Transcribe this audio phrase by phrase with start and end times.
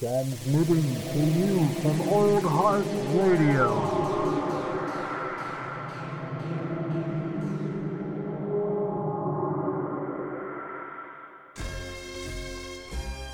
[0.00, 3.68] Transmitting to you from Old Heart Radio.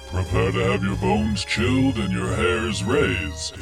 [0.09, 3.55] Prepare to have your bones chilled and your hairs raised.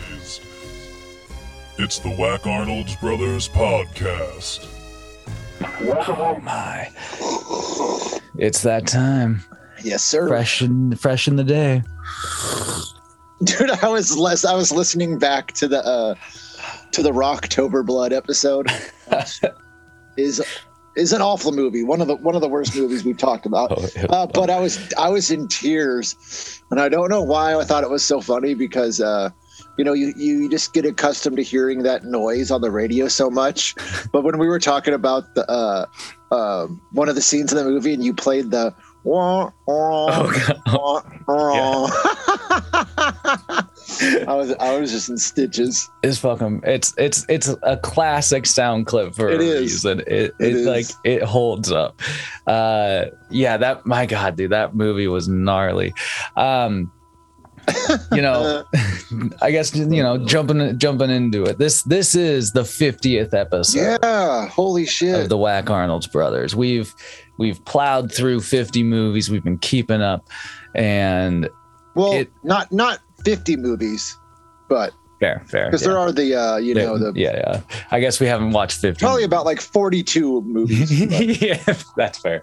[1.76, 4.66] It's the Whack Arnold's Brothers podcast.
[5.60, 6.88] Oh my.
[8.38, 9.44] It's that time.
[9.82, 10.26] Yes, sir.
[10.26, 11.82] Fresh in fresh in the day.
[13.82, 16.14] I was less I was listening back to the uh
[16.92, 18.70] to the Rocktober Blood episode.
[20.16, 20.42] is
[20.96, 21.82] is an awful movie.
[21.82, 23.72] One of the one of the worst movies we've talked about.
[23.72, 24.06] Oh.
[24.08, 27.84] Uh, but I was I was in tears, and I don't know why I thought
[27.84, 29.30] it was so funny because uh,
[29.76, 33.30] you know you you just get accustomed to hearing that noise on the radio so
[33.30, 33.74] much.
[34.12, 35.86] But when we were talking about the uh,
[36.30, 38.72] uh, one of the scenes in the movie, and you played the
[39.04, 40.22] wah, wah,
[40.66, 41.90] Oh, wah.
[44.26, 45.88] I was I was just in stitches.
[46.02, 49.60] It's fucking it's it's it's a classic sound clip for It a is.
[49.60, 50.00] reason.
[50.00, 50.66] It it, It is.
[50.66, 52.00] like it holds up.
[52.46, 55.92] Uh yeah, that my god, dude, that movie was gnarly.
[56.36, 56.90] Um
[58.12, 58.64] you know,
[59.42, 61.58] I guess you know, jumping jumping into it.
[61.58, 63.98] This this is the 50th episode.
[64.02, 65.28] Yeah, holy of shit.
[65.28, 66.54] the Whack Arnold's brothers.
[66.56, 66.94] We've
[67.38, 69.30] we've plowed through 50 movies.
[69.30, 70.28] We've been keeping up,
[70.74, 71.48] and
[71.94, 74.16] Well, it- not not 50 movies,
[74.68, 75.66] but fair, fair.
[75.66, 75.88] because yeah.
[75.88, 77.60] there are the uh, you know the yeah, yeah.
[77.90, 79.00] I guess we haven't watched 50.
[79.04, 80.90] probably about like 42 movies.
[81.42, 81.62] yeah,
[81.96, 82.42] that's fair.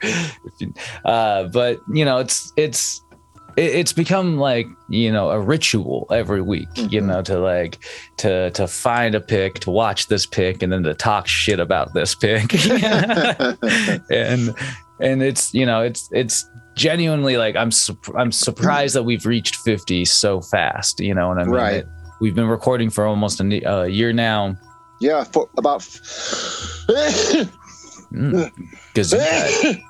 [1.06, 3.11] Uh, but you know, it's it's it-
[3.58, 6.70] it's become like you know a ritual every week.
[6.76, 7.06] You Mhm.
[7.06, 7.80] know, to like
[8.18, 11.94] to to find a pick, to watch this pick, and then to talk shit about
[11.94, 12.54] this pick.
[14.12, 14.54] and
[15.00, 19.56] and it's you know it's it's genuinely like I'm sup- I'm surprised that we've reached
[19.58, 21.00] 50 so fast.
[21.00, 21.54] You know and I mean?
[21.54, 21.76] Right.
[21.78, 21.88] It-
[22.22, 24.56] we've been recording for almost a year now.
[25.00, 25.82] yeah, for about
[28.14, 28.52] Mm.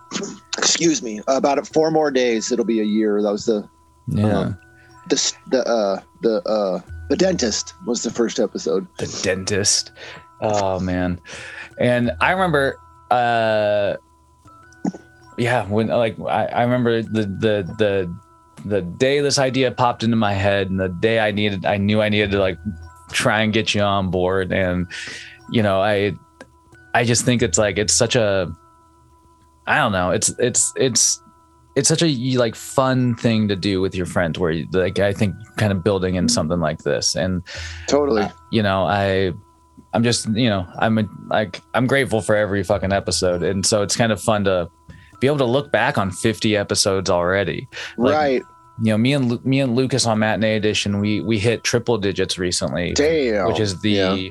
[0.57, 3.21] Excuse me, about four more days it'll be a year.
[3.21, 3.67] That was the
[4.07, 4.39] yeah.
[4.39, 4.57] Um,
[5.09, 8.87] the the uh the uh the dentist was the first episode.
[8.97, 9.91] the dentist.
[10.41, 11.19] Oh man.
[11.79, 12.79] And I remember
[13.09, 13.95] uh
[15.37, 18.15] yeah, when like I, I remember the the the
[18.65, 22.01] the day this idea popped into my head and the day I needed I knew
[22.01, 22.59] I needed to like
[23.11, 24.87] try and get you on board and
[25.51, 26.13] you know, I
[26.93, 28.51] I just think it's like it's such a
[29.67, 31.21] I don't know, it's it's it's
[31.75, 35.13] it's such a like fun thing to do with your friends where you, like I
[35.13, 37.43] think kind of building in something like this and
[37.87, 38.23] Totally.
[38.23, 39.31] uh, you know i
[39.93, 43.81] i'm just you know i'm a, like i'm grateful for every fucking episode and so
[43.81, 44.69] it's kind of fun to
[45.19, 47.67] be able to look back on 50 episodes already
[47.97, 48.41] like, right.
[48.81, 52.37] you know me and me and lucas on matinee edition we we hit triple digits
[52.37, 53.47] recently Damn.
[53.47, 54.29] which is the Yeah.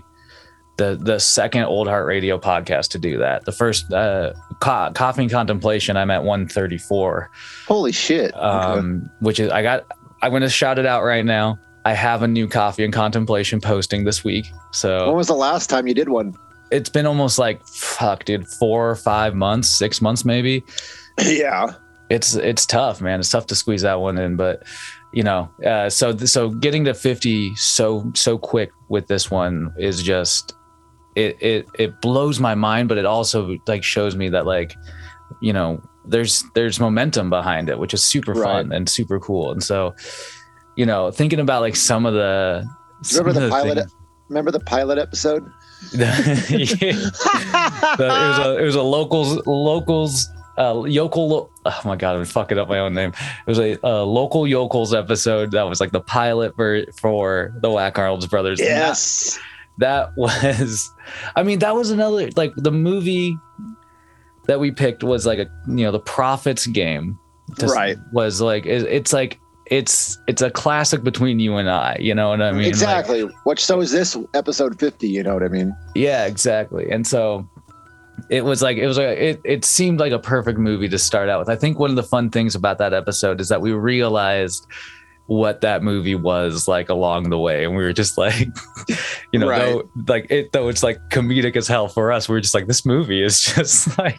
[0.80, 5.22] The the second old heart radio podcast to do that the first uh co- coffee
[5.22, 7.30] and contemplation i'm at 134
[7.66, 8.32] Holy shit.
[8.34, 8.38] Okay.
[8.40, 9.84] um, which is I got.
[10.22, 11.58] I'm going to shout it out right now.
[11.86, 15.70] I have a new coffee and contemplation posting this week, So when was the last
[15.70, 16.34] time you did one?
[16.70, 20.62] it's been almost like fuck, dude, four or five months, six months maybe.
[21.20, 21.72] yeah.
[22.10, 23.20] It's it's tough, man.
[23.20, 24.62] It's tough to squeeze that one in, but
[25.12, 30.02] you know, uh, so so getting to 50 so so quick with this one is
[30.02, 30.54] just
[31.14, 34.74] it it it blows my mind, but it also like shows me that like
[35.40, 39.52] you know there's there's momentum behind it, which is super fun and super cool.
[39.52, 39.94] And so,
[40.76, 42.66] you know, thinking about like some of the
[43.12, 43.78] Remember of the pilot?
[43.78, 43.94] things-
[44.28, 45.50] Remember the pilot episode?
[45.92, 46.06] The-
[47.98, 50.28] it was a it was a locals locals
[50.58, 54.02] uh yokel oh my god i'm fucking up my own name it was a, uh
[54.04, 59.38] local yokels episode that was like the pilot for for the whack arnold's brothers yes.
[59.80, 60.90] That was
[61.36, 63.36] i mean that was another like the movie
[64.46, 67.18] that we picked was like a you know the prophets game
[67.60, 67.98] Right.
[68.12, 72.40] was like it's like it's it's a classic between you and i you know what
[72.40, 73.22] i mean Like, exactly.
[73.44, 75.76] Which so is this episode 50, you know what I mean?
[75.96, 77.48] yeah exactly and so
[78.28, 81.28] it was like it was like it, it seemed like a perfect movie to start
[81.28, 83.72] out with i think one of the fun things about that episode is that we
[83.72, 84.66] realized
[85.30, 88.48] what that movie was like along the way and we were just like
[89.32, 89.60] you know Right.
[89.60, 92.66] though like it though it's like comedic as hell for us we are just like
[92.66, 94.18] this movie is just like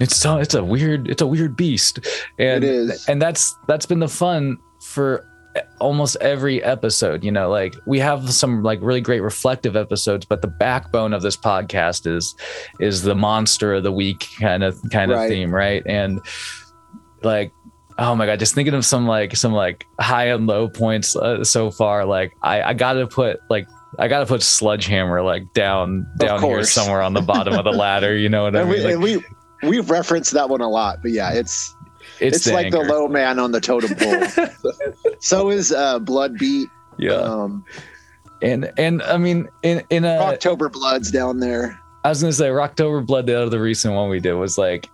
[0.00, 1.98] it's so it's a weird it's a weird beast
[2.38, 3.06] and it is.
[3.10, 5.26] and that's that's been the fun for
[5.80, 10.40] almost every episode you know like we have some like really great reflective episodes but
[10.40, 12.34] the backbone of this podcast is
[12.80, 15.28] is the monster of the week kind of kind of Right.
[15.28, 16.20] theme right and
[17.22, 17.52] like
[17.98, 21.44] oh my god, just thinking of some like some like high and low points uh,
[21.44, 22.04] so far.
[22.04, 23.66] Like I I gotta put like.
[23.98, 28.14] I gotta put Sledgehammer like down down here somewhere on the bottom of the ladder.
[28.14, 28.70] You know what I mean?
[28.70, 29.22] we, Like,
[29.62, 31.74] we we've referenced that one a lot, but yeah, it's
[32.20, 32.92] it's, like the anchor.
[32.92, 34.52] low man on the totem pole.
[35.20, 36.68] so is uh, Blood Beat.
[36.98, 37.12] yeah.
[37.12, 37.64] Um,
[38.42, 41.80] and and I mean in in a October Bloods down there.
[42.04, 44.88] I was gonna say Rocktober Blood, the other recent one we did was like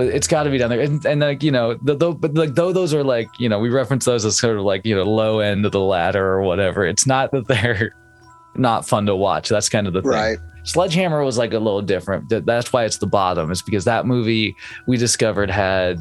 [0.00, 2.54] it's got to be down there, and, and like you know, the, though, but like
[2.54, 5.04] though those are like you know, we reference those as sort of like you know
[5.04, 6.84] low end of the ladder or whatever.
[6.84, 7.94] It's not that they're
[8.54, 9.48] not fun to watch.
[9.48, 10.10] That's kind of the thing.
[10.10, 10.38] Right.
[10.64, 12.28] Sledgehammer was like a little different.
[12.28, 13.50] That's why it's the bottom.
[13.50, 14.56] Is because that movie
[14.86, 15.98] we discovered had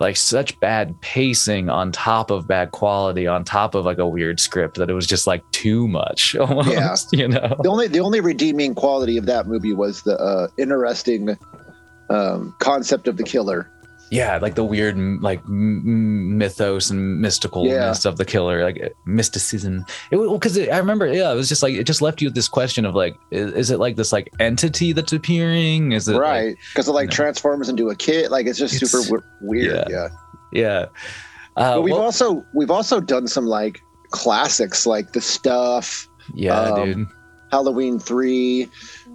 [0.00, 4.40] like such bad pacing on top of bad quality on top of like a weird
[4.40, 7.12] script that it was just like too much almost.
[7.12, 7.56] You know.
[7.62, 11.36] The only the only redeeming quality of that movie was the uh, interesting
[12.10, 13.70] um, concept of the killer.
[14.10, 19.84] yeah like the weird like m- mythos and mysticalness of the killer like uh, mysticism
[20.10, 22.48] it because i remember yeah it was just like it just left you with this
[22.48, 26.56] question of like is, is it like this like entity that's appearing is it right.
[26.72, 27.14] Because it like you know.
[27.14, 28.30] transforms into a kid.
[28.32, 29.76] Like it's just It's- super w- weird.
[29.76, 29.84] yeah.
[29.88, 30.08] Yeah.
[30.52, 30.86] yeah
[31.56, 33.80] uh, But we've well, also we've also done some like
[34.10, 37.06] classics like the stuff, yeah um, dude
[37.52, 38.68] Halloween three.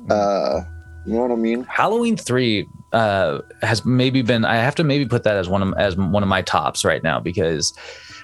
[0.09, 0.61] Uh,
[1.05, 1.63] you know what I mean?
[1.65, 5.73] halloween 3 uh has maybe been i have to maybe put that as one of
[5.77, 7.73] as one of my tops right now because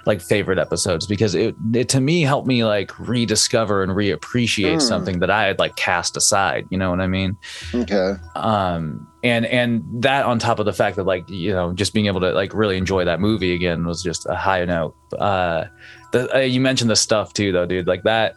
[0.05, 4.81] like favorite episodes because it, it to me helped me like rediscover and reappreciate Mm.
[4.81, 7.37] something that i had like cast aside you know what i mean
[7.75, 8.13] Okay.
[8.35, 12.07] um and and that on top of the fact that like you know just being
[12.07, 15.65] able to like really enjoy that movie again was just a high note uh
[16.13, 18.35] the, uh, you mentioned the stuff too though dude like that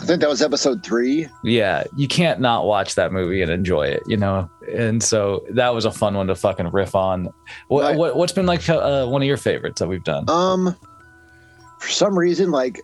[0.00, 1.26] I think that was episode three.
[1.42, 5.74] yeah you can't not watch that movie and enjoy it you know and so that
[5.74, 7.28] was a fun one to fucking riff on
[7.68, 7.96] what, Right.
[7.96, 10.76] what what's been like uh, one of your favorites that we've done Um,
[11.80, 12.82] for some reason, like,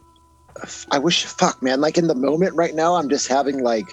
[0.91, 3.87] I wish, fuck, man, like in the moment right now, I'm just having like,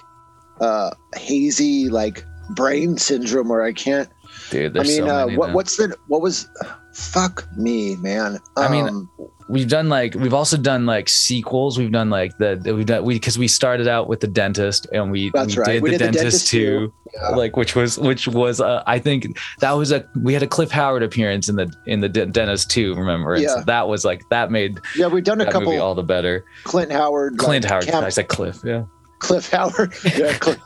[0.60, 4.08] uh, hazy like brain syndrome where I can't.
[4.50, 6.48] dude this I mean, so uh, what what's the what was?
[6.94, 8.38] Fuck me, man.
[8.56, 9.10] I mean, Um,
[9.48, 13.14] we've done like we've also done like sequels we've done like the we've done we
[13.14, 15.72] because we started out with the dentist and we, That's we right.
[15.74, 17.28] did We the did The dentist, Dentist too yeah.
[17.36, 20.70] like which was which was uh, i think that was a we had a cliff
[20.70, 23.64] howard appearance in the in the Den- dentist too remember and so Yeah.
[23.66, 25.78] that was like that made yeah, we've done a couple.
[25.80, 28.84] all the better Clint Howard, clint like, howard camp- i said cliff yeah
[29.20, 30.58] Cliff Howard, yeah, Cliff.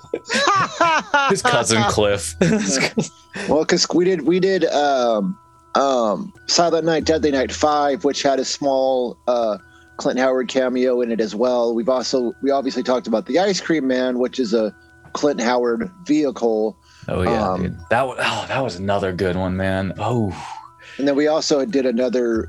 [1.30, 2.34] his cousin cliff
[3.48, 5.38] Well, because we did we did um,
[5.74, 9.58] um, Silent Night, Deadly Night Five, which had a small uh,
[9.96, 11.74] Clint Howard cameo in it as well.
[11.74, 14.74] We've also we obviously talked about the Ice Cream Man, which is a
[15.12, 16.76] Clint Howard vehicle,
[17.08, 17.76] oh yeah Um, dude.
[17.90, 19.92] That was oh that was another good one man.
[19.98, 20.32] Oh.
[20.98, 22.48] And then we also did another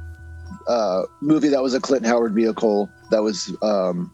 [0.68, 4.12] uh, movie that was a Clint Howard vehicle that was um,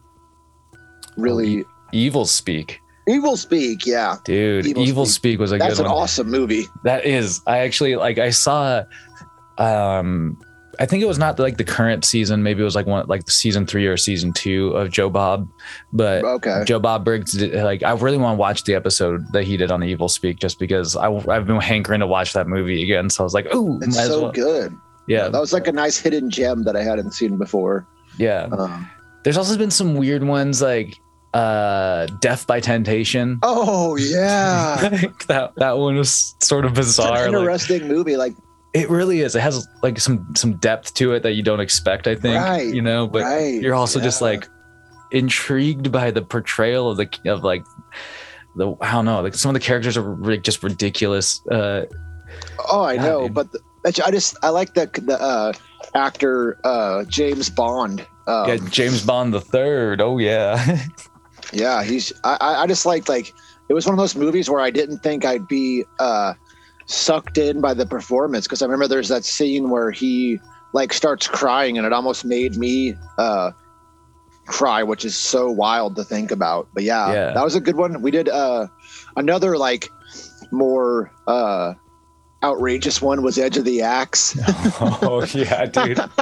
[1.16, 3.86] really evil speak Evil Speak.
[3.86, 5.14] Yeah, dude Evil evil, Speak.
[5.34, 5.38] speak.
[5.40, 5.68] was a good one.
[5.68, 6.64] that's good an one awesome movie.
[6.84, 7.40] That is.
[7.46, 8.82] I actually like I saw
[9.58, 10.38] um
[10.78, 13.24] I think it was not like the current season, maybe it was like one like
[13.24, 15.48] the season 3 or season 2 of Joe Bob,
[15.92, 16.64] but Okay.
[16.66, 19.70] Joe Bob Briggs did, like I really want to watch the episode that he did
[19.70, 23.22] on Evil Speak just because I I've been hankering to watch that movie again, so
[23.22, 24.76] I was like, "Ooh, It's so well." good.
[25.06, 25.28] Yeah.
[25.28, 27.86] That was like a nice hidden gem that I hadn't seen before.
[28.18, 28.48] Yeah.
[28.52, 28.90] Um,
[29.22, 30.98] There's also been some weird ones like
[31.36, 33.38] uh Death by Temptation.
[33.42, 34.78] oh yeah.
[34.92, 37.18] Like, that that one was sort of It's an bizarre.
[37.30, 38.16] like- interesting movie.
[38.16, 38.34] Like,
[38.74, 39.34] It really is.
[39.36, 42.06] It has like some some depth to it that you don't expect.
[42.06, 42.36] I think.
[42.36, 44.46] Right, You know, but right, you're also just like
[45.12, 47.64] intrigued by the portrayal of the of like
[48.56, 49.20] the I don't know.
[49.22, 51.40] Like some of the characters are ri- just ridiculous.
[51.48, 51.82] Uh,
[52.70, 53.34] oh, I Yeah, know, dude.
[53.34, 53.60] but the,
[54.04, 55.52] I just I like the the uh,
[55.94, 58.06] actor uh, James Bond.
[58.26, 60.00] Um, yeah, James Bond the third.
[60.00, 60.56] Oh yeah.
[61.52, 62.12] yeah, he's.
[62.24, 63.32] I I- just like like
[63.68, 66.34] it was one of those movies where I didn't think I'd be uh,
[66.86, 70.38] sucked in by the performance because I remember there's that scene where he
[70.72, 73.50] like starts crying and it almost made me uh,
[74.46, 76.68] cry, which is so wild to think about.
[76.74, 77.32] But yeah, Yeah.
[77.32, 78.02] that was a good one.
[78.02, 78.66] We did uh,
[79.16, 79.88] another like
[80.52, 81.74] more uh,
[82.44, 84.38] outrageous one was Edge of the Axe.
[84.80, 85.98] oh yeah, dude.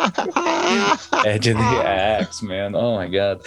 [1.27, 2.75] Edge of the axe, man.
[2.75, 3.43] Oh my god.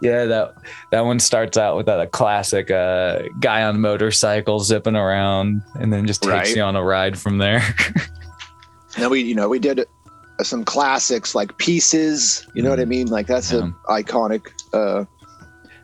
[0.00, 0.54] Yeah, that
[0.92, 5.92] that one starts out with that a classic uh, guy on motorcycle zipping around, and
[5.92, 6.56] then just takes Right.
[6.56, 7.62] you on a ride from there.
[8.96, 9.84] then we you know we did uh,
[10.44, 12.46] some classics like Pieces.
[12.54, 13.08] You know what I mean?
[13.08, 15.04] Like that's an iconic uh,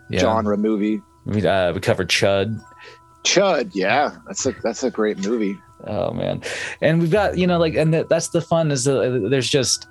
[0.08, 0.20] yeah.
[0.20, 1.02] genre movie.
[1.26, 2.62] We uh, we covered Chud.
[3.24, 5.58] Chud, yeah, that's a that's a great movie.
[5.86, 6.40] Oh man,
[6.82, 9.88] and we've got you know like, and that, that's the fun is uh, there's just,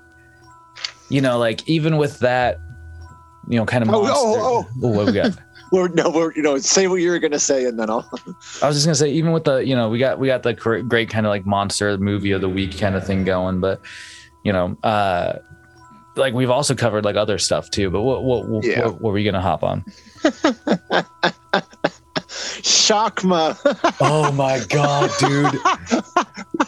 [1.08, 2.58] you know, like even with that,
[3.48, 4.14] you know, kind of Oh, monster.
[4.16, 5.32] oh, oh, what we got?
[5.72, 8.08] We're, no, we're, you know, say what you were gonna say, and then I'll.
[8.62, 10.52] I was just gonna say, even with the, you know, we got we got the
[10.54, 13.80] great kind of like monster movie of the week kind of thing going, but
[14.44, 15.38] you know, uh
[16.16, 17.90] like we've also covered like other stuff too.
[17.90, 18.84] But what what what, Yeah.
[18.84, 19.84] what, what were we gonna hop on?
[22.64, 23.58] Shakma.
[24.00, 25.54] Oh my god, dude!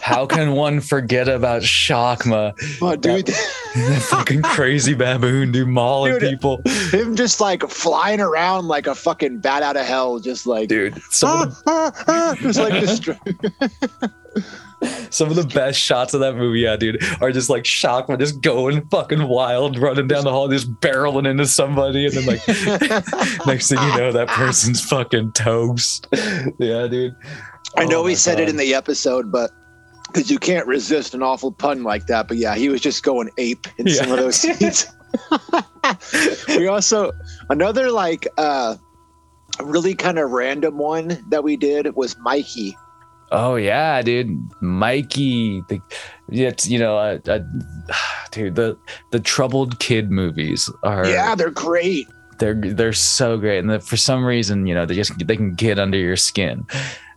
[0.00, 2.52] How can one forget about Shakma?
[2.82, 3.26] oh, dude,
[3.74, 6.30] That fucking crazy baboon, dude, mauling Dude.
[6.30, 6.60] people,
[6.90, 10.68] him just like flying around like a fucking bat out of hell, just like.
[10.68, 10.96] dude.
[10.98, 14.12] Of, Ah, ah, ah, just like destroy- the,
[15.10, 18.40] some of the best shots of that movie, yeah, dude, are just like Shakma just
[18.40, 22.46] going fucking wild, running down the hall, just barreling into somebody, and then like
[23.46, 26.06] next thing you know, that person's fucking toast.
[26.58, 27.14] Yeah, dude.
[27.76, 29.50] I know Oh we said it in the episode, but
[30.06, 32.28] because you can't resist an awful pun like that.
[32.28, 34.86] But yeah, he was just going ape in some of those scenes.
[36.48, 37.12] we also
[37.48, 38.76] another like uh
[39.62, 42.76] really kind of random one that we did was Mikey.
[43.32, 45.62] Oh yeah, dude, Mikey.
[45.68, 45.80] The,
[46.28, 47.40] it's you know, uh, uh,
[48.30, 48.76] dude, the
[49.10, 52.06] the troubled kid movies are Yeah, they're great.
[52.38, 55.54] they're they're so great, and the, for some reason, you know, they just they can
[55.54, 56.66] get under your skin.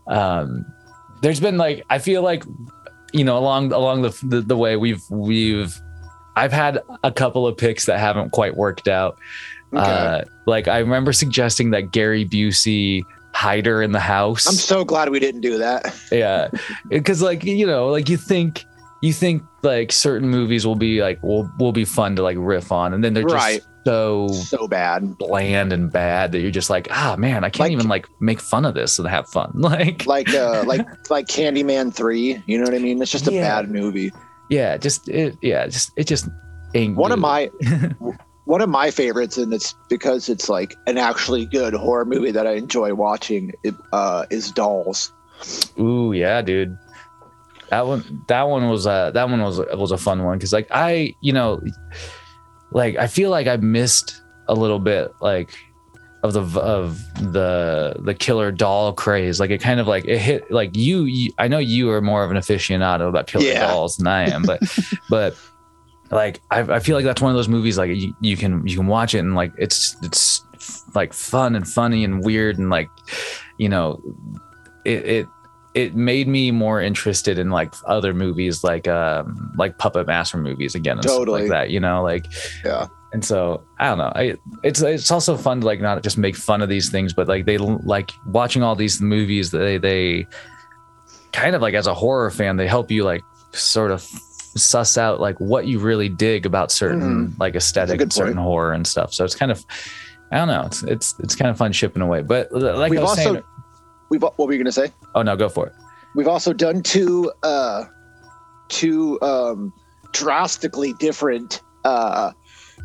[0.08, 0.66] Um,
[1.22, 2.44] there's been like I feel like,
[3.14, 5.80] you know, along along the the, the way we've we've,
[6.36, 9.18] I've had a couple of picks that haven't quite worked out.
[9.72, 9.82] Okay.
[9.82, 14.48] Uh, like I remember suggesting that Gary Busey hider in the house.
[14.48, 15.96] I'm so glad we didn't do that.
[16.12, 16.50] yeah
[16.90, 18.66] because like you know like you think
[19.02, 22.72] you think like certain movies will be like will will be fun to like riff
[22.72, 23.62] on and then they're just Right.
[23.86, 25.18] so So bad.
[25.18, 28.42] bland and bad that you're just like ah man i can't Like- even like make
[28.42, 32.66] fun of this and have fun like Like uh like like Candyman 3, you know
[32.66, 33.02] what I mean?
[33.02, 33.62] It's just a Yeah.
[33.62, 34.12] bad movie.
[34.50, 36.28] yeah just it yeah just it just
[36.76, 37.50] ain't One of my
[38.50, 42.48] one of my favorites, and it's because it's like an actually good horror movie that
[42.48, 43.54] I enjoy watching.
[43.94, 45.14] Uh, is Dolls.
[45.80, 46.76] Ooh, yeah, dude.
[47.70, 50.68] That one, that one was uh that one was was a fun one because like
[50.72, 51.62] I, you know,
[52.72, 55.52] like I feel like I missed a little bit like
[56.24, 57.00] of the of
[57.32, 59.40] the the killer doll craze.
[59.40, 61.04] Like it kind of like it hit like you.
[61.04, 63.68] you I know you are more of an aficionado about killer Yeah.
[63.68, 64.60] dolls than I am, but
[65.10, 65.36] but
[66.12, 68.76] like I, I feel like that's one of those movies like you, you can you
[68.78, 70.44] can watch it and like it's it's
[70.96, 72.90] like fun and funny and weird and like
[73.58, 74.02] you know
[74.86, 75.28] it it
[75.76, 80.74] it made me more interested in like other movies like um like puppet master movies
[80.76, 81.42] again and stuff Totally.
[81.42, 82.26] like that you know like
[82.66, 82.88] Yeah.
[83.14, 86.36] and so i don't know I, it's it's also fun to like not just make
[86.36, 90.26] fun of these things but like they like watching all these movies they they
[91.34, 94.04] kind of like as a horror fan they help you like sort of
[94.56, 98.38] suss out like what you really dig about certain like aesthetic certain point.
[98.46, 99.66] horror and stuff so it's kind of
[100.32, 103.04] i don't know it's it's it's kind of fun shipping away but like We've i
[103.04, 103.44] was also saying
[104.10, 104.92] we've what were you gonna say?
[105.16, 105.74] oh no go for it
[106.16, 107.86] We've also done two uh
[108.68, 109.72] two um
[110.12, 112.32] drastically different uh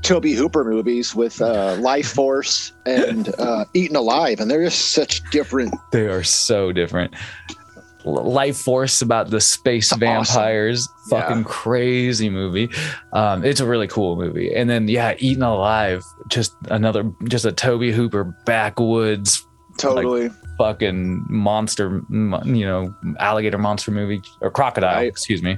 [0.03, 5.75] Tobe Hooper movies with uh Lifeforce and uh Eaten Alive, and they're just such different
[5.93, 7.15] They are so different.
[8.05, 10.01] Lifeforce about the space Awesome.
[10.01, 11.45] vampires, fucking Yeah.
[11.47, 12.69] crazy movie.
[13.13, 14.55] Um, it's a really cool movie.
[14.55, 19.47] And then yeah, Eaten Alive, just another, just a Tobe Hooper backwoods
[19.79, 24.95] totally fucking monster, you know, alligator monster movie or crocodile.
[24.97, 25.09] Right.
[25.09, 25.57] Excuse me.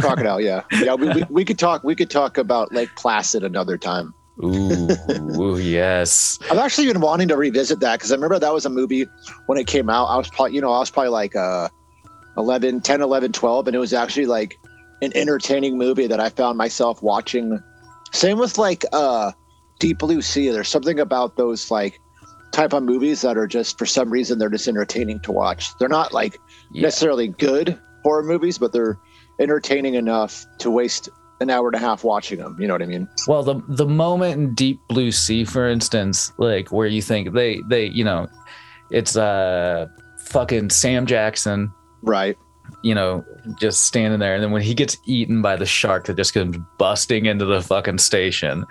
[0.00, 0.62] crocodile, yeah.
[0.82, 4.14] Yeah, we, we, we could talk we could talk about Lake Placid another time.
[4.42, 4.88] ooh,
[5.38, 6.38] ooh, yes.
[6.50, 9.06] I've actually been wanting to revisit that because I remember that was a movie
[9.46, 10.06] when it came out.
[10.06, 11.68] I was probably, you know, I was probably like uh,
[12.36, 13.66] 11, 10, 11, 12.
[13.68, 14.58] And it was actually like
[15.02, 17.58] an entertaining movie that I found myself watching.
[18.12, 19.32] Same with like uh,
[19.78, 20.50] Deep Blue Sea.
[20.50, 22.00] There's something about those like
[22.52, 25.70] type of movies that are just, for some reason, they're just entertaining to watch.
[25.78, 26.38] They're not like
[26.72, 26.82] Yeah.
[26.82, 28.98] necessarily good horror movies, but they're
[29.38, 31.08] entertaining enough to waste
[31.40, 32.56] an hour and a half watching them.
[32.58, 33.08] You know what I mean?
[33.26, 37.60] Well, the the moment in Deep Blue Sea, for instance, like where you think they
[37.68, 38.26] they you know,
[38.90, 39.86] it's uh
[40.26, 42.36] fucking Sam Jackson, Right.
[42.82, 43.24] you know,
[43.58, 46.56] just standing there, and then when he gets eaten by the shark that just comes
[46.78, 48.64] busting into the fucking station,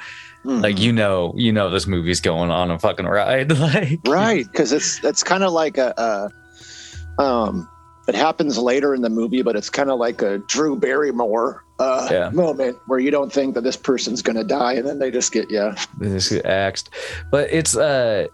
[0.46, 0.80] like Mhm.
[0.80, 5.04] you know, you know this movie's going on a fucking ride, like right because it's
[5.04, 7.68] it's kind of like a, a um
[8.08, 12.08] it happens later in the movie but it's kind of like a drew barrymore uh
[12.10, 12.30] Yeah.
[12.32, 15.52] moment where you don't think that this person's gonna die and then they just get
[15.52, 16.90] yeah they just get axed.
[17.32, 18.28] But it's uh,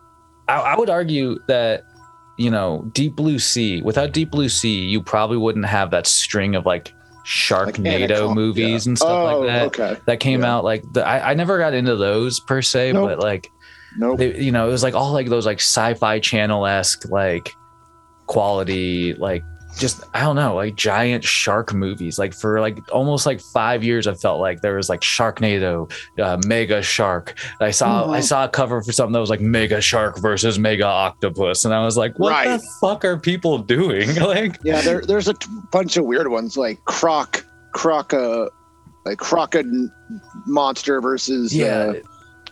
[0.48, 1.84] I, I would argue that
[2.38, 3.82] you know, Deep Blue Sea.
[3.82, 6.94] Without Deep Blue Sea, you probably wouldn't have that string of like
[7.26, 8.90] Sharknado Anaconda, movies yeah.
[8.90, 9.98] and stuff oh, like that Okay.
[10.06, 10.56] that came Yeah.
[10.58, 10.64] out.
[10.64, 13.10] Like the, I, I never got into those per se, Nope.
[13.10, 13.50] but like
[13.98, 14.20] Nope.
[14.20, 17.52] they, you know, it was like all like those like sci-fi channel esque like
[18.28, 19.44] quality, like
[19.78, 22.18] just I don't know, like giant shark movies.
[22.18, 26.38] Like for like almost like five years, I felt like there was like Sharknado, uh,
[26.46, 27.36] Mega Shark.
[27.60, 28.24] I saw I Mhm.
[28.24, 31.84] saw a cover for something that was like Mega Shark versus Mega Octopus, and I
[31.84, 32.48] was like, what Right.
[32.60, 34.16] the fuck are people doing?
[34.22, 38.48] like, Yeah, there, there's a t- bunch of weird ones like Croc, Croc, uh,
[39.06, 39.66] like Crocod
[40.46, 41.94] monster versus yeah, uh,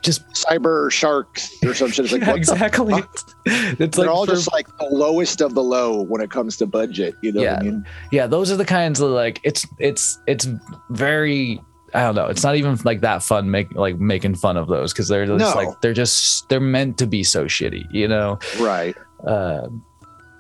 [0.04, 2.06] just cyber sharks or some shit.
[2.06, 3.04] It's like yeah, what the exactly.
[3.46, 6.58] It's They're like all for- just like the lowest of the low when it comes
[6.58, 7.16] to budget.
[7.22, 7.58] You know what Yeah.
[7.60, 7.86] I mean?
[8.12, 10.48] yeah those are the kinds of like it's it's it's
[10.90, 11.62] very
[11.94, 14.92] i don't know it's not even like that fun make like making fun of those
[14.94, 15.62] because they're just No.
[15.62, 18.96] like they're just they're meant to be so shitty you know Right.
[19.28, 19.68] uh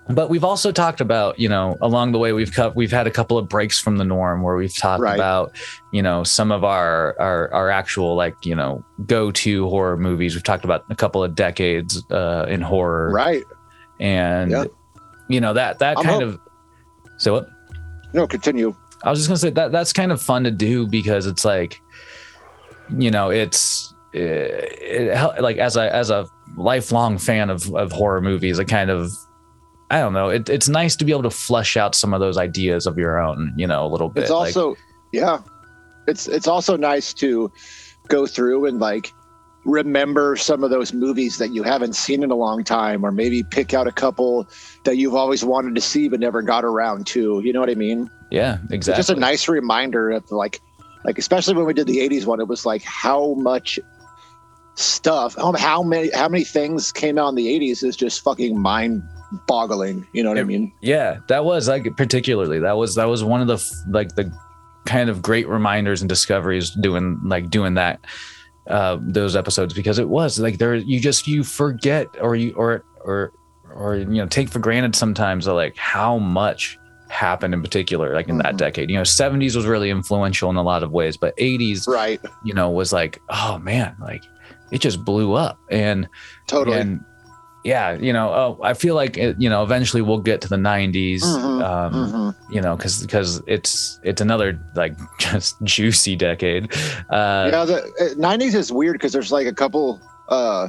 [0.09, 3.11] but we've also talked about you know along the way we've cut we've had a
[3.11, 5.15] couple of breaks from the norm where we've talked Right.
[5.15, 5.55] about
[5.91, 10.43] you know some of our our our actual like you know go-to horror movies we've
[10.43, 13.43] talked about a couple of decades uh in horror Right.
[13.99, 14.65] and Yeah.
[15.29, 16.39] you know that that I'm kind hope- of
[17.17, 17.47] so what
[18.13, 18.75] No, continue.
[19.03, 21.81] I was just gonna say that that's kind of fun to do because it's like,
[22.97, 24.21] you know, it's it,
[24.81, 29.11] it, like as a as a lifelong fan of of horror movies, it kind of
[29.93, 30.29] I don't know.
[30.29, 33.21] It, it's nice to be able to flush out some of those ideas of your
[33.21, 34.23] own, you know, a little bit.
[34.23, 34.75] It's like- also
[35.11, 35.41] yeah.
[36.07, 37.51] It's it's also nice to
[38.07, 39.13] go through and like
[39.65, 43.43] remember some of those movies that you haven't seen in a long time or maybe
[43.43, 44.49] pick out a couple
[44.83, 47.75] that you've always wanted to see but never got around to you know what i
[47.75, 48.99] mean yeah, it's exactly.
[48.99, 50.59] just a nice reminder of like
[51.05, 53.79] like especially when we did the 80s one it was like how much
[54.75, 58.59] stuff how, how many how many things came out in the 80s is just fucking
[58.59, 59.01] mind
[59.47, 60.71] boggling you know what i mean?
[60.81, 64.31] yeah, that was like particularly that was that was one of the like the
[64.85, 67.99] kind of great reminders and discoveries doing like doing that
[68.67, 72.83] uh those episodes because it was like there you just you forget or you or
[73.03, 73.31] or
[73.73, 76.77] or you know take for granted sometimes like how much
[77.09, 78.57] happened in particular like in that Mhm.
[78.57, 78.89] decade.
[78.89, 82.19] You know 70s was really influential in a lot of ways but 80s right.
[82.43, 84.23] you know was like oh man like
[84.71, 85.59] it just blew up.
[85.69, 86.07] And
[86.47, 86.79] totally.
[86.79, 87.03] and
[87.63, 90.57] yeah you know oh i feel like it, you know eventually we'll get to the
[90.57, 92.35] 90s Mhm, um Mhm.
[92.49, 96.71] you know because because it's it's another like just juicy decade
[97.09, 100.67] uh yeah the uh, 90s is weird because there's like a couple uh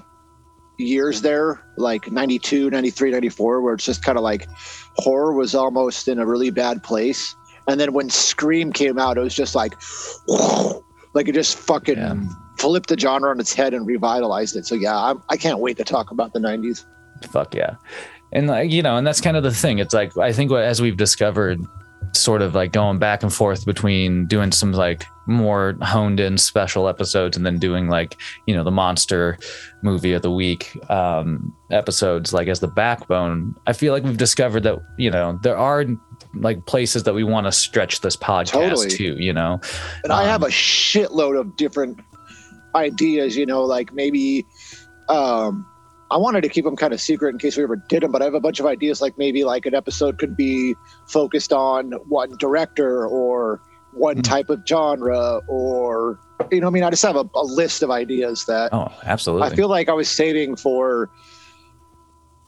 [0.78, 4.48] years there like 92 93 94 where it's just kind of like
[4.98, 7.34] horror was almost in a really bad place
[7.68, 9.74] and then when scream came out it was just like
[11.14, 12.16] like it just fucking Yeah.
[12.58, 14.66] Flipped the genre on its head and revitalized it.
[14.66, 16.84] So yeah I'm, i can't wait to talk about the 90s
[17.30, 17.76] fuck yeah.
[18.32, 19.78] And like you know and that's kind of the thing.
[19.78, 21.60] It's like i think what as we've discovered
[22.12, 26.86] sort of like going back and forth between doing some like more honed in special
[26.86, 29.36] episodes and then doing like you know the monster
[29.82, 34.62] movie of the week um episodes like as the backbone i feel like we've discovered
[34.62, 35.84] that you know there are
[36.34, 38.90] like places that we want to stretch this podcast Totally.
[38.90, 39.60] to you know?
[40.04, 41.98] And i have Um, a shitload of different
[42.74, 44.46] ideas you know like maybe
[45.08, 45.66] um
[46.10, 48.20] i wanted to keep them kind of secret in case we ever did them but
[48.22, 50.74] i have a bunch of ideas like maybe like an episode could be
[51.08, 53.60] focused on one director or
[53.92, 54.24] one Mhm.
[54.24, 56.18] type of genre or
[56.50, 59.48] you know i mean i just have a, a list of ideas that oh absolutely
[59.48, 61.10] I feel like I was saving for,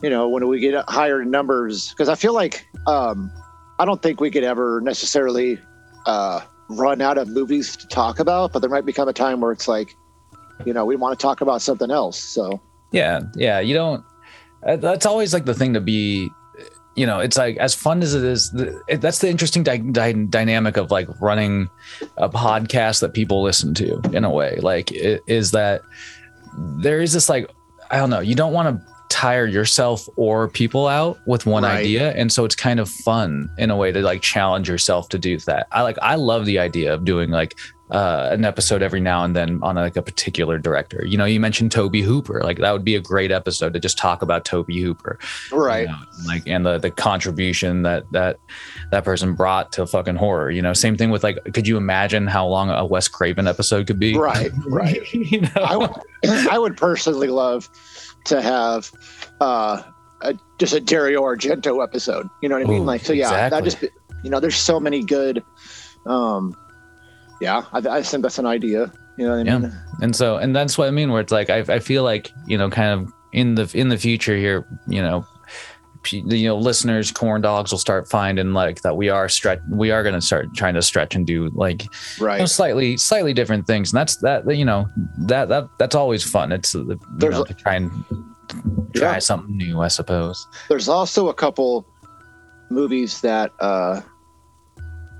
[0.02, 3.30] you know, when we get higher numbers, because I feel like um,
[3.78, 5.58] I don't think we could ever necessarily
[6.04, 9.52] uh, run out of movies to talk about, but there might become a time where
[9.52, 9.96] it's like,
[10.64, 12.18] you know, we want to talk about something else.
[12.18, 12.60] So
[12.92, 13.60] Yeah, yeah.
[13.60, 14.04] You don't.
[14.66, 16.30] uh, That's always like the thing to be.
[16.94, 18.50] You know, it's like as fun as it is.
[18.88, 21.68] That's the interesting dy- dy- dynamic of like running
[22.16, 24.00] a podcast that people listen to.
[24.14, 25.82] In a way, like it, is that
[26.56, 27.50] there is this like
[27.90, 28.20] I don't know.
[28.20, 31.80] You don't want to tire yourself or people out with one Right.
[31.80, 35.18] idea, and so it's kind of fun in a way to like challenge yourself to
[35.18, 35.66] do that.
[35.72, 35.98] I like.
[36.00, 37.58] I love the idea of doing like
[37.90, 41.04] uh, an episode every now and then on like a particular director.
[41.06, 42.42] You know, you mentioned Tobe Hooper.
[42.42, 45.18] Like that would be a great episode to just talk about Tobe Hooper.
[45.52, 48.38] you right, know, like and the the contribution that that
[48.90, 50.50] that person brought to fucking horror.
[50.50, 53.86] You know, same thing with like, could you imagine how long a Wes Craven episode
[53.86, 54.16] could be?
[54.16, 55.12] right, right.
[55.12, 55.50] you know?
[55.56, 55.90] I would,
[56.24, 57.68] I would personally love
[58.24, 58.90] to have
[59.40, 59.82] uh,
[60.22, 62.28] a, just a Dario Argento episode.
[62.42, 62.82] You know what I mean?
[62.82, 63.90] Ooh, like, so yeah, that just, be-
[64.24, 65.42] you know, there's so many good,
[66.06, 66.56] um,
[67.40, 68.90] yeah, I, I think that's an idea.
[69.16, 69.58] You know what I Yeah.
[69.58, 69.72] mean?
[70.02, 72.58] and so and that's what i mean where it's like I, I feel like you
[72.58, 75.24] know kind of in the in the future here you know
[76.12, 80.02] you know listeners corn dogs will start finding like that we are stretch we are
[80.02, 82.40] going to start trying to stretch and do like you Right.
[82.40, 84.86] know, slightly slightly different things and that's that you know
[85.26, 87.90] that that that's always fun it's uh, you There's know, to try and
[88.94, 89.18] try Yeah.
[89.20, 91.86] something new i suppose There's also a couple
[92.70, 94.02] movies that uh,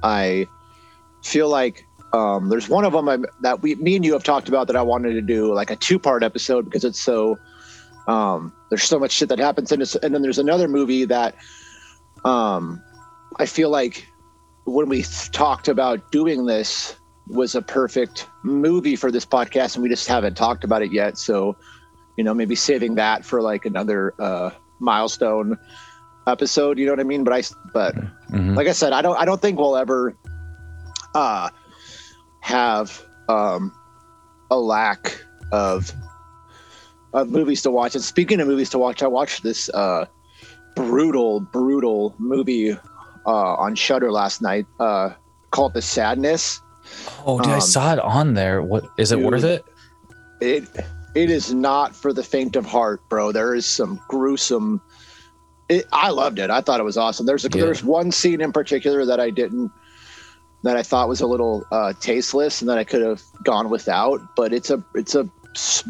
[0.03, 0.47] I
[1.25, 4.49] feel like um, there's one of them I, that we, me and you have talked
[4.49, 7.37] about that I wanted to do like a two part episode because it's so
[8.09, 11.35] um, there's so much shit that happens in this, and then there's another movie that
[12.25, 12.83] um,
[13.39, 14.07] I feel like
[14.65, 16.97] when we talked about doing this
[17.29, 21.19] was a perfect movie for this podcast, and we just haven't talked about it yet.
[21.19, 21.57] So,
[22.17, 25.59] you know, maybe saving that for like another uh, milestone
[26.29, 26.79] episode.
[26.79, 27.25] You know what I mean?
[27.25, 27.43] But I,
[27.73, 27.95] but
[28.31, 28.57] Mhm.
[28.57, 30.17] like I said, I don't, I don't think we'll ever
[31.15, 31.51] uh,
[32.47, 33.73] have um,
[34.53, 35.93] a lack of
[37.13, 37.97] of movies to watch.
[37.97, 40.07] And speaking of movies to watch, I watched this uh,
[40.77, 42.79] brutal, brutal movie uh,
[43.27, 45.11] on Shudder last night uh,
[45.51, 46.61] called The Sadness.
[47.27, 49.25] oh dude i um, saw it on there what is it dude.
[49.25, 49.65] worth it
[50.41, 50.69] It
[51.17, 53.33] it is not for the faint of heart, bro.
[53.33, 54.81] There is some gruesome.
[55.69, 56.51] It, I loved it.
[56.51, 57.27] I thought it was awesome.
[57.27, 57.65] There's a, Yeah.
[57.65, 59.73] there's one scene in particular that I didn't
[60.63, 64.21] that I thought was a little uh, tasteless and that I could have gone without.
[64.37, 65.29] But it's a it's a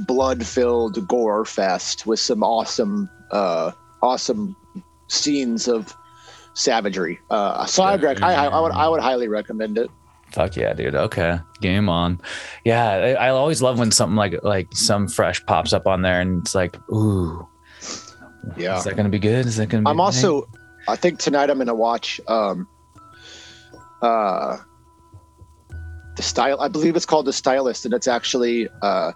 [0.07, 4.55] blood filled gore fest with some awesome uh, awesome
[5.09, 5.95] scenes of
[6.55, 7.19] savagery.
[7.31, 9.91] Uh, so I'd rec- I, I would I would highly recommend it.
[10.33, 10.95] Fuck yeah, dude.
[10.95, 12.21] Okay, game on.
[12.65, 16.21] Yeah, I, I always love when something like like some fresh pops up on there,
[16.21, 17.47] and it's like, ooh,
[18.57, 18.77] Yeah.
[18.79, 19.47] is that gonna be good?
[19.47, 19.85] Is that gonna?
[19.85, 20.49] be I'm also
[20.89, 22.69] I think tonight I'm gonna watch um
[24.07, 24.57] uh
[26.17, 29.13] the style I believe it's called The Stylist and it's actually uh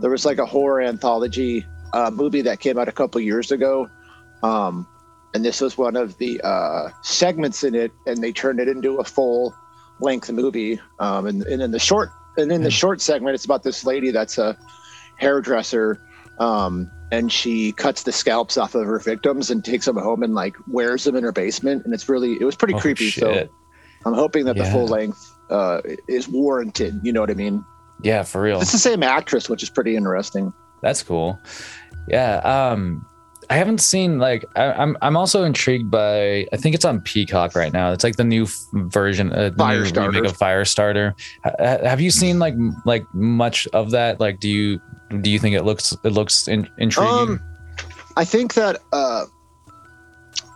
[0.00, 3.88] there was like a horror anthology uh movie that came out a couple years ago.
[4.42, 4.86] Um
[5.34, 8.98] and this was one of the uh segments in it and they turned it into
[8.98, 9.52] a full
[10.00, 10.78] length movie.
[11.00, 14.10] Um and, and in the short and in the short segment it's about this lady
[14.10, 14.56] that's a
[15.18, 16.00] hairdresser
[16.40, 20.34] um, and she cuts the scalps off of her victims and takes them home and
[20.34, 23.32] like wears them in her basement and it's really it was pretty Oh, creepy so
[23.32, 23.50] shit.
[24.06, 27.64] I'm hoping that the full length uh, is warranted you know what i mean
[28.02, 28.60] yeah, for real.
[28.60, 31.38] it's the same actress which is pretty interesting That's cool.
[32.08, 32.36] Yeah.
[32.44, 33.06] Um,
[33.48, 34.96] I haven't seen like I, I'm.
[35.00, 36.46] I'm also intrigued by.
[36.52, 37.92] I think it's on Peacock right now.
[37.92, 41.14] It's like the new f- version, uh, the new of Firestarter.
[41.44, 44.20] Ha- have you seen like like much of that?
[44.20, 44.80] Like, do you
[45.20, 47.12] do you think it looks it looks in, intriguing?
[47.12, 47.40] Um,
[48.16, 49.24] I think that uh,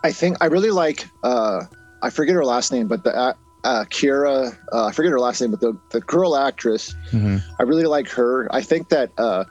[0.03, 1.61] I think I really like uh,
[2.01, 3.33] I forget her last name, but the uh,
[3.63, 7.41] uh, Kira uh, I forget her last name, but the the girl actress Mhm.
[7.59, 8.47] I really like her.
[8.53, 9.43] I think that uh,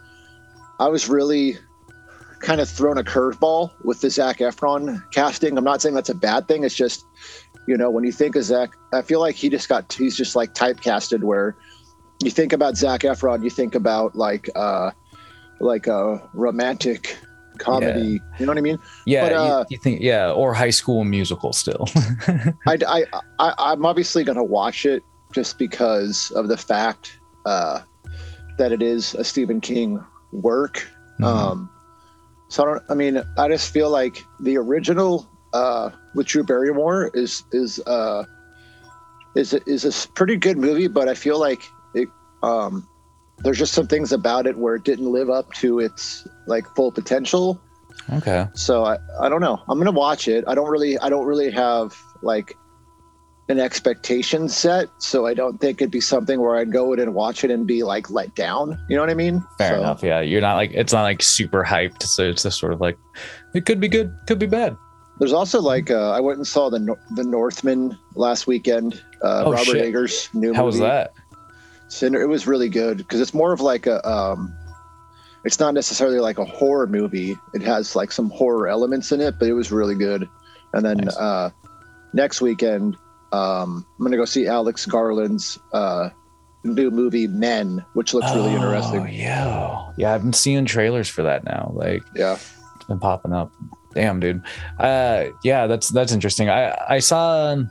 [0.80, 1.58] I was really
[2.40, 5.58] kind of thrown a curveball with the Zac Efron casting.
[5.58, 6.64] I'm not saying that's a bad thing.
[6.64, 7.04] It's just
[7.66, 10.34] you know when you think of Zac, I feel like he just got he's just
[10.36, 11.56] like typecasted where
[12.22, 14.90] you think about Zac Efron, you think about like uh,
[15.60, 17.16] like a romantic
[17.58, 18.20] comedy.
[18.38, 18.78] You know what I mean?
[19.06, 21.88] Yeah, But, you- uh, you, think yeah, or High School Musical still.
[22.66, 23.04] I, I,
[23.38, 27.80] I, I'm obviously going to watch it just because of the fact uh,
[28.58, 30.86] that it is a Stephen King work.
[31.20, 31.24] Mhm.
[31.26, 31.70] Um,
[32.48, 32.82] so I don't.
[32.88, 38.24] I mean, I just feel like the original uh, with Drew Barrymore is is uh,
[39.34, 41.60] is a- is a pretty good movie, but I feel like
[41.94, 42.08] it.
[42.42, 42.88] Um,
[43.40, 46.90] there's just some things about it where it didn't live up to its like full
[46.92, 47.60] potential.
[48.14, 48.46] okay.
[48.54, 49.62] So I, I don't know.
[49.68, 50.44] I'm gonna watch it.
[50.46, 52.54] I don't really I don't really have like
[53.50, 57.14] an expectation set, so I don't think it'd be something where I'd go in and
[57.14, 58.78] watch it and be like let down.
[58.90, 59.42] You know what I mean?
[59.56, 60.02] Fair So, enough.
[60.02, 62.98] Yeah, you're not like it's not like super hyped, so it's just sort of like
[63.54, 64.76] it could be good, could be bad.
[65.18, 69.02] There's also like uh, I went and saw the the Northman last weekend.
[69.22, 69.84] Uh, Oh, Robert shit.
[69.84, 70.56] Eggers new movie.
[70.56, 71.12] How was that?
[71.88, 72.20] Cinder.
[72.20, 74.06] It was really good because it's more of like a.
[74.08, 74.54] Um,
[75.44, 77.36] it's not necessarily like a horror movie.
[77.54, 80.28] It has like some horror elements in it, but it was really good.
[80.74, 81.16] And then Nice.
[81.16, 81.50] uh,
[82.12, 82.96] next weekend,
[83.32, 86.10] um, I'm gonna go see Alex Garland's uh,
[86.64, 89.08] new movie Men, which looks really Oh, interesting.
[89.08, 90.12] Yeah, yeah.
[90.14, 91.70] I've been seeing trailers for that now.
[91.74, 92.34] Like Yeah,
[92.76, 93.52] it's been popping up.
[93.94, 94.42] Damn, dude.
[94.78, 96.50] Uh, yeah, that's that's interesting.
[96.50, 97.70] I I saw um,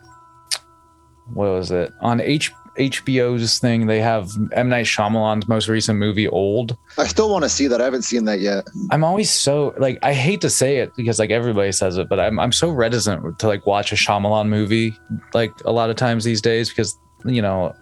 [1.34, 3.88] what was it on H HBO's thing?
[3.88, 6.78] They have M Night Shyamalan's most recent movie, Old.
[6.98, 7.82] I still want to see that.
[7.82, 8.68] I haven't seen that yet.
[8.92, 12.20] I'm always so like I hate to say it because like everybody says it, but
[12.20, 14.98] I'm I'm so reticent to like watch a Shyamalan movie
[15.34, 17.76] like a lot of times these days because you know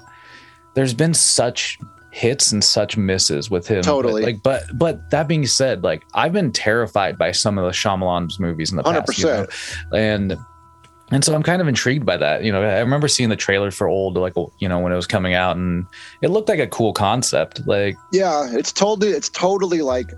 [0.76, 1.80] there's been such
[2.12, 3.80] hits and such misses with him.
[3.82, 4.24] But, Totally.
[4.24, 8.40] like, but but that being said, like I've been terrified by some of the Shyamalan's
[8.40, 9.18] movies in the past.
[9.18, 9.46] you know?
[9.46, 9.94] 100%.
[9.94, 10.38] and
[11.12, 12.44] and so I'm kind of intrigued by that.
[12.44, 15.08] You know, I remember seeing the trailer for Old, like you know, when it was
[15.08, 15.86] coming out, and
[16.22, 17.66] it looked like a cool concept.
[17.68, 20.12] Like, Yeah, it's totally it's totally like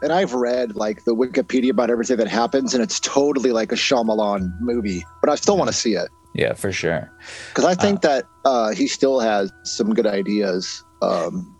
[0.00, 3.74] and I've read like the Wikipedia about everything that happens and it's totally like a
[3.74, 7.10] Shyamalan movie, but I still want to see it yeah, for sure.
[7.48, 10.84] because I think that uh, he still has some good ideas.
[11.02, 11.56] Um,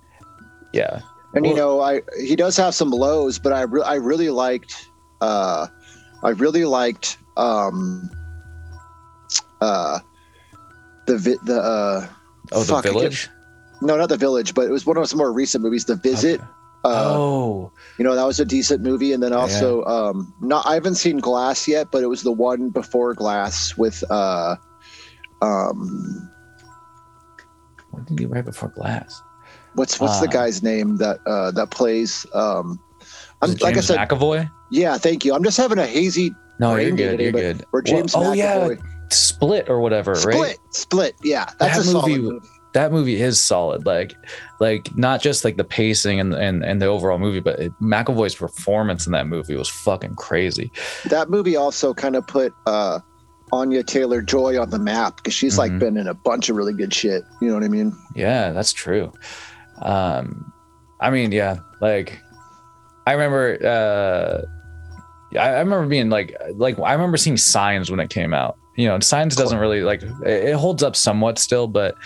[0.72, 1.00] Yeah,
[1.34, 4.88] and you know, I he does have some lows, but I re- I really liked
[5.20, 5.66] uh,
[6.22, 8.10] I really liked um,
[9.60, 9.98] uh,
[11.06, 12.06] the vi- the uh,
[12.52, 13.28] oh, fuck, the Village.
[13.82, 16.40] no, not the Village, but it was one of his more recent movies, The Visit.
[16.40, 16.50] Okay.
[16.84, 20.74] Uh, oh, you know that was a decent movie and then also um not i
[20.74, 24.54] haven't seen glass yet but it was the one before glass with uh
[25.42, 26.30] um
[27.90, 29.20] what did he do right before Glass?
[29.74, 32.78] what's what's the Uh, guy's name that uh that plays um
[33.42, 34.48] I'm, like i James said McAvoy.
[34.70, 37.18] yeah thank you i'm just having a hazy No, you're good.
[37.18, 37.64] today, You're good.
[37.72, 38.82] or james Well, oh yeah, McAvoy.
[39.10, 40.58] Split or whatever, split right?
[40.70, 43.86] split split, yeah that's That a solid movie- movie that movie is solid.
[43.86, 44.14] Like,
[44.60, 48.34] like not just like the pacing and and, and the overall movie, but it, McAvoy's
[48.34, 50.70] performance in that movie was fucking crazy.
[51.08, 53.00] that movie also kind of put uh
[53.52, 55.78] anya taylor joy on the map because she's like Mhm.
[55.78, 58.74] been in a bunch of really good shit you know what i mean Yeah, that's
[58.74, 59.10] true.
[59.80, 60.52] Um,
[61.00, 62.20] I mean, yeah, like
[63.06, 68.34] I remember, uh, I remember being like, like I remember seeing Signs when it came
[68.34, 68.56] out.
[68.78, 71.96] You know, Signs doesn't really like it holds up somewhat still, but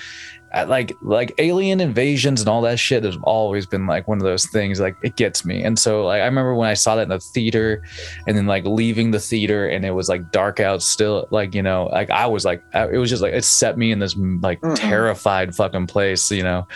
[0.55, 4.25] uh, like like alien invasions and all that shit has always been like one of
[4.25, 7.05] those things like it gets me and so like i remember when i saw that
[7.05, 7.83] in the theater
[8.27, 11.63] and then like leaving the theater and it was like dark out still like you
[11.63, 14.15] know like i was like I- it was just like it set me in this
[14.43, 14.77] like Mhm.
[14.77, 16.69] terrified fucking place you know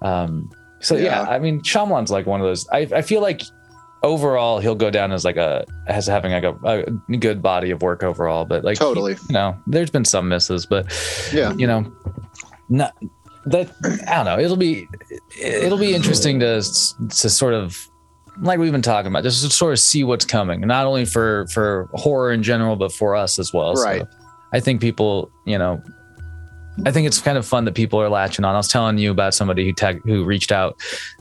[0.00, 1.02] um so yeah.
[1.04, 1.22] Yeah.
[1.28, 3.42] i mean Shyamalan's like one of those i, I feel like
[4.02, 6.56] overall he'll go down as like a as having like a,
[7.10, 9.12] a good body of work overall but like Totally.
[9.28, 10.86] you know there's been some misses but
[11.32, 11.52] Yeah.
[11.54, 11.90] you know
[12.68, 12.94] not
[13.46, 13.70] that
[14.08, 14.86] i don't know it'll be
[15.40, 17.88] it'll be interesting to to sort of
[18.40, 21.46] like we've been talking about just to sort of see what's coming not only for
[21.48, 24.02] for horror in general but for us as well Right.
[24.02, 24.08] so
[24.52, 25.82] i think people you know
[26.86, 28.54] I think it's kind of fun that people are latching on.
[28.54, 30.76] I was telling you about somebody who tag, who reached out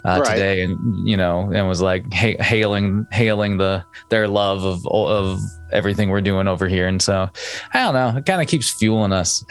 [0.05, 0.33] uh, Right.
[0.33, 5.39] today, and you know, and was like ha- hailing hailing the their love of of
[5.71, 6.87] everything we're doing over here.
[6.87, 7.29] And so,
[7.73, 9.43] I don't know, it kind of keeps fueling us.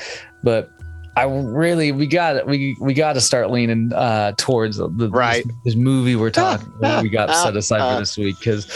[0.43, 0.71] But
[1.17, 5.45] I really, we got we we got to start leaning uh, towards the Right.
[5.47, 6.73] this, this movie we're talking.
[7.03, 8.67] we got set aside for this week because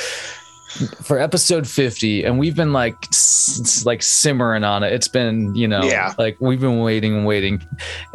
[1.02, 5.66] for episode 50 and we've been like s- like simmering on it it's been you
[5.66, 6.14] know Yeah.
[6.18, 7.60] like we've been waiting and waiting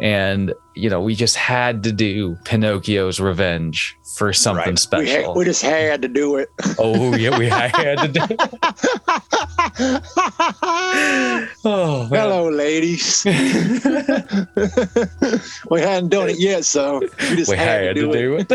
[0.00, 4.72] and you know we just had to do pinocchio's revenge for something Right.
[4.72, 6.48] We, special ha- we just had to do it.
[6.78, 8.20] oh yeah we had to do
[11.64, 12.20] oh man.
[12.20, 13.24] Hello, ladies.
[15.70, 18.46] we hadn't done it yet, so we just we had, had to do it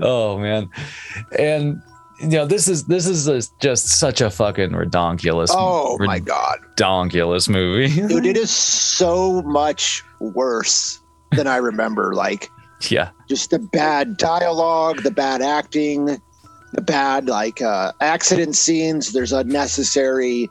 [0.00, 0.68] oh man
[1.38, 1.80] and
[2.20, 6.58] you know this is this is a, just such a fucking redonkulous oh my god,
[6.76, 8.26] redonkulous movie dude!
[8.26, 11.00] It is so much worse
[11.32, 12.14] than I remember.
[12.14, 12.50] Like
[12.90, 16.20] yeah just the bad dialogue, the bad acting,
[16.72, 19.12] the bad like uh, accident scenes.
[19.12, 20.50] There's unnecessary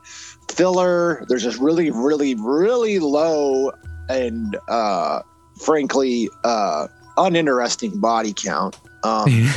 [0.52, 1.26] filler.
[1.28, 3.72] There's just really, really, really low
[4.10, 5.22] and uh,
[5.62, 8.78] frankly uh, uninteresting body count.
[9.04, 9.28] Um,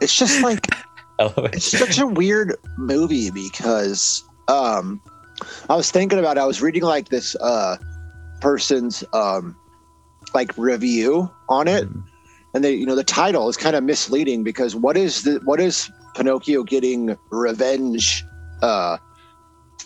[0.00, 0.66] it's just like
[1.18, 1.54] I love it.
[1.56, 5.00] it's such a weird movie because um
[5.68, 7.76] I was thinking about it, I was reading like this uh
[8.40, 9.56] person's um
[10.34, 11.88] like review on it
[12.54, 15.60] and they you know the title is kind of misleading because what is the what
[15.60, 18.24] is Pinocchio getting revenge
[18.62, 18.98] uh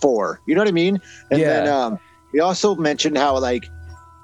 [0.01, 0.41] for?
[0.47, 1.01] You know what I mean?
[1.31, 1.77] And then Yeah.
[1.87, 1.99] um
[2.33, 3.65] he also mentioned how like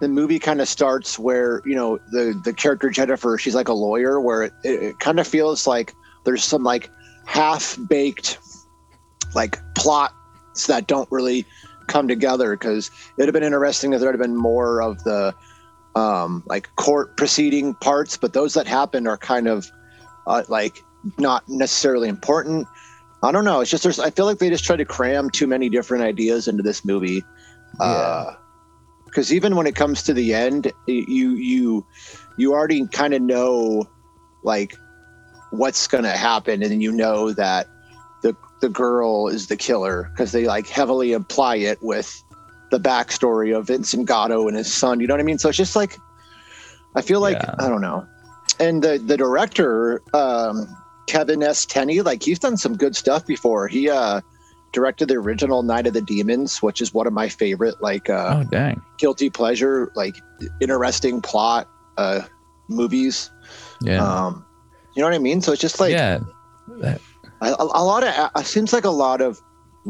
[0.01, 3.73] the movie kind of starts where you know the the character Jennifer she's like a
[3.73, 6.91] lawyer where it, it, kind of feels like there's some like
[7.27, 8.39] half baked
[9.35, 11.45] like plots that don't really
[11.87, 15.35] come together because it'd have been interesting if there had been more of the
[15.95, 19.71] um like court proceeding parts but those that happen are kind of
[20.27, 20.83] uh, like
[21.17, 22.67] not necessarily important.
[23.23, 25.49] I don't know it's just there's i feel like they just try to cram too
[25.49, 27.25] many different ideas into this movie.
[27.81, 28.35] Uh
[29.09, 31.87] because even when it comes to the end you you
[32.37, 33.85] you already kind of know
[34.45, 34.77] like
[35.51, 37.67] what's gonna happen and you know that
[38.23, 42.23] the the girl is the killer because they like heavily imply it with
[42.71, 45.01] the backstory of Vincent Gatto and his son.
[45.01, 45.39] You know what I mean?
[45.39, 45.97] So it's just like
[46.95, 47.55] I feel like Yeah.
[47.59, 48.07] I don't know.
[48.61, 50.69] And the the director, um,
[51.07, 51.65] Kevin S.
[51.65, 53.69] Tenney, like he's done some good stuff before.
[53.69, 54.21] He uh
[54.73, 58.41] directed the original Night of the Demons, which is one of my favorite like uh
[58.41, 58.81] oh dang.
[58.99, 60.17] guilty pleasure, like
[60.61, 62.23] interesting plot uh
[62.69, 63.31] movies.
[63.83, 64.05] Yeah.
[64.05, 64.45] Um
[64.95, 65.41] you know what I mean?
[65.41, 66.19] So it's just like yeah.
[67.41, 69.41] a, a lot of it seems like a lot of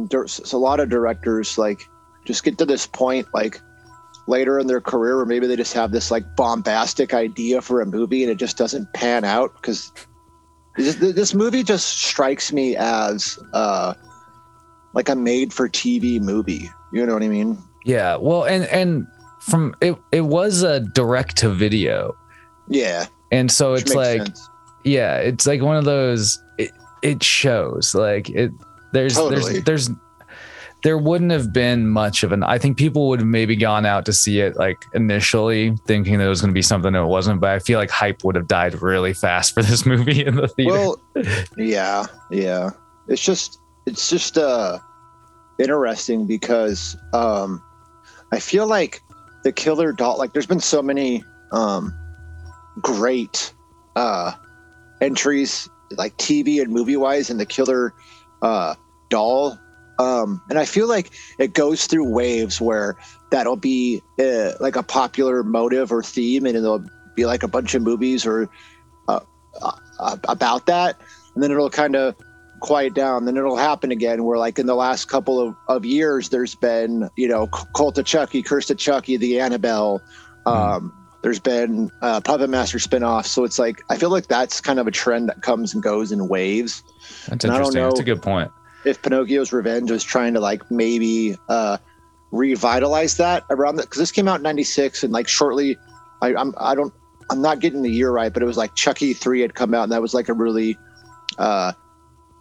[0.09, 1.81] dir- a lot of directors like
[2.25, 3.61] just get to this point like
[4.27, 7.87] later in their career where maybe they just have this like bombastic idea for a
[7.87, 9.91] movie and it just doesn't pan out because
[10.77, 13.95] this, this movie just strikes me as uh
[14.99, 16.69] like a made for TV movie.
[16.93, 17.57] You know what I mean?
[17.85, 18.17] Yeah.
[18.17, 19.07] Well, and and
[19.41, 22.17] from it, it was a direct to video,
[22.67, 24.49] Yeah, and so which it's like, sense.
[24.83, 26.43] yeah, it's like one of those.
[26.59, 28.51] It it shows like it.
[28.93, 29.61] There's Totally.
[29.61, 29.91] there's there's
[30.83, 32.43] there wouldn't have been much of an.
[32.43, 36.25] I think people would have maybe gone out to see it like initially thinking that
[36.25, 37.41] it was going to be something that it wasn't.
[37.41, 40.49] But I feel like hype would have died really fast for this movie in the
[40.49, 40.73] theater.
[40.73, 41.01] Well,
[41.57, 42.71] yeah, yeah.
[43.07, 44.79] It's just it's just uh
[45.59, 47.63] interesting because um
[48.33, 49.03] I feel like
[49.45, 51.95] the killer doll like there's been so many um
[52.81, 53.53] great
[53.97, 54.33] uh
[55.01, 57.95] entries like TV and movie wise in the killer
[58.43, 58.75] uh
[59.09, 59.59] doll.
[59.99, 62.97] Um and I feel like it goes through waves where
[63.31, 67.75] that'll be uh, like a popular motive or theme and it'll be like a bunch
[67.75, 68.49] of movies or
[69.99, 71.01] uh, about that.
[71.35, 72.15] And then it'll kind of
[72.61, 74.25] quiet down then it'll happen again.
[74.25, 78.05] Where like in the last couple of, of years there's been you know cult of
[78.05, 80.03] chucky curse of chucky the annabelle.
[80.47, 80.93] Um
[81.23, 84.87] there's been uh, puppet master spin-off so it's like i feel like that's kind of
[84.87, 86.83] a trend that comes and goes in waves.
[87.29, 87.83] That's and interesting.
[87.83, 88.51] That's a good point.
[88.85, 91.77] if pinocchio's revenge was trying to like maybe uh
[92.31, 95.77] revitalize that around that because this came out in 96 and like shortly
[96.23, 96.93] I, i'm i don't
[97.31, 99.85] i'm not getting the year right but it was like chucky 3 had come out
[99.85, 100.79] and that was like a really
[101.39, 101.73] uh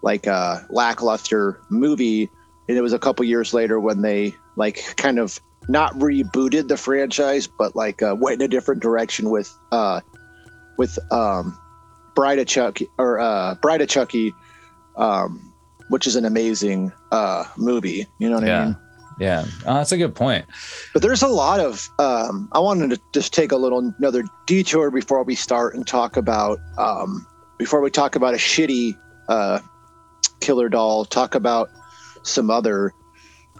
[0.08, 2.30] like a lackluster movie
[2.70, 6.78] and it was a couple years later when they like kind of not rebooted the
[6.78, 10.00] franchise but like uh, went in a different direction with uh
[10.78, 11.60] with um
[12.16, 14.34] bride of chucky or uh bride of chucky
[14.96, 15.54] um
[15.90, 18.08] which is an amazing uh movie.
[18.18, 18.78] You know what i mean?
[19.20, 20.46] Yeah, oh, that's a good point.
[20.94, 24.90] but there's a lot of um, i wanted to just take a little another detour
[24.90, 28.96] before we start and talk about um, before we talk about a shitty
[29.28, 29.60] uh,
[30.40, 31.70] killer doll talk about
[32.24, 32.94] some other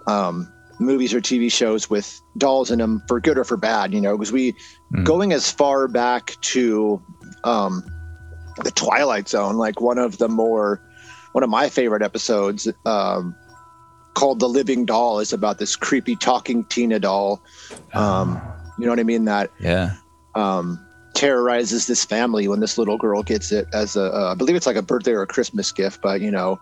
[0.08, 4.02] um, movies or tv shows with dolls in them for good or for bad you
[4.02, 4.56] know because we
[4.94, 5.04] Mm.
[5.04, 7.02] going as far back to
[7.44, 7.84] um,
[8.64, 10.80] the twilight zone like one of the more
[11.34, 13.36] one of my favorite episodes um,
[14.16, 17.42] called the living doll is about this creepy talking tina doll
[17.96, 18.42] um,
[18.80, 19.96] you know what i mean that Yeah.
[20.36, 20.87] um,
[21.18, 24.68] terrorizes this family when this little girl gets it as a uh, i believe it's
[24.68, 26.60] like a birthday or a christmas gift but you know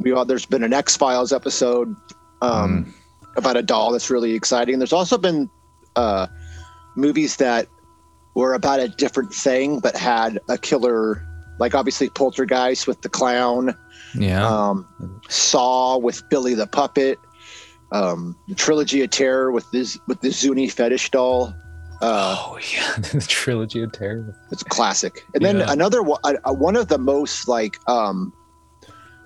[0.00, 1.94] we all, there's been an x-files episode
[2.40, 2.92] um,
[3.36, 5.50] about a doll that's really exciting there's also been
[5.94, 6.26] uh,
[6.94, 7.68] movies that
[8.34, 11.22] were about a different thing but had a killer
[11.58, 13.76] like obviously poltergeist with the clown
[14.14, 14.46] Yeah.
[14.46, 14.86] um,
[15.28, 17.18] Saw with Billy the Puppet,
[17.92, 21.54] um, Trilogy of Terror with this with the Zuni fetish doll.
[22.02, 24.34] Uh, oh yeah, the trilogy of terror.
[24.52, 25.24] it's classic.
[25.34, 25.72] And then Yeah.
[25.72, 28.32] another one, one of the most like um,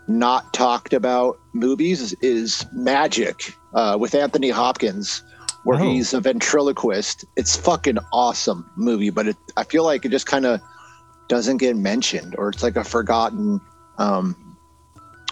[0.09, 5.23] not talked about movies is, is Magic uh, with Anthony Hopkins,
[5.65, 5.83] where Oh.
[5.83, 7.25] he's a ventriloquist.
[7.37, 10.61] It's fucking awesome movie, but it, I feel like it just kind of
[11.29, 13.61] doesn't get mentioned, or it's like a forgotten
[13.99, 14.57] um,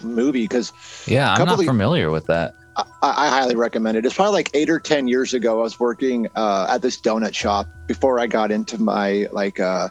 [0.03, 0.71] movie because
[1.07, 2.53] Yeah, I'm not of- familiar with that.
[3.01, 4.05] I, I highly recommend it.
[4.05, 5.59] It's probably like eight or ten years ago.
[5.59, 9.89] I was working uh, at this donut shop before I got into my like uh,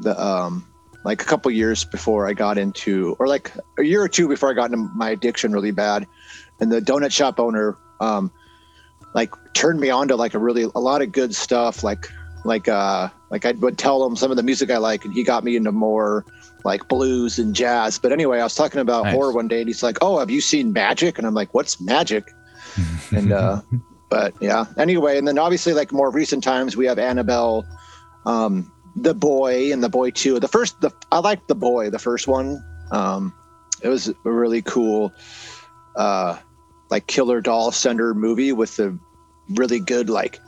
[0.00, 0.66] the um
[1.04, 4.50] like a couple years before I got into or like a year or two before
[4.50, 6.06] I got into my addiction really bad,
[6.60, 8.30] and the donut shop owner um
[9.14, 12.08] like turned me on to like a really a lot of good stuff like
[12.44, 15.22] like uh like I would tell him some of the music I like and he
[15.22, 16.24] got me into more
[16.64, 17.98] like blues and jazz.
[17.98, 19.14] But anyway, I was talking about Nice.
[19.14, 21.80] horror one day and he's like, "Oh, have you seen Magic?" And I'm like, "What's
[21.80, 22.24] Magic?"
[23.12, 23.60] and uh
[24.08, 27.64] but yeah anyway and then obviously like more recent times we have annabelle
[28.26, 31.98] um the boy and the boy 2 the first the i liked the boy the
[31.98, 33.32] first one um
[33.82, 35.12] it was a really cool
[35.96, 36.36] uh
[36.90, 38.96] like killer doll center movie with a
[39.50, 40.38] really good like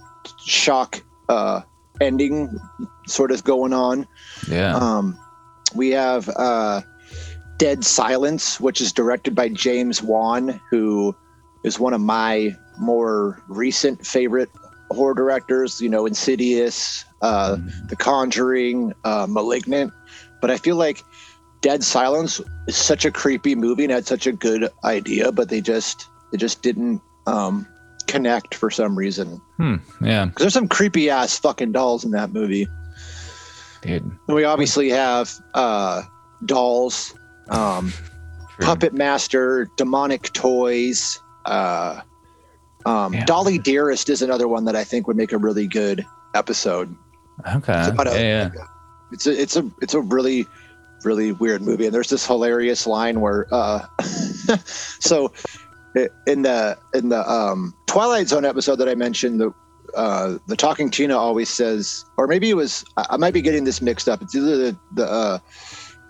[0.45, 1.61] shock uh
[2.01, 2.59] ending
[3.07, 4.07] sort of going on
[4.49, 4.75] yeah.
[4.75, 5.17] um,
[5.75, 6.83] we have uh,
[7.59, 11.14] Dead Silence, which is directed by James Wan, who
[11.64, 14.51] is one of my more recent favorite
[14.91, 15.81] horror directors.
[15.81, 17.57] You know, Insidious, uh,
[17.89, 19.93] The Conjuring, uh, Malignant.
[20.41, 21.03] But I feel like
[21.61, 25.61] Dead Silence is such a creepy movie and had such a good idea, but they
[25.61, 27.66] just it just didn't um,
[28.09, 29.41] connect for some reason.
[29.57, 29.77] Hmm.
[30.03, 32.66] Yeah, Because there's some creepy ass fucking dolls in that movie.
[33.83, 34.03] Dude.
[34.05, 36.03] And we obviously have uh,
[36.47, 37.14] dolls,
[37.51, 37.93] um,
[38.61, 41.20] Puppet Master, Demonic Toys.
[41.45, 42.01] Uh,
[42.87, 43.24] um, Yeah.
[43.24, 46.95] Dolly Dearest is another one that I think would make a really good episode.
[47.57, 47.78] Okay.
[47.80, 48.64] It's about a- yeah, yeah.
[49.12, 50.47] It's a it's a it's a really
[51.05, 53.80] really weird movie, and there's this hilarious line where uh,
[54.64, 55.33] so
[56.26, 59.53] in the in the um, Twilight Zone episode that I mentioned, the
[59.97, 63.82] uh, the talking Tina always says, or maybe it was I might be getting this
[63.82, 64.22] mixed up.
[64.22, 65.38] It's either the the uh,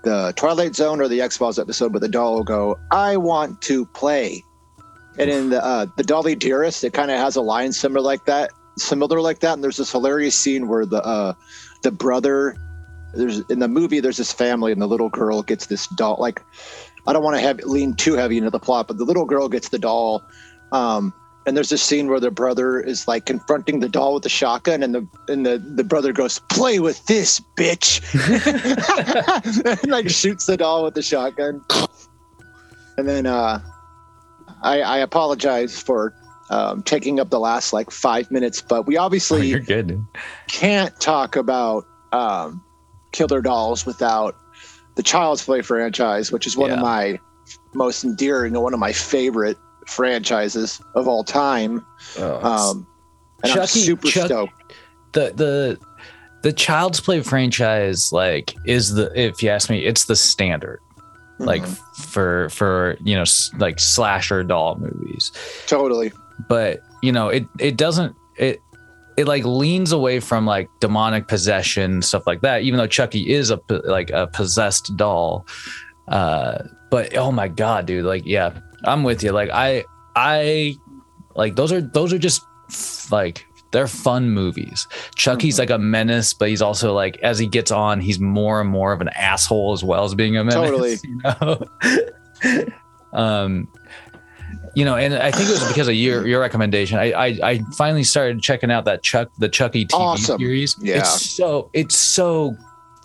[0.04, 3.60] the Twilight Zone or the X Files episode, but the doll will go, "I want
[3.62, 4.44] to play,"
[5.18, 8.24] and in the uh, the Dolly Dearest, it kind of has a line similar like
[8.26, 9.54] that, similar like that.
[9.54, 11.34] And there's this hilarious scene where the uh,
[11.82, 12.56] the brother
[13.14, 16.40] there's in the movie there's this family and the little girl gets this doll like
[17.06, 19.48] i don't want to have lean too heavy into the plot but the little girl
[19.48, 20.22] gets the doll
[20.72, 21.12] um
[21.46, 24.82] and there's this scene where the brother is like confronting the doll with the shotgun
[24.82, 28.00] and the and the, the brother goes play with this bitch.
[29.82, 31.62] And like shoots the doll with the shotgun.
[32.96, 33.60] And then uh
[34.62, 36.14] i i apologize for
[36.50, 40.04] um, taking up the last like five minutes but we Oh, obviously you're good.
[40.48, 42.62] can't talk about um,
[43.12, 44.36] Killer Dolls without
[44.96, 47.18] the Child's Play franchise, which is one of my
[47.74, 51.84] most endearing and one of my favorite franchises of all time.
[52.18, 52.86] Um,
[53.42, 54.74] and I'm Chucky- super Chuck- stoked.
[55.12, 55.78] the the
[56.42, 60.80] the Child's Play franchise, like, is the if you ask me, it's the standard.
[61.38, 61.78] Like Mhm.
[62.06, 63.24] for for you know
[63.58, 65.32] like slasher doll movies.
[65.66, 66.12] totally.
[66.48, 68.60] but you know it it doesn't it
[69.16, 73.50] it like leans away from like demonic possession stuff like that even though chucky is
[73.50, 75.46] a like a possessed doll
[76.08, 76.58] uh
[76.90, 78.50] but oh my god dude like yeah
[78.84, 79.84] i'm with you like i
[80.16, 80.76] i
[81.34, 82.42] like those are those are just
[83.10, 85.58] like they're fun movies chucky's Mhm.
[85.60, 88.92] like a menace but he's also like as he gets on he's more and more
[88.92, 90.96] of an asshole as well as being a menace Totally.
[91.04, 92.66] you know
[93.18, 93.68] um
[94.74, 96.98] you know, and I think it was because of your your recommendation.
[96.98, 100.38] I I, I finally started checking out that Chuck the Chucky TV Awesome.
[100.38, 100.76] series.
[100.80, 100.98] Yeah.
[101.00, 102.56] it's so it's so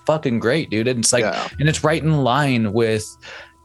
[0.06, 0.88] fucking great, dude.
[0.88, 1.46] And it's like, yeah.
[1.60, 3.06] and it's right in line with,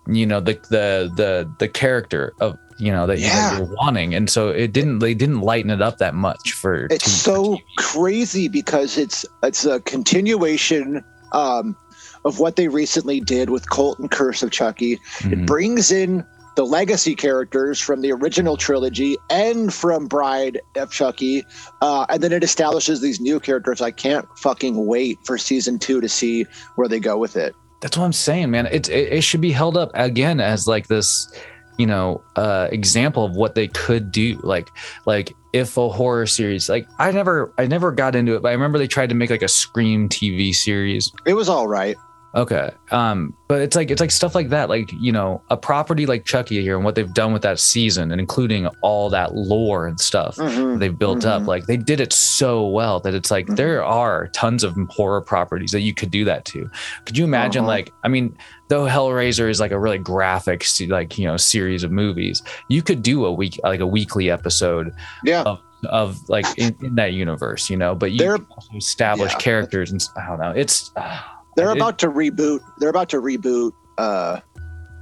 [0.07, 3.59] you know, the the the the character of you know that you- Yeah.
[3.59, 6.87] you're wanting, and so it didn't they didn't lighten it up that much for.
[6.91, 11.77] It's so crazy because it's it's a continuation um,
[12.25, 14.99] of what they recently did with Cult and Curse of Chucky.
[15.21, 15.33] Mhm.
[15.33, 16.25] It brings in
[16.55, 21.47] the legacy characters from the original trilogy and from Bride of Chucky,
[21.81, 23.81] uh, and then it establishes these new characters.
[23.81, 26.45] I can't fucking wait for season two to see
[26.75, 27.55] where they go with it.
[27.83, 28.67] That's what I'm saying, man.
[28.71, 31.31] It's it, it should be held up again as like this,
[31.79, 34.41] you know, uh example of what they could do.
[34.43, 34.69] Like
[35.05, 38.53] like if a horror series, like I never I never got into it, but I
[38.53, 41.13] remember they tried to make like a Scream TV series.
[41.27, 41.97] It was all right.
[42.35, 42.71] Okay.
[42.91, 46.25] Um, but it's like it's like stuff like that, like you know, a property like
[46.25, 50.01] Chucky here and what they've done with that season and including all that lore and
[50.01, 50.79] stuff Mhm.
[50.79, 51.47] they've built up Mhm.
[51.47, 53.57] like they did it so well that it's like Mhm.
[53.57, 56.71] there are tons of horror properties that you could do that to
[57.05, 57.69] could you imagine Uh-huh.
[57.69, 58.35] like i mean
[58.69, 63.03] though hellraiser is like a really graphic like you know series of movies you could
[63.03, 64.93] do a week like a weekly episode
[65.25, 65.43] Yeah.
[65.43, 65.61] of
[65.91, 69.39] of like in, in that universe you know but you They're- can also establish yeah.
[69.39, 72.61] characters and I don't know it's ah, They're about to reboot.
[72.79, 74.41] They're about to reboot uh,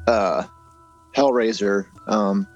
[0.07, 0.45] uh,
[1.15, 2.47] Hellraiser, um,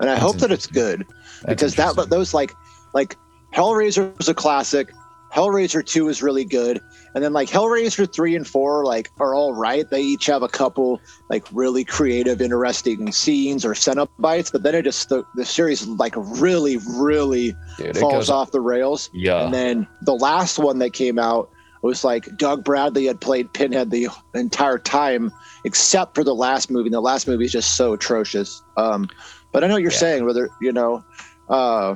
[0.00, 1.06] and I That's hope that it's good.
[1.46, 2.52] because that those like
[2.94, 3.16] like
[3.54, 4.92] Hellraiser was a classic.
[5.32, 6.80] Hellraiser two is really good,
[7.14, 9.88] and then like Hellraiser three and four like are all right.
[9.90, 14.76] They each have a couple like really creative, interesting scenes or setup bites, but then
[14.76, 19.10] it just the, the series like really really Dude, falls goes off the rails.
[19.12, 21.50] yeah And then the last one that came out
[21.86, 25.30] was like Doug Bradley had played Pinhead the entire time,
[25.64, 26.86] except for the last movie.
[26.86, 28.62] And the last movie is just so atrocious.
[28.76, 29.08] Um,
[29.52, 29.98] but I know what you're Yeah.
[29.98, 31.04] saying, whether you know,
[31.48, 31.94] uh,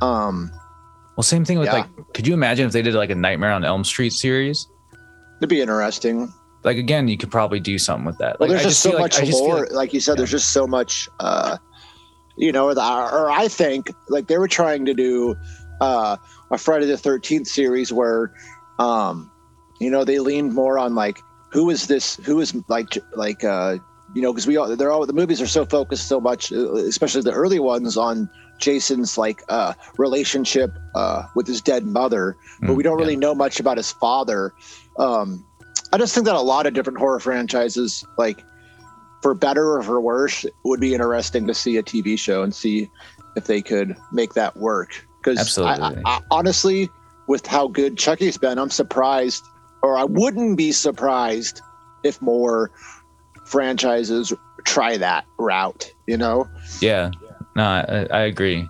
[0.00, 0.50] um,
[1.16, 1.74] well same thing with Yeah.
[1.74, 4.66] like could you imagine if they did like a nightmare on elm street series
[5.38, 6.32] it'd be interesting.
[6.64, 8.90] like again you could probably do something with that Well, like there's I just so
[8.90, 10.12] like- much just lore, like- like, you said.
[10.12, 10.16] Yeah.
[10.18, 11.58] There's just so much, uh,
[12.36, 15.36] you know, or, the, or I think like they were trying to do
[15.80, 16.16] uh,
[16.50, 18.32] a Friday the Thirteenth series where,
[18.78, 19.30] um,
[19.80, 21.18] you know, they leaned more on like
[21.50, 22.16] who is this?
[22.16, 23.76] Who is like like uh,
[24.14, 26.74] you know, because we all they're all the movies are so focused so much, uh,
[26.74, 32.72] especially the early ones on Jason's like uh, relationship uh, with his dead mother, but
[32.72, 33.04] Mm, we don't yeah.
[33.04, 34.52] really know much about his father.
[34.98, 35.44] Um,
[35.92, 38.44] I just think that a lot of different horror franchises, like
[39.22, 42.90] for better or for worse, would be interesting to see a TV show and see
[43.36, 45.06] if they could make that work.
[45.22, 46.02] Because Absolutely.
[46.30, 46.90] honestly,
[47.26, 49.44] with how good Chucky's been, I'm surprised,
[49.82, 51.60] or I wouldn't be surprised
[52.02, 52.70] if more
[53.44, 54.32] franchises
[54.64, 55.92] try that route.
[56.06, 56.48] You know?
[56.80, 57.10] Yeah,
[57.56, 58.68] no, I, I agree.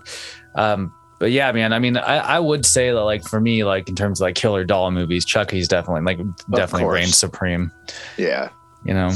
[0.55, 3.87] Um, but yeah, man, I mean, I, I would say that like for me, like
[3.87, 6.19] in terms of like killer doll movies, Chucky's definitely like
[6.51, 7.71] definitely reigns supreme.
[8.17, 8.49] Yeah.
[8.85, 9.11] You know,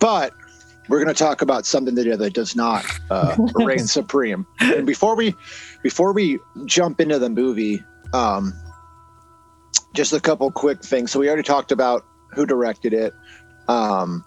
[0.00, 0.32] but
[0.88, 4.46] we're going to talk about something that, that does not uh, reign supreme.
[4.58, 5.34] And before we
[5.82, 8.52] before we jump into the movie, um,
[9.94, 11.10] just a couple quick things.
[11.10, 13.14] So we already talked about who directed it.
[13.68, 14.24] Um,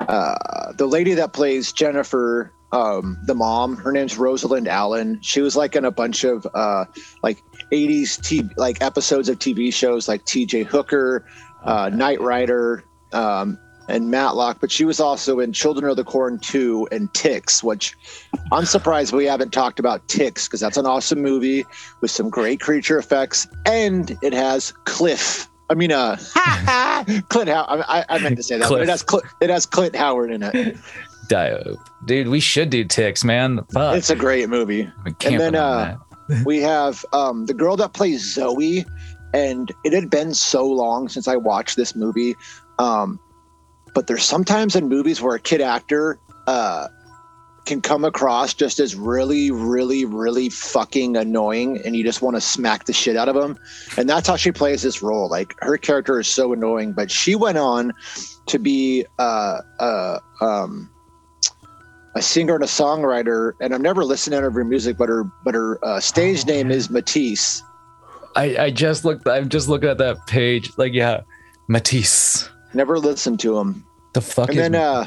[0.00, 5.18] uh, the lady that plays Jennifer, um, the mom, her name's Rosalind Allen.
[5.22, 6.84] She was like in a bunch of uh,
[7.22, 7.38] like
[7.72, 11.26] 80s TV, like episodes of TV shows like TJ Hooker,
[11.64, 13.58] uh, Knight Rider, um,
[13.88, 17.96] and Matlock, but she was also in Children of the Corn 2 and Ticks, which
[18.52, 21.64] I'm surprised we haven't talked about Ticks because that's an awesome movie
[22.00, 25.48] with some great creature effects, and it has Cliff.
[25.70, 26.16] I mean, uh,
[27.28, 27.48] Clint.
[27.48, 30.30] How- I, I meant to say that, but it has Cl- it has Clint Howard
[30.30, 30.76] in it.
[32.06, 33.60] Dude, we should do ticks, man.
[33.72, 34.90] Fuck, It's a great movie.
[35.04, 35.96] And then, uh,
[36.44, 38.84] we have um, the girl that plays Zoe,
[39.34, 42.34] and it had been so long since I watched this movie.
[42.78, 43.18] Um,
[43.98, 46.86] but there's sometimes in movies where a kid actor uh,
[47.66, 52.40] can come across just as really, really, really fucking annoying, and you just want to
[52.40, 53.58] smack the shit out of him.
[53.96, 55.28] And that's how she plays this role.
[55.28, 57.92] Like her character is so annoying, but she went on
[58.46, 60.88] to be uh, uh, um,
[62.14, 63.54] a singer and a songwriter.
[63.60, 66.70] And I've never listened to her music, but her but her uh, stage Oh, name
[66.70, 67.64] is Matisse.
[68.36, 69.26] I, I just looked.
[69.26, 70.70] I'm just looking at that page.
[70.78, 71.22] Like, yeah,
[71.66, 72.48] Matisse.
[72.74, 73.84] Never listened to him.
[74.18, 75.06] The fuck And then uh,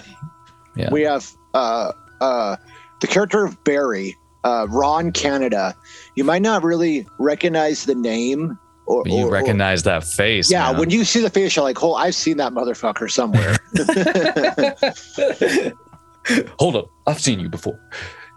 [0.78, 0.90] Yeah.
[0.90, 1.92] we have uh,
[2.22, 2.56] uh,
[3.02, 5.76] the character of Barry, uh, Ron Canada.
[6.16, 8.58] You might not really recognize the name.
[8.86, 10.50] Or, you or- or- recognize that face?
[10.50, 10.80] yeah, man.
[10.80, 13.58] when you see the face, you're like, "Oh, I've seen that motherfucker somewhere."
[16.60, 17.78] Hold up, I've seen you before.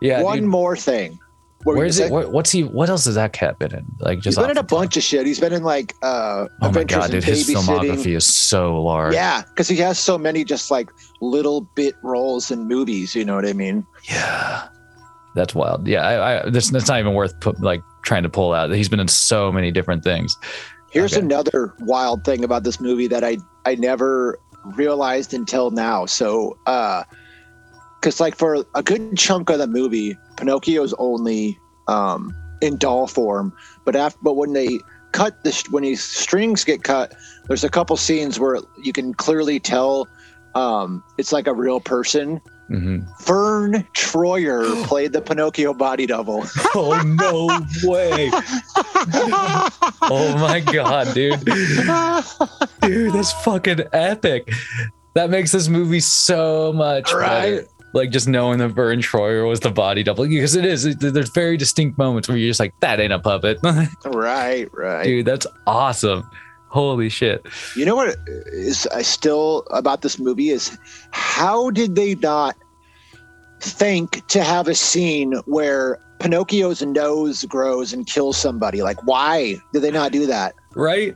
[0.00, 0.48] Yeah, One dude.
[0.48, 1.20] more thing.
[1.64, 2.10] What Where's it?
[2.12, 2.62] Where, what's he?
[2.62, 3.86] What else has that cat been in?
[3.98, 4.68] Like He's just been off in a top.
[4.68, 5.26] bunch of shit.
[5.26, 9.14] He's been in like uh, Oh my god, dude, his filmography is so large.
[9.14, 10.90] Yeah, because he has so many just like
[11.22, 13.14] little bit roles in movies.
[13.14, 13.86] You know what I mean?
[14.04, 14.68] Yeah.
[15.34, 15.88] That's wild.
[15.88, 18.70] Yeah, I, I that's, that's not even worth put, like trying to pull out.
[18.70, 20.36] He's been in so many different things.
[20.90, 21.24] Here's Okay.
[21.24, 24.38] another wild thing about this movie that I I never
[24.76, 26.06] realized until now.
[26.06, 27.02] So, uh,
[28.04, 33.50] because like for a good chunk of the movie, Pinocchio's only um in doll form,
[33.86, 34.78] but after but when they
[35.12, 37.14] cut the when these strings get cut,
[37.48, 40.06] there's a couple scenes where you can clearly tell
[40.54, 42.42] um it's like a real person.
[42.68, 46.44] hmm Verne Troyer played the Pinocchio body double.
[46.76, 48.30] Oh no way!
[50.02, 51.40] Oh my god, dude,
[52.82, 54.52] dude, that's fucking epic.
[55.14, 57.42] That makes this movie so much Right.
[57.60, 57.68] better.
[57.94, 60.84] Like just knowing that Verne Troyer was the body double because it is.
[60.84, 63.58] It- there's very distinct moments where you're just like, that ain't a puppet,
[64.04, 65.04] right, right.
[65.04, 65.24] dude.
[65.26, 66.28] That's awesome.
[66.68, 67.46] Holy shit.
[67.76, 70.76] You know what is I still about this movie is
[71.12, 72.56] how did they not
[73.60, 78.82] think to have a scene where Pinocchio's nose grows and kills somebody?
[78.82, 80.54] Like, why did they not do that?
[80.74, 81.14] Right?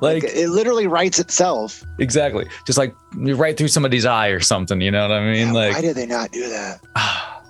[0.00, 1.82] Like, Like it literally writes itself.
[1.98, 2.46] exactly.
[2.66, 4.80] Just like right through somebody's eye or something.
[4.80, 5.48] You know what I mean?
[5.48, 6.80] Yeah, why Like, did they not do that?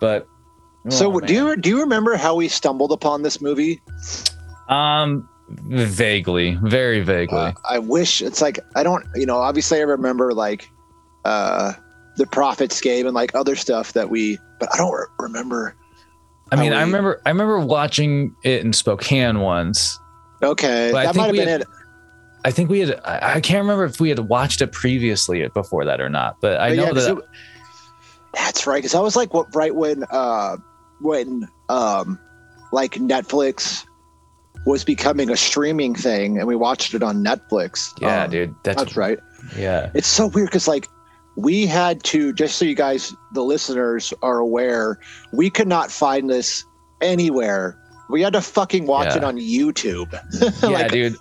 [0.00, 0.26] but.
[0.90, 3.80] so, oh, do you do you remember how we stumbled upon this movie?
[4.68, 7.38] Um, vaguely, very vaguely.
[7.38, 10.68] Uh, I wish it's like I don't, you know, obviously I remember like
[11.24, 11.72] uh
[12.16, 15.74] the Prophets game and like other stuff that we, but I don't re- remember.
[16.50, 19.98] I mean, how I remember, I remember watching it in Spokane once.
[20.42, 21.68] Okay, But that might have we been had- it.
[22.44, 26.00] I think we had, I, can't remember if we had watched it previously before that
[26.00, 27.18] or not, but I But know yeah, 'cause that.
[27.18, 27.24] it-
[28.34, 28.76] that's right.
[28.76, 29.54] Because I was like, what?
[29.54, 30.56] Right when, uh,
[31.00, 32.18] when, um,
[32.72, 33.84] like Netflix
[34.66, 37.90] was becoming a streaming thing, and we watched it on Netflix.
[38.00, 39.18] yeah, Um, dude, that's, that's right.
[39.56, 40.86] yeah, It's so weird because like
[41.36, 44.98] we had to just so you guys, the listeners, are aware,
[45.32, 46.64] we could not find this
[47.00, 47.78] anywhere.
[48.10, 49.18] We had to fucking watch Yeah.
[49.18, 50.12] it on YouTube.
[50.62, 51.16] yeah, like, dude.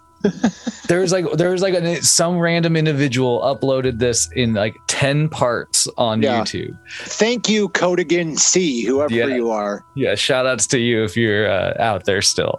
[0.88, 5.30] There was like there was like an, some random individual uploaded this in like 10
[5.30, 6.42] parts on Yeah.
[6.42, 9.28] youtube Thank you, Codigan C, whoever Yeah.
[9.28, 9.84] you are.
[9.96, 12.58] yeah shout outs to you if you're uh, out there still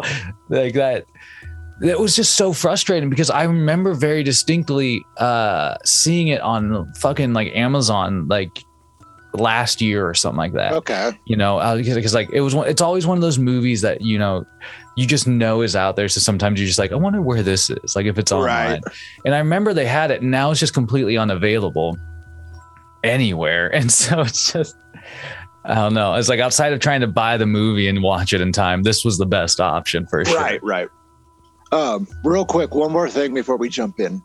[0.49, 1.05] like that
[1.83, 7.33] it was just so frustrating because i remember very distinctly uh seeing it on fucking
[7.33, 8.65] like amazon like
[9.35, 11.13] last year or something like that Okay.
[11.27, 14.01] you know uh, because like it was one it's always one of those movies that
[14.01, 14.45] you know
[14.99, 17.71] you just know is out there so sometimes you're just like i wonder where this
[17.71, 18.95] is like if it's online Right.
[19.25, 21.97] and i remember they had it and now it's just completely unavailable
[23.05, 24.77] anywhere and so it's just
[25.65, 28.41] i don't know it's like outside of trying to buy the movie and watch it
[28.41, 30.89] in time this was the best option for sure Right, right.
[31.71, 34.23] Um, real quick, one more thing before we jump in.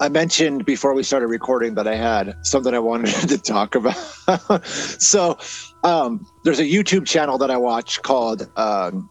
[0.00, 3.94] I mentioned before we started recording that I had something I wanted to talk about.
[4.66, 5.38] so,
[5.84, 9.08] um, there's a YouTube channel that I watch called um,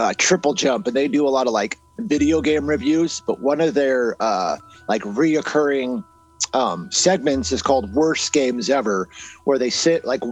[0.00, 3.20] uh, Triple Jump, and they do a lot of like video game reviews.
[3.26, 4.56] But one of their uh,
[4.88, 6.02] like reoccurring
[6.54, 9.08] um, segments is called Worst Games Ever,
[9.44, 10.22] where they sit like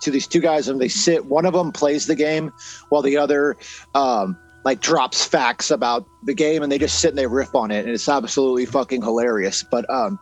[0.00, 1.26] to these two guys and they sit.
[1.26, 2.52] One of them plays the game
[2.88, 3.56] while the other
[3.94, 7.70] um, like drops facts about the game and they just sit and they riff on
[7.70, 10.18] it and it's absolutely fucking hilarious but um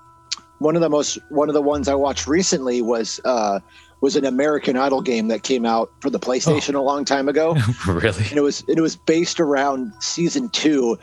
[0.59, 3.59] one of the most one of the ones i watched recently was uh
[4.01, 7.57] was an american idol game that came out for the playstation a long time ago.
[7.87, 8.25] Really?
[8.29, 10.99] And it was it was based around season two.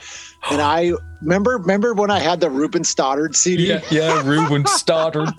[0.50, 0.92] And i
[1.22, 5.32] remember remember when i had the ruben Studdard cd yeah yeah ruben Studdard.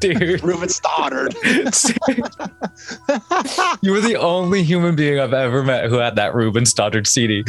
[0.00, 0.44] Dude.
[0.44, 1.34] Ruben Studdard.
[3.82, 7.44] You were the only human being i've ever met who had that ruben Studdard cd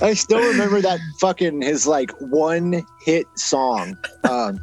[0.00, 3.96] I still remember that fucking his like one hit song.
[4.24, 4.60] Um,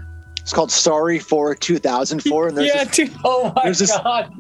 [0.50, 3.14] it's called "Sorry for 2004," and there's yeah, this, dude.
[3.24, 4.34] Oh my there's this- god.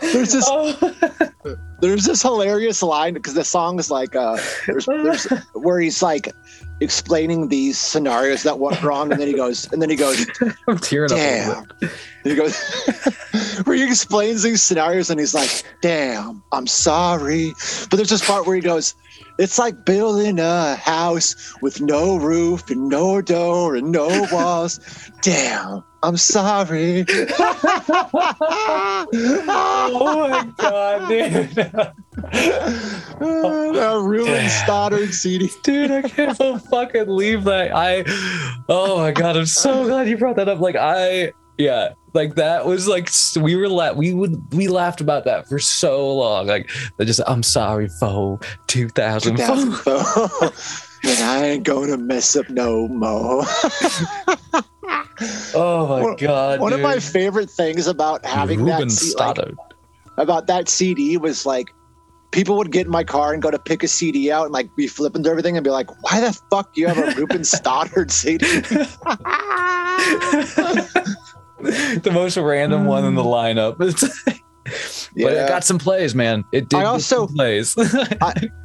[0.00, 0.72] there's this Oh.
[1.80, 6.32] There's this hilarious line because the song is like uh there's, there's where he's like
[6.80, 10.26] explaining these scenarios that went wrong and then he goes and then he goes
[10.66, 11.18] I'm tearing up.
[11.18, 11.90] damn
[12.24, 12.56] he goes
[13.64, 17.52] where he explains these scenarios and he's like damn i'm sorry
[17.90, 18.94] but there's this part where he goes
[19.38, 24.80] it's like building a house with no roof and no door and no walls
[25.22, 27.04] damn i'm sorry
[29.16, 31.63] oh my god, dude.
[33.20, 36.36] A Ruben Studdard cd Dude, I can't
[36.70, 37.74] fucking leave that.
[37.74, 38.04] I
[38.68, 40.60] oh my god, I'm so glad you brought that up.
[40.60, 43.08] Like I yeah, like that was like
[43.40, 46.46] we were la- we would we laughed about that for so long.
[46.46, 49.46] Like they just I'm sorry for 2004.
[49.46, 50.52] 2004
[51.10, 53.44] and i ain't gonna mess up no more
[55.54, 56.60] Oh my One- god.
[56.60, 59.54] One of my favorite things about having Ruben that C- like, Studdard.
[60.16, 61.70] About that CD was like
[62.30, 64.74] people would get in my car and go to pick a CD out and like
[64.76, 67.42] be flipping through everything and be like, "Why the fuck do you have a Ruben
[67.42, 68.46] Studdard CD?"
[71.58, 73.76] the most random one in the lineup.
[75.16, 76.42] But it got some plays, man.
[76.52, 77.76] It did I also- some plays.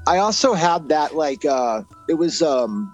[0.07, 2.93] I also had that like uh it was um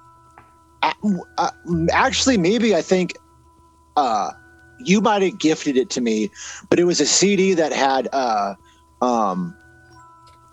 [0.81, 1.51] uh,
[1.91, 3.13] actually maybe I think
[3.95, 4.31] uh
[4.79, 6.31] you might have gifted it to me,
[6.69, 8.55] but it was a CD that had uh
[9.01, 9.54] um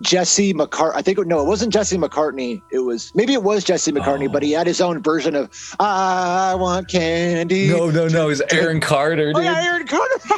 [0.03, 0.93] Jesse McCartney.
[0.97, 2.63] I think no, it wasn't Jesse McCartney.
[2.71, 4.33] It was maybe it was Jesse McCartney, Oh.
[4.33, 4.59] but he oh.
[4.59, 5.51] had his own version of
[5.81, 8.29] "I Want Candy." no, no, no.
[8.29, 9.45] It's Aaron Carter, Oh dude.
[9.45, 10.13] yeah, Aaron Carter.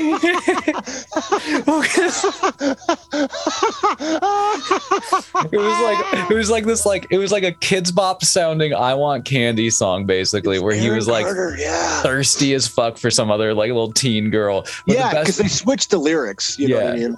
[5.52, 8.74] It was like it was like this like it was like a kids bop sounding
[8.74, 13.10] I want candy song basically where he was like Carter, yeah, thirsty as fuck for
[13.10, 14.62] some other like little teen girl.
[14.86, 16.58] But yeah, the because best they switched the lyrics.
[16.58, 17.08] You know what I Yeah.
[17.08, 17.16] mean?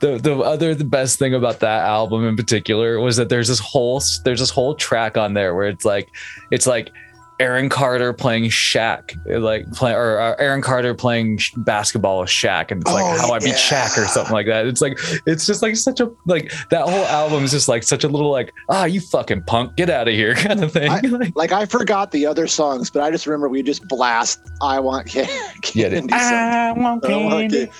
[0.00, 3.60] The the other the best thing about that album in particular was that there's this
[3.60, 6.10] whole there's this whole track on there where it's like
[6.50, 6.90] it's like
[7.40, 12.70] Aaron Carter playing Shaq, like play, or uh, Aaron Carter playing sh- basketball with Shaq,
[12.70, 13.54] and it's like Oh, how I beat yeah.
[13.56, 14.66] Shaq or something like that.
[14.66, 18.04] It's like it's just like such a like that whole album is just like such
[18.04, 20.88] a little like ah you fucking punk get out of here kind of thing.
[20.90, 24.40] I- Like, Like I forgot the other songs, but I just remember we just blast
[24.62, 25.22] "I Want Ca-
[25.74, 26.12] yeah, Candy." dude.
[26.12, 27.66] I want I want candy.
[27.66, 27.72] ca-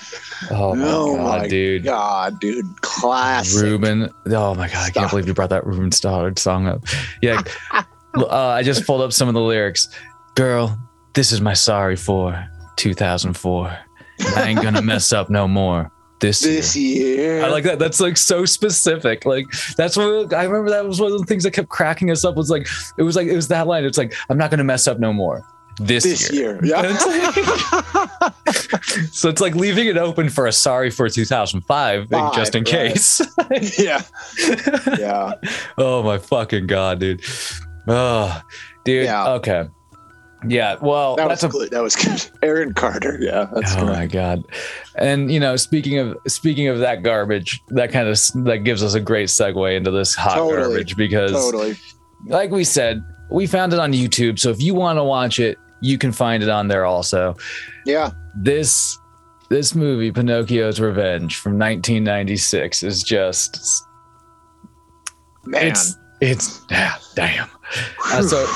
[0.50, 1.84] Oh my Oh god, my dude.
[1.84, 3.62] God, dude, classic.
[3.62, 4.10] Ruben.
[4.26, 6.82] Oh my god, I can't believe you brought that Ruben Studdard song up.
[7.22, 7.40] Yeah,
[8.16, 9.88] uh, I just pulled up some of the lyrics.
[10.34, 10.78] Girl,
[11.14, 13.78] this is my sorry for 2004.
[14.36, 15.90] I ain't gonna mess up no more.
[16.20, 17.34] This, This year.
[17.36, 17.78] year, I like that.
[17.78, 19.26] That's like so specific.
[19.26, 19.46] Like
[19.76, 20.70] that's what I remember.
[20.70, 22.36] That was one of the things that kept cracking us up.
[22.36, 23.84] Was like it was like it was that line.
[23.84, 25.44] It's like I'm not gonna mess up no more.
[25.78, 26.64] this, this year.
[26.64, 26.64] year.
[26.64, 26.96] Yeah.
[29.12, 32.70] so it's like leaving it open for a sorry for 2005 Five, just in right.
[32.70, 33.20] case.
[33.78, 34.02] yeah.
[34.98, 35.32] Yeah.
[35.76, 37.22] oh my fucking god, dude.
[37.88, 38.40] Oh,
[38.84, 39.04] dude.
[39.04, 39.32] Yeah.
[39.34, 39.68] Okay.
[40.46, 40.76] Yeah.
[40.80, 41.70] Well, That that's was a good.
[41.70, 42.22] That was good.
[42.42, 43.18] Aaron Carter.
[43.20, 43.48] Yeah.
[43.54, 43.92] That's oh correct.
[43.98, 44.44] my god.
[44.96, 48.94] And you know, speaking of speaking of that garbage, that kind of that gives us
[48.94, 50.62] a great segue into this hot Totally.
[50.62, 51.76] garbage because Totally.
[52.26, 54.38] like we said, we found it on YouTube.
[54.38, 57.36] So if you want to watch it, you can find it on there also.
[57.86, 58.10] Yeah.
[58.36, 58.98] This
[59.50, 63.82] this movie, Pinocchio's Revenge from 1996, is just
[65.44, 65.66] Man.
[65.68, 65.96] it's
[66.30, 67.48] it's ah, damn.
[68.12, 68.46] Uh, so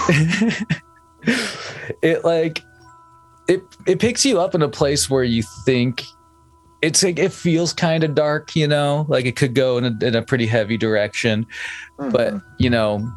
[2.02, 2.62] it like
[3.48, 6.04] it it picks you up in a place where you think
[6.80, 10.04] it's like it feels kind of dark, you know, like it could go in a,
[10.06, 11.46] in a pretty heavy direction
[11.98, 12.42] but Mhm.
[12.58, 13.12] you know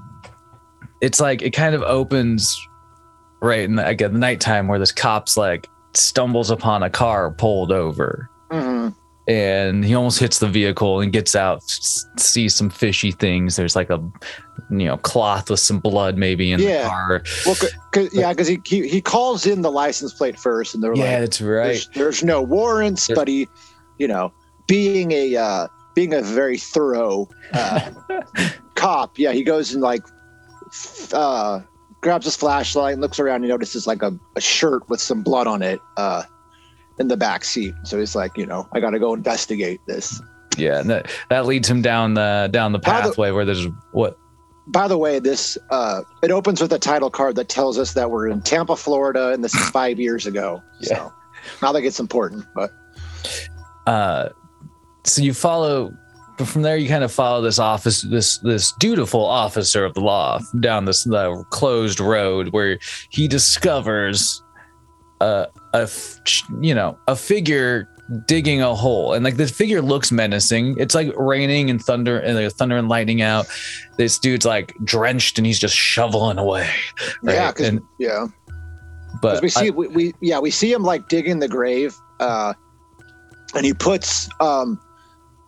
[1.02, 2.58] it's like it kind of opens
[3.42, 7.72] right in the, again the nighttime where this cop's like stumbles upon a car pulled
[7.72, 8.96] over Mhm.
[9.28, 13.90] And he almost hits the vehicle and gets out sees some fishy things there's like
[13.92, 13.98] a
[14.72, 16.84] you know cloth with some blood maybe in Yeah.
[16.84, 20.40] the car Well, c- cause, yeah, because he, he he calls in the license plate
[20.40, 23.48] first, and they're like, yeah like, that's right there's, "There's no warrants," There- but he,
[24.00, 24.34] you know,
[24.68, 27.92] being a uh, being a very thorough uh,
[28.76, 30.02] cop, yeah, he goes and like
[31.14, 31.60] uh,
[32.02, 33.42] grabs his flashlight and looks around.
[33.44, 36.24] and notices like a, a shirt with some blood on it uh,
[37.00, 37.74] in the back seat.
[37.84, 40.22] So he's like, you know, I got to go investigate this.
[40.58, 43.68] yeah and that, that leads him down the down the By the- pathway where there's
[43.94, 44.18] what
[44.68, 48.12] By the way, this uh, it opens with a title card that tells us that
[48.12, 50.62] we're in Tampa, Florida, and this is five years ago.
[50.82, 50.96] Yeah.
[50.98, 51.14] So
[51.62, 52.72] not like it's important, but
[53.88, 54.30] uh
[55.04, 55.92] so you follow
[56.38, 60.02] but from there you kind of follow this office this this dutiful officer of the
[60.02, 62.78] law down this the closed road where
[63.10, 64.42] he discovers
[65.22, 66.20] a a f-
[66.62, 67.88] you know a figure
[68.28, 72.52] digging a hole and like the figure looks menacing it's like raining and thunder and
[72.54, 73.46] thunder and lightning out
[73.98, 76.70] this dude's like drenched and he's just shoveling away
[77.24, 77.36] right?
[77.36, 78.28] yeah, and yeah.
[79.22, 82.54] but we I- see we, we yeah we see him like digging the grave uh
[83.56, 84.80] and he puts um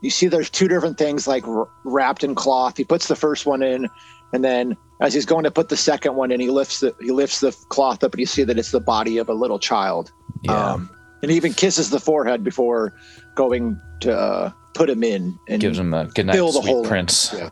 [0.01, 3.45] you see there's two different things like r- wrapped in cloth he puts the first
[3.45, 3.89] one in
[4.31, 7.11] and then as he's going to put the second one in he lifts the he
[7.11, 10.11] lifts the cloth up and you see that it's the body of a little child
[10.43, 10.89] yeah um
[11.21, 12.93] and he even kisses the forehead before
[13.35, 16.69] going to uh, put him in and gives him a good night, fill the sweet
[16.69, 17.33] hole prince.
[17.33, 17.49] Yeah.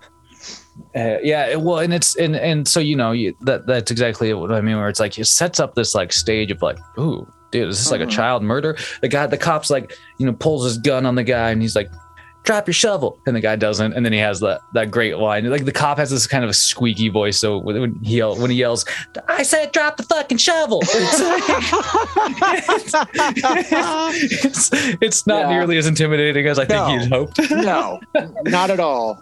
[0.96, 4.52] Uh, yeah, well, and it's and and so you know you, that that's exactly what
[4.52, 4.76] I mean.
[4.76, 7.92] Where it's like it sets up this like stage of like, ooh, dude, is this
[7.92, 8.10] like a Mhm.
[8.12, 8.78] child murder?
[9.02, 11.76] The guy, the cops like you know pulls his gun on the guy and he's
[11.76, 11.90] like,
[12.44, 15.50] drop your shovel, and the guy doesn't, and then he has that that great line.
[15.50, 18.50] Like the cop has this kind of a squeaky voice, so when he yell, when
[18.52, 18.86] he yells,
[19.28, 20.82] I said drop the fucking shovel.
[23.24, 24.70] It's, it's,
[25.02, 25.50] it's not Yeah.
[25.50, 26.98] nearly as intimidating as I think No.
[27.00, 27.52] he'd hoped.
[27.52, 28.00] no
[28.44, 29.20] not at all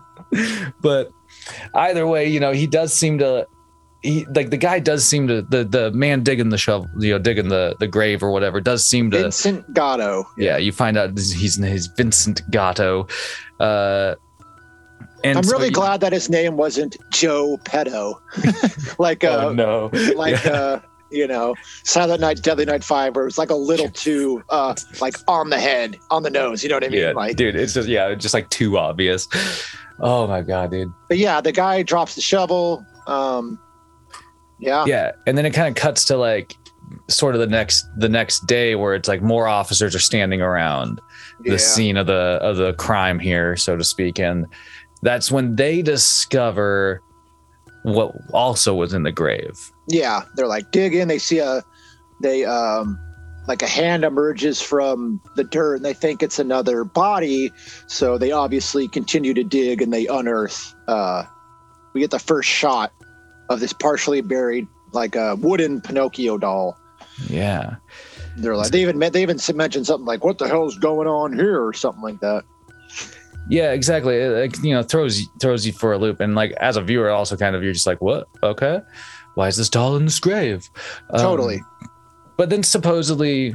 [0.80, 1.10] but
[1.74, 3.46] either way, you know, he does seem to
[4.02, 7.18] he like the guy does seem to the the man digging the shovel, you know,
[7.18, 11.10] digging the the grave or whatever does seem to vincent gatto yeah, you find out
[11.18, 13.06] he's his Vincent Gatto.
[13.58, 14.14] Uh
[15.22, 18.14] and i'm so really glad that his name wasn't joe pedo
[18.98, 19.90] like uh Oh no.
[20.16, 20.50] like Yeah.
[20.50, 20.80] uh
[21.12, 25.16] you know silent night deadly night five where it's like a little too uh like
[25.28, 27.74] on the head on the nose you know what i mean yeah, like dude, it's
[27.74, 29.28] just yeah, just like too obvious.
[29.98, 30.90] Oh my god, dude.
[31.08, 33.58] but yeah the guy drops the shovel um
[34.60, 36.56] yeah yeah and then it kind of cuts to like
[37.08, 41.00] sort of the next the next day where it's like more officers are standing around
[41.40, 41.56] the yeah.
[41.56, 44.46] scene of the of the crime here so to speak and
[45.02, 47.02] that's when they discover
[47.82, 51.62] what also was in the grave yeah they're like dig in they see a
[52.22, 52.98] they um
[53.48, 57.50] like a hand emerges from the dirt and they think it's another body
[57.86, 61.24] so they obviously continue to dig and they unearth uh
[61.94, 62.92] we get the first shot
[63.50, 66.78] of this partially buried like a wooden pinocchio doll.
[67.28, 67.76] Yeah.
[68.36, 71.62] They're like they even they even mentioned something like what the hell's going on here?
[71.62, 72.44] or something like that.
[73.48, 74.16] Yeah exactly.
[74.16, 76.20] It, like you know throws throws you for a loop.
[76.20, 78.28] And like as a viewer also kind of you're just like what?
[78.42, 78.80] Okay.
[79.34, 80.68] Why is this doll in this grave?
[81.10, 81.60] Um, totally.
[82.36, 83.54] but then supposedly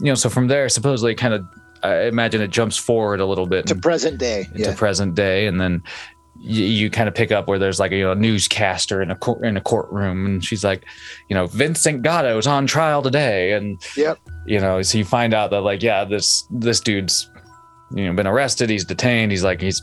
[0.00, 1.44] you know so from there supposedly kind of
[1.82, 4.48] i imagine it jumps forward a little bit to and- present day.
[4.54, 4.74] yeah.
[4.74, 5.46] present day.
[5.46, 5.82] And then
[6.44, 9.14] you, you kind of pick up where there's like a you know, newscaster in a
[9.16, 10.84] court in a courtroom and she's like
[11.28, 14.18] you know Vincent Gatto is on trial today and Yep.
[14.46, 17.30] you know so you find out that like yeah this this dude's
[17.94, 19.80] you know been arrested he's detained he's like he's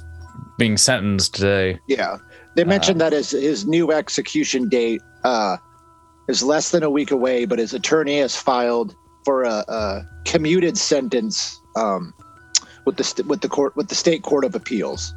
[0.58, 2.18] being sentenced today Yeah.
[2.56, 5.58] They Uh, mentioned that his his new execution date uh
[6.28, 8.94] is less than a week away, but his attorney has filed
[9.26, 12.14] for a, a commuted sentence um,
[12.86, 15.14] with the st- with the court with the state court of appeals.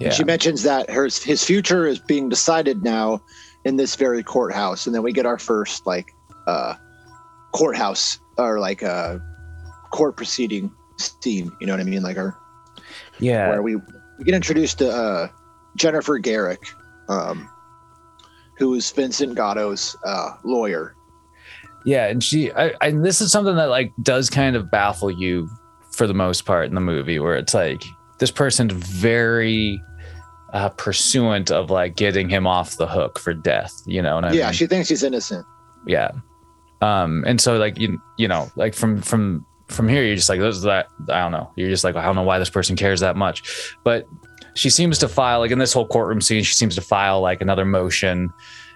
[0.00, 0.10] Yeah.
[0.10, 3.22] She mentions that her his future is being decided now
[3.64, 6.14] in this very courthouse, and then we get our first like
[6.46, 6.74] uh,
[7.52, 9.20] courthouse or like a
[9.90, 11.52] court proceeding scene.
[11.60, 12.02] You know what I mean?
[12.02, 12.36] Like our
[13.18, 13.48] yeah.
[13.48, 15.28] where we, we get introduced to uh,
[15.76, 16.62] Jennifer Garrick,
[17.08, 17.48] um,
[18.58, 20.94] who is Vincent Gatto's uh, lawyer.
[21.84, 25.48] Yeah, and she, I, I, this is something that like does kind of baffle you
[25.90, 27.82] for the most part in the movie, where it's like
[28.22, 29.82] this person's very
[30.52, 33.72] uh, pursuant of like getting him off the hook for death.
[33.84, 34.52] You know, what I yeah, mean?
[34.52, 35.44] she thinks he's innocent.
[35.88, 36.12] yeah.
[36.80, 40.38] Um, and so like you, you know, like from from from here, you're just like,
[40.38, 41.50] this is that I don't know.
[41.56, 43.42] You're just like, I don't know why this person cares that much,
[43.82, 44.06] but
[44.54, 47.40] she seems to file like in this whole courtroom scene, she seems to file like
[47.40, 48.32] another motion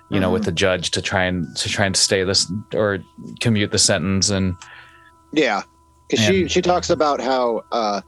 [0.09, 0.34] you know, Mhm.
[0.34, 2.99] with the judge to try and to try and stay this or
[3.40, 4.30] commute the sentence.
[4.30, 4.57] And
[5.32, 5.62] Yeah,
[6.09, 8.01] because she she talks about how uh,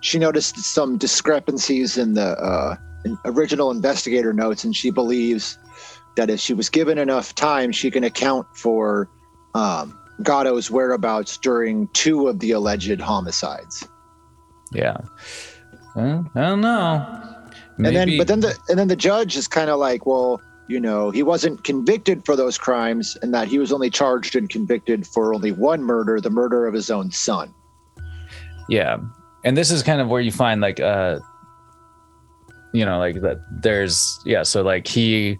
[0.00, 5.58] she noticed some discrepancies in the uh, in original investigator notes, and she believes
[6.16, 9.08] that if she was given enough time, she can account for
[9.54, 13.86] um, Gatto's whereabouts during two of the alleged homicides.
[14.72, 14.96] yeah,
[15.94, 17.22] Well, I don't know.
[17.78, 20.80] and then but then the and then the judge is kind of like well you
[20.80, 25.06] know he wasn't convicted for those crimes and that he was only charged and convicted
[25.06, 27.52] for only one murder the murder of his own son
[28.68, 28.96] yeah,
[29.46, 31.20] and this is kind of where you find like uh,
[32.76, 33.38] you know, like that.
[33.62, 35.38] There's yeah, so like he,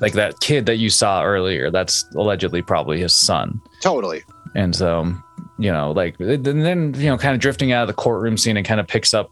[0.00, 3.60] like that kid that you saw earlier, that's allegedly probably his son.
[3.82, 4.22] totally
[4.54, 5.12] And so,
[5.58, 8.56] you know, like and then you know, kind of drifting out of the courtroom scene
[8.56, 9.30] and kind of picks up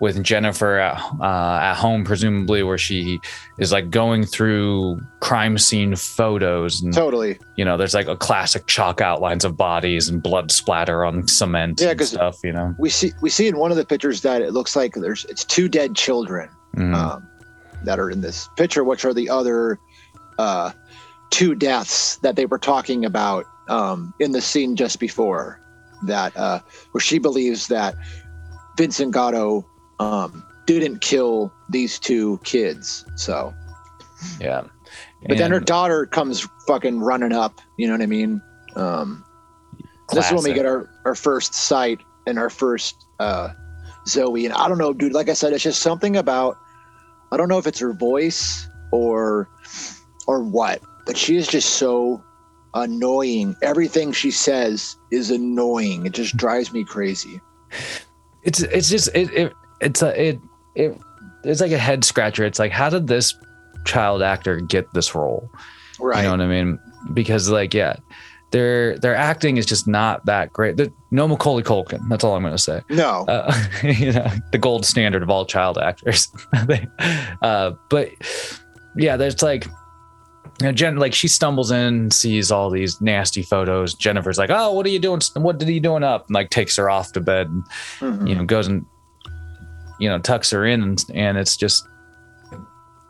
[0.00, 3.18] with Jennifer at, uh, at home, presumably where she
[3.58, 8.66] is like going through crime scene photos, and totally you know, there's like a classic
[8.66, 12.36] chalk outlines of bodies and blood splatter on cement Yeah, and 'cause- stuff.
[12.44, 14.94] You know, we see we see in one of the pictures that it looks like
[14.94, 16.94] there's it's two dead children Mhm.
[16.94, 17.26] um,
[17.84, 19.78] that are in this picture which are the other
[20.38, 20.70] uh,
[21.30, 25.60] two deaths that they were talking about um, in the scene just before
[26.06, 26.60] that uh,
[26.92, 27.94] where she believes that
[28.76, 29.66] Vincent Gatto
[30.00, 33.54] um, didn't kill these two kids so
[34.40, 34.62] yeah.
[35.26, 38.42] but then her daughter comes fucking running up you know what I mean
[38.76, 39.24] um,
[40.12, 43.52] this is when we get our, our first sight and our first uh,
[44.06, 44.46] Zoe.
[44.46, 46.56] And I don't know, dude, like I said, it's just something about,
[47.30, 49.48] I don't know if it's her voice or,
[50.26, 52.24] or what, but she is just so
[52.74, 53.56] annoying.
[53.62, 56.06] Everything she says is annoying.
[56.06, 57.40] It just drives me crazy.
[58.44, 60.40] it's it's just it, it it's a it
[60.74, 60.98] it
[61.44, 62.44] it's like a head scratcher.
[62.44, 63.34] It's like how did this
[63.84, 65.50] child actor get this role?
[66.00, 66.18] Right.
[66.18, 66.78] You know what I mean?
[67.14, 67.96] Because like yeah,
[68.50, 70.76] their their acting is just not that great.
[70.76, 72.00] The, no Macaulay Culkin.
[72.08, 72.82] That's all I'm gonna say.
[72.90, 73.24] no.
[73.26, 73.52] Uh,
[73.82, 76.28] you know, the gold standard of all child actors.
[77.42, 78.10] Uh, but
[78.96, 79.66] yeah, there's like.
[80.60, 83.94] You know, Jen, like she stumbles in, sees all these nasty photos.
[83.94, 85.20] Jennifer's like, "Oh, what are you doing?
[85.36, 87.46] What did you doing up?" And like takes her off to bed.
[87.46, 87.64] And,
[88.00, 88.28] Mhm.
[88.28, 88.84] you know, goes and
[89.98, 91.86] you know tucks her in, and, and it's just,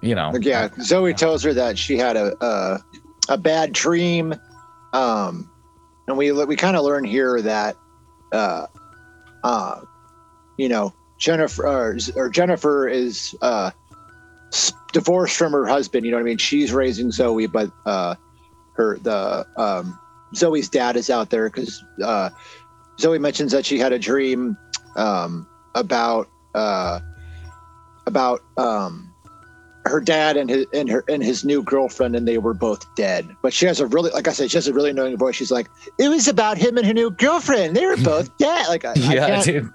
[0.00, 0.68] you know, yeah.
[0.80, 2.78] Zoe tells her that she had a, a,
[3.30, 4.34] a bad dream.
[4.92, 5.50] Um,
[6.06, 7.76] and we, we kind of learn here that,
[8.32, 8.66] uh,
[9.44, 9.82] uh,
[10.56, 13.70] you know, Jennifer or, or Jennifer is, uh,
[14.94, 16.06] divorced from her husband.
[16.06, 16.38] You know what I mean?
[16.38, 18.14] She's raising Zoe, but, uh,
[18.76, 19.98] her, the, um,
[20.34, 22.30] Zoe's dad is out there because, uh,
[22.98, 24.56] Zoe mentions that she had a dream,
[24.96, 27.00] um, about, uh,
[28.06, 29.04] about, um,
[29.84, 33.26] her dad and his and her and his new girlfriend and they were both dead.
[33.42, 35.34] But she has a really like i said she has a really annoying voice.
[35.36, 35.66] She's like
[35.98, 37.74] it was about him and her new girlfriend.
[37.74, 38.66] They were both dead.
[38.68, 39.70] Like i, I yeah, can't dude.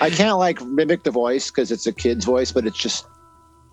[0.00, 3.06] i can't like mimic the voice because it's a kid's voice but it's just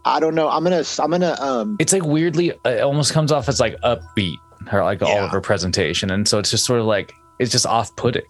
[0.03, 0.49] i don't know.
[0.49, 4.35] I'm gonna i'm gonna um It's like weirdly, it almost comes off as like upbeat,
[4.67, 7.65] her like all of her presentation, and so it's just sort of like it's just
[7.65, 8.23] off-putting.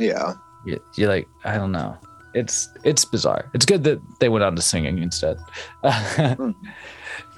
[0.00, 0.32] yeah.
[0.66, 1.96] You- You're like, I don't know.
[2.34, 3.50] It's it's bizarre.
[3.54, 5.38] It's good that they went on to singing instead.
[5.84, 6.54] um,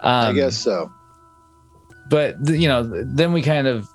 [0.02, 0.90] i guess so
[2.08, 3.88] but you know, then we kind of.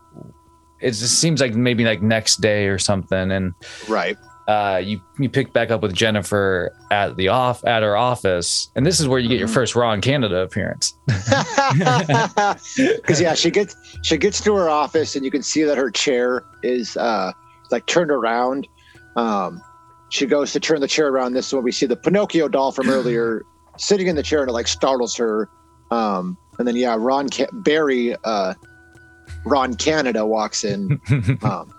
[0.82, 3.54] It just seems like maybe like next day or something, and
[3.88, 8.70] right uh, you you pick back up with Jennifer at the off at her office,
[8.76, 9.54] and this is where you get your Mhm.
[9.54, 10.93] first Ron Canada appearance.
[11.08, 15.91] because yeah she gets she gets to her office and you can see that her
[15.91, 17.32] chair is uh
[17.70, 18.68] like turned around
[19.16, 19.62] um
[20.12, 22.72] she goes to turn the chair around this is when we see the pinocchio doll
[22.72, 23.43] from earlier
[23.78, 25.49] sitting in the chair and it like startles her
[25.89, 28.53] um and then yeah ron Ca- barry uh
[29.45, 30.99] Ron Canada walks in
[31.41, 31.72] um,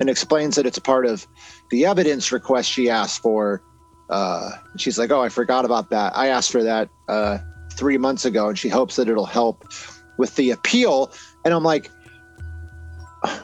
[0.00, 1.26] and explains that it's a part of
[1.70, 3.62] the evidence request she asked for.
[4.10, 6.16] Uh, she's like, "Oh, I forgot about that.
[6.16, 7.38] I asked for that uh,
[7.74, 9.64] three months ago, and she hopes that it'll help
[10.16, 11.12] with the appeal."
[11.44, 11.90] And I'm like,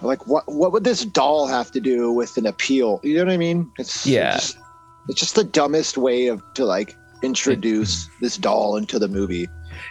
[0.03, 0.45] "Like, what?
[0.47, 3.01] What would this doll have to do with an appeal?
[3.03, 3.71] You know what I mean?
[3.79, 4.35] It's Yeah.
[4.35, 4.65] It's just,
[5.09, 9.49] it's just the dumbest way of to like introduce this doll into the movie.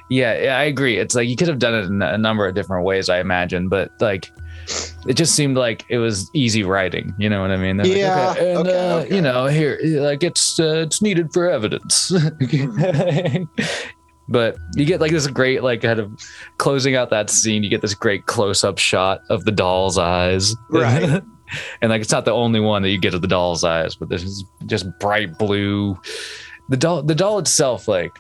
[0.10, 0.98] Yeah, yeah, I agree.
[0.98, 3.68] It's like you could have done it in a number of different ways, I imagine,
[3.70, 4.32] but like
[5.08, 7.14] it just seemed like it was easy writing.
[7.18, 7.78] You know what I mean?
[7.78, 9.16] They're like, Yeah, okay, and okay, uh, okay.
[9.16, 12.14] you know, here, like it's uh, it's needed for evidence.
[14.30, 16.12] but you get like this great, like kind of
[16.58, 17.64] closing out that scene.
[17.64, 21.04] You get this great close up shot of the doll's eyes, Right.
[21.82, 24.10] and like it's not the only one that you get of the doll's eyes, but
[24.10, 26.00] this is just bright blue.
[26.70, 28.12] The doll, the doll itself, like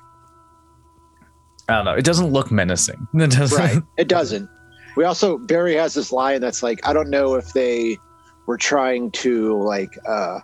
[1.69, 3.07] I don't know, it doesn't look menacing.
[3.15, 3.57] It doesn't.
[3.57, 4.49] right it doesn't
[4.95, 7.97] we also barry has this line that's like i don't know if they
[8.45, 10.39] were trying to like uh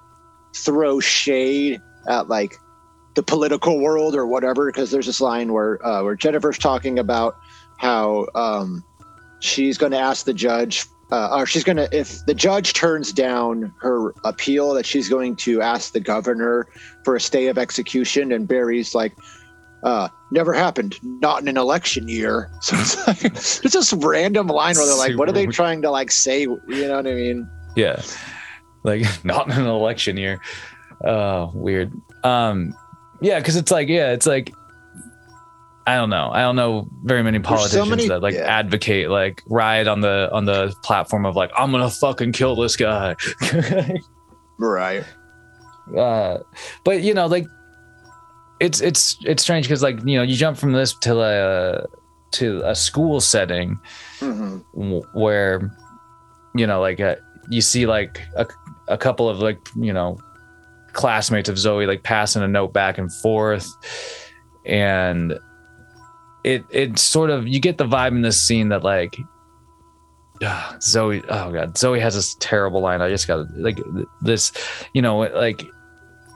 [0.55, 2.55] throw shade at like
[3.20, 7.36] the political world or whatever because there's this line where uh where jennifer's talking about
[7.76, 8.82] how um
[9.42, 13.12] she's going to ask the judge uh, or she's going to if the judge turns
[13.12, 16.66] down her appeal that she's going to ask the governor
[17.04, 19.14] for a stay of execution and barry's like
[19.84, 21.00] uh, never happened.
[21.02, 22.52] Not in an election year.
[22.62, 25.90] So it's like it's just random line where they're like, "What are they trying to
[25.90, 27.50] like say?" You know what I mean?
[27.78, 28.02] Yeah.
[28.84, 30.42] Like not in an election year.
[31.06, 31.94] Oh, weird.
[32.26, 32.76] Um
[33.22, 34.52] yeah, because it's like, yeah, it's like
[35.88, 36.30] I don't know.
[36.32, 38.42] I don't know very many There's so politicians many- that like yeah.
[38.42, 42.76] advocate like ride on the on the platform of like I'm gonna fucking kill this
[42.76, 43.16] guy.
[44.60, 45.04] Right.
[45.98, 46.38] uh
[46.84, 47.48] but you know, like
[48.60, 51.88] it's it's it's strange because like you know you jump from this to a
[52.32, 53.80] to a school setting
[54.20, 54.60] hmm
[55.14, 55.72] where
[56.54, 57.16] you know like uh,
[57.50, 58.46] you see like a,
[58.90, 60.18] a couple of like you know
[60.94, 63.68] classmates of zoe like passing a note back and forth.
[64.66, 65.40] And
[66.44, 69.18] it it sort of you get the vibe in this scene that like
[70.44, 73.02] ah, zoe oh god zoe has this terrible line.
[73.02, 73.80] I just got like
[74.22, 74.52] this
[74.94, 75.64] you know like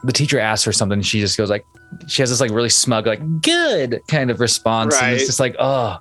[0.04, 1.66] the teacher asks her something she just goes like
[2.08, 4.96] she has this like really smug like good kind of response.
[5.02, 5.98] And it's just like oh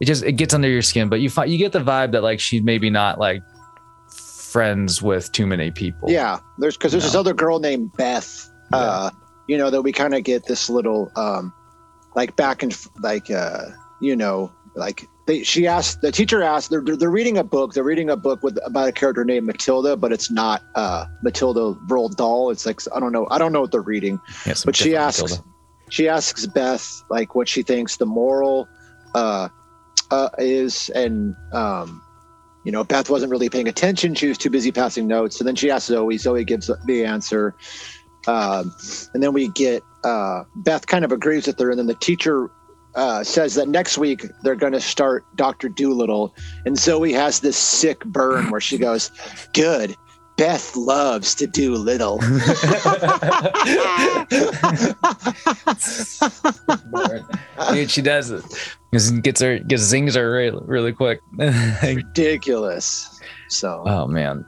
[0.00, 1.08] it just it gets under your skin.
[1.08, 3.42] But you find you get the vibe that like she's maybe not like
[4.48, 6.38] friends with too many people Yeah.
[6.58, 8.50] There's because there's this other girl named Beth.
[8.72, 9.10] Uh,
[9.46, 11.52] you know that we kind of get this little um,
[12.14, 13.66] like back and like uh,
[14.00, 17.72] you know like they she asked the teacher asked they're, they're they're reading a book
[17.72, 21.78] they're reading a book with about a character named Matilda but it's not uh Matilda
[21.86, 24.76] Roald Dahl it's like I don't know I don't know what they're reading Yeah, but
[24.76, 25.44] she asks Matilda.
[25.90, 28.68] she asks Beth like what she thinks the moral
[29.14, 29.48] uh,
[30.10, 32.02] uh, is, and um,
[32.64, 34.14] you know Beth wasn't really paying attention.
[34.14, 35.40] She was too busy passing notes.
[35.40, 36.18] And then she asks Zoe.
[36.18, 37.54] Zoe gives the answer,
[38.26, 38.74] um,
[39.14, 42.50] and then we get uh, Beth kind of agrees with her, and then the teacher.
[42.94, 46.34] Uh, says that next week they're going to start Doctor Dolittle,
[46.64, 49.12] and Zoe has this sick burn where she goes,
[49.52, 49.94] "Good,
[50.36, 52.18] Beth loves to do little."
[57.72, 58.44] Dude, she does it.
[58.92, 61.20] Gets her, gets zings her really, really quick.
[61.82, 63.20] Ridiculous.
[63.48, 64.44] So oh man,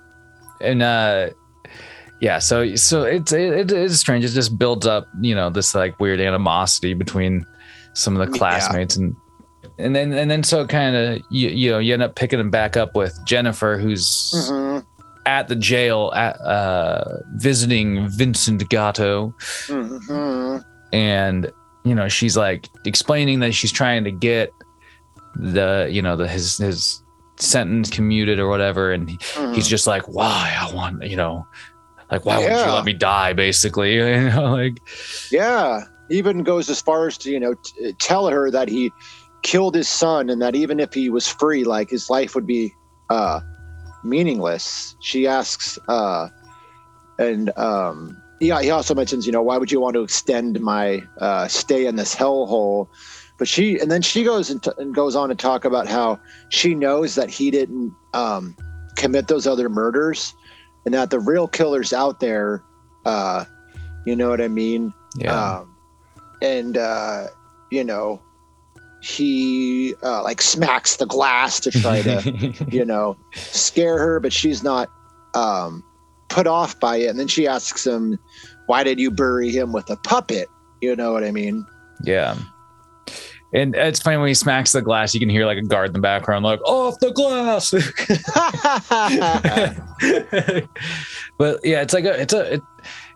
[0.61, 1.31] and uh,
[2.21, 2.39] yeah.
[2.39, 4.25] So so it's it, it is strange.
[4.25, 7.45] It just builds up, you know, this like weird animosity between
[7.95, 8.39] some of the Yeah.
[8.39, 9.15] classmates and.
[9.79, 12.51] And then, and then, so kind of, you, you know, you end up picking them
[12.51, 14.85] back up with Jennifer, who's Mhm,
[15.25, 17.03] at the jail at uh,
[17.37, 19.35] visiting Vincent Gatto.
[19.69, 20.63] mhm.
[20.93, 21.51] and
[21.85, 24.53] you know she's like explaining that she's trying to get
[25.37, 27.03] the you know the his his
[27.37, 29.19] sentence commuted or whatever and he,
[29.55, 31.47] he's just like why i want you know
[32.11, 32.67] like why would Yeah.
[32.67, 34.79] you let me die basically you know like
[35.31, 38.91] Yeah, even goes as far as to you know t- tell her that he
[39.43, 42.75] killed his son, and that even if he was free, like his life would be
[43.09, 43.41] uh,
[44.05, 44.95] meaningless.
[45.01, 46.29] She asks, uh,
[47.19, 51.03] and um, yeah, he also mentions, you know, why would you want to extend my
[51.19, 52.89] uh, stay in this hellhole?
[53.39, 56.19] But she, and then she goes and, t- and goes on to talk about how
[56.51, 58.57] she knows that he didn't um,
[58.97, 60.35] commit those other murders,
[60.85, 62.63] and that the real killer's out there.
[63.07, 63.45] Uh,
[64.05, 64.93] you know what I mean?
[65.17, 65.77] yeah um,
[66.43, 67.27] and uh,
[67.71, 68.21] you know
[69.03, 74.63] he uh, like smacks the glass to try to you know scare her but she's
[74.63, 74.89] not
[75.35, 75.83] um,
[76.31, 78.19] put off by it and then she asks him
[78.67, 80.49] why did you bury him with a puppet
[80.81, 81.65] you know what i mean
[82.05, 82.37] yeah
[83.53, 85.93] and it's funny when he smacks the glass, you can hear like a guard in
[85.95, 87.73] the background, like off the glass.
[91.39, 92.63] but yeah, it's like a it's a it,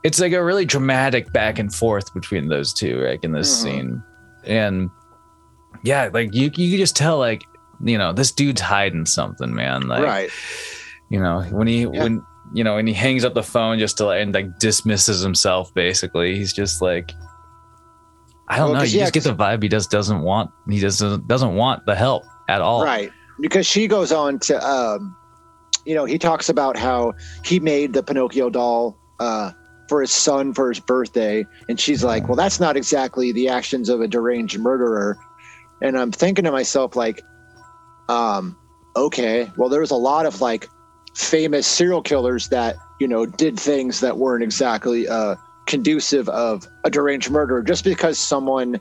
[0.02, 3.62] it's like a really dramatic back and forth between those two, like in this Mhm.
[3.62, 4.02] scene,
[4.44, 4.90] and
[5.84, 7.44] yeah, like you you can just tell like
[7.84, 9.86] you know this dude's hiding something, man.
[9.86, 10.30] Like right.
[11.10, 12.02] you know when he Yeah.
[12.02, 12.22] when
[12.54, 15.74] you know and he hangs up the phone just to and like dismisses himself.
[15.74, 17.12] Basically, he's just like.
[18.46, 18.84] I don't Well, know.
[18.84, 20.50] You yeah, just get the vibe he just doesn't want.
[20.68, 22.84] He doesn't doesn't want the help at all.
[22.84, 23.10] Right.
[23.40, 25.16] Because she goes on to, um,
[25.86, 29.52] you know, he talks about how he made the Pinocchio doll uh,
[29.88, 31.46] for his son for his birthday.
[31.68, 35.18] And she's like, well, that's not exactly the actions of a deranged murderer.
[35.82, 37.22] And I'm thinking to myself, like,
[38.08, 38.56] um,
[38.94, 40.68] okay, well, there's a lot of like
[41.14, 45.36] famous serial killers that, you know, did things that weren't exactly uh,
[45.66, 47.62] conducive of a deranged murderer.
[47.62, 48.80] Just because someone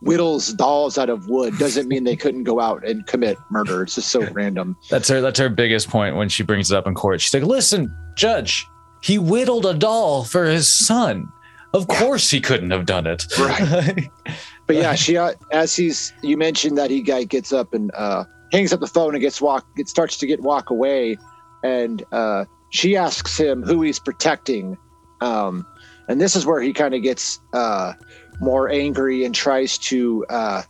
[0.00, 3.82] whittles dolls out of wood doesn't mean they couldn't go out and commit murder.
[3.82, 4.76] It's just so random.
[4.90, 5.20] That's her.
[5.20, 7.20] That's her biggest point when she brings it up in court.
[7.20, 8.66] She's like, "Listen, judge,
[9.02, 11.30] he whittled a doll for his son.
[11.74, 14.08] Of course, he couldn't have done it." Right.
[14.66, 18.24] But yeah, she uh, as he's you mentioned that he guy gets up and uh,
[18.52, 19.66] hangs up the phone and gets walk.
[19.76, 21.18] It starts to get walk away,
[21.62, 24.76] and uh, she asks him who he's protecting.
[25.20, 25.66] Um,
[26.08, 27.92] and this is where he kind of gets uh,
[28.40, 30.62] more angry and tries to uh,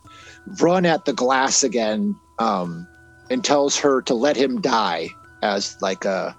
[0.61, 2.87] run at the glass again um,
[3.31, 5.09] and tells her to let him die
[5.43, 6.37] as like a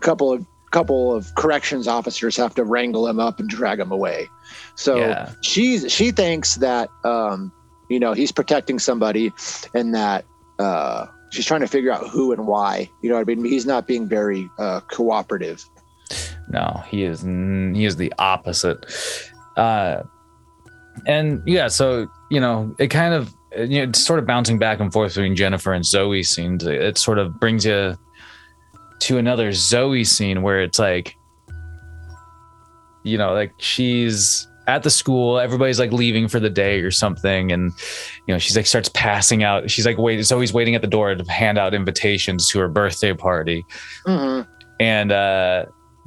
[0.00, 4.26] couple of couple of corrections officers have to wrangle him up and drag him away
[4.74, 5.30] so Yeah.
[5.42, 7.52] she's she thinks that um,
[7.90, 9.34] you know he's protecting somebody
[9.74, 10.24] and that
[10.58, 13.66] uh, she's trying to figure out who and why you know what i mean he's
[13.66, 15.64] not being very uh, cooperative
[16.48, 17.22] no, he is.
[17.22, 18.84] He is the opposite.
[19.56, 20.02] Uh,
[21.06, 24.92] and yeah, so you know, it kind of you know, sort of bouncing back and
[24.92, 26.64] forth between Jennifer and Zoe scenes.
[26.64, 27.96] It sort of brings you
[29.00, 31.16] to another Zoe scene where it's like,
[33.02, 37.50] you know, like she's at the school, everybody's like leaving for the day or something,
[37.52, 37.72] and
[38.26, 39.70] you know, she's like starts passing out.
[39.70, 43.12] She's like waiting, Zoe's waiting at the door to hand out invitations to her birthday
[43.12, 43.64] party,
[44.06, 44.46] Mhm.
[44.80, 45.66] and uh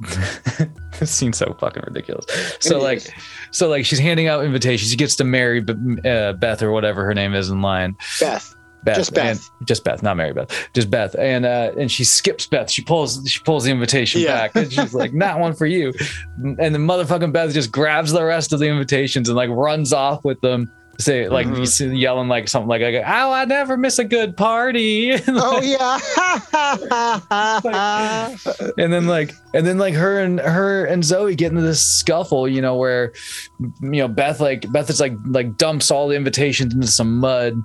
[0.98, 2.26] this seems so fucking ridiculous.
[2.60, 3.10] So It like, is.
[3.50, 4.90] so like she's handing out invitations.
[4.90, 5.64] She gets to marry
[6.04, 7.96] uh, Beth or whatever her name is in line.
[8.20, 8.54] beth
[8.86, 9.50] Beth, Just Beth.
[9.60, 12.70] and- just Beth, not Mary Beth, just Beth, and uh, and she skips Beth.
[12.70, 14.32] She pulls she pulls the invitation Yeah.
[14.48, 15.92] back, and she's like, "Not one for you."
[16.42, 20.24] And the motherfucking Beth just grabs the rest of the invitations and like runs off
[20.24, 20.72] with them.
[20.98, 22.00] Say like Mhm.
[22.00, 25.98] yelling like something like, "Oh, I never miss a good party." oh yeah
[28.78, 32.48] and then like and then like her and her and Zoe get into this scuffle,
[32.48, 33.12] you know, where
[33.60, 37.62] you know Beth like Beth is like like dumps all the invitations into some mud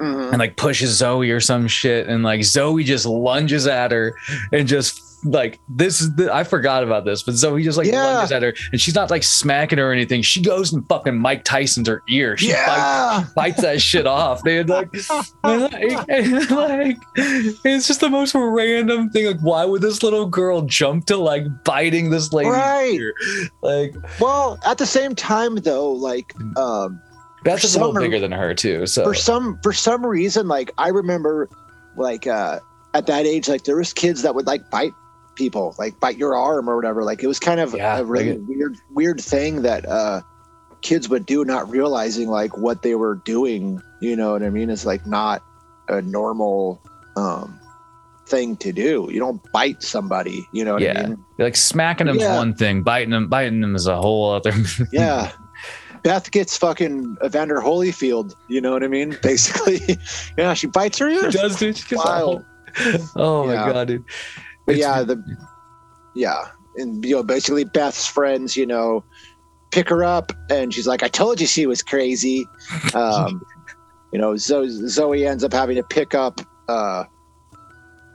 [0.00, 0.30] Mhm.
[0.30, 4.14] and like pushes Zoe or some shit, and like Zoe just lunges at her
[4.52, 8.04] and just like this is the I forgot about this, but Zoe just like Yeah.
[8.04, 10.22] lunges at her and she's not like smacking her or anything.
[10.22, 12.36] She goes and fucking Mike Tyson's her ear.
[12.36, 14.68] She bites, yeah bites that shit off, dude.
[14.68, 14.88] Like,
[15.42, 19.26] and like, and like, it's just the most random thing.
[19.26, 22.50] Like, why would this little girl jump to like biting this lady?
[22.50, 23.00] Right.
[23.60, 27.00] Like, well at the same time though like um
[27.44, 28.86] Beth is a little bigger than her too.
[28.86, 31.48] So for some for some reason like i remember
[31.96, 32.58] like uh
[32.94, 34.92] at that age like there was kids that would like bite
[35.36, 38.32] people like bite your arm or whatever like it was kind of Yeah, a really
[38.38, 40.20] like weird weird thing that uh
[40.82, 44.68] kids would do not realizing like what they were doing you know what i mean
[44.70, 45.42] it's like not
[45.88, 46.80] a normal
[47.16, 47.58] um
[48.26, 51.00] thing to do you don't bite somebody you know what Yeah.
[51.00, 52.36] i mean like smacking him's Yeah.
[52.36, 54.52] one thing, biting him, biting him is a whole other.
[54.92, 55.30] yeah
[56.02, 59.16] Beth gets fucking Evander Holyfield, you know what I mean?
[59.22, 59.80] Basically,
[60.38, 61.34] yeah, she bites her She ears.
[61.34, 61.76] does, dude.
[61.76, 62.44] She gets Wild.
[63.16, 64.04] Oh my god, dude.
[64.66, 65.22] But It's- yeah, the
[66.14, 66.44] yeah,
[66.76, 69.04] and you know, basically Beth's friends, you know,
[69.70, 72.46] pick her up, and she's like, "I told you she was crazy."
[72.94, 73.42] Um,
[74.12, 77.04] you know, Zoe, Zoe ends up having to pick up, uh,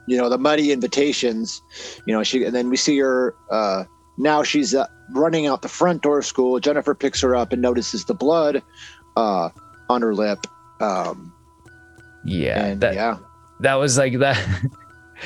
[0.06, 1.62] you know, the muddy invitations.
[2.06, 3.34] You know, she and then we see her.
[3.50, 3.84] Uh,
[4.18, 6.58] now she's uh, running out the front door of school.
[6.60, 8.62] Jennifer picks her up and notices the blood
[9.16, 9.50] uh,
[9.88, 10.46] on her lip.
[10.80, 11.32] Um,
[12.24, 13.18] yeah, that yeah,
[13.60, 14.42] that was like that.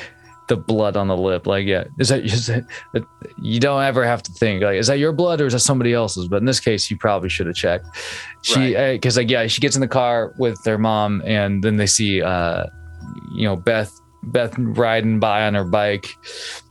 [0.49, 2.65] the blood on the lip, like yeah, is that, is that
[3.41, 5.93] you don't ever have to think like is that your blood or is that somebody
[5.93, 6.27] else's?
[6.27, 7.85] But in this case, you probably should have checked.
[8.41, 11.87] She because like yeah, she gets in the car with their mom, and then they
[11.87, 12.65] see uh,
[13.33, 13.93] you know Beth
[14.23, 16.09] Beth riding by on her bike,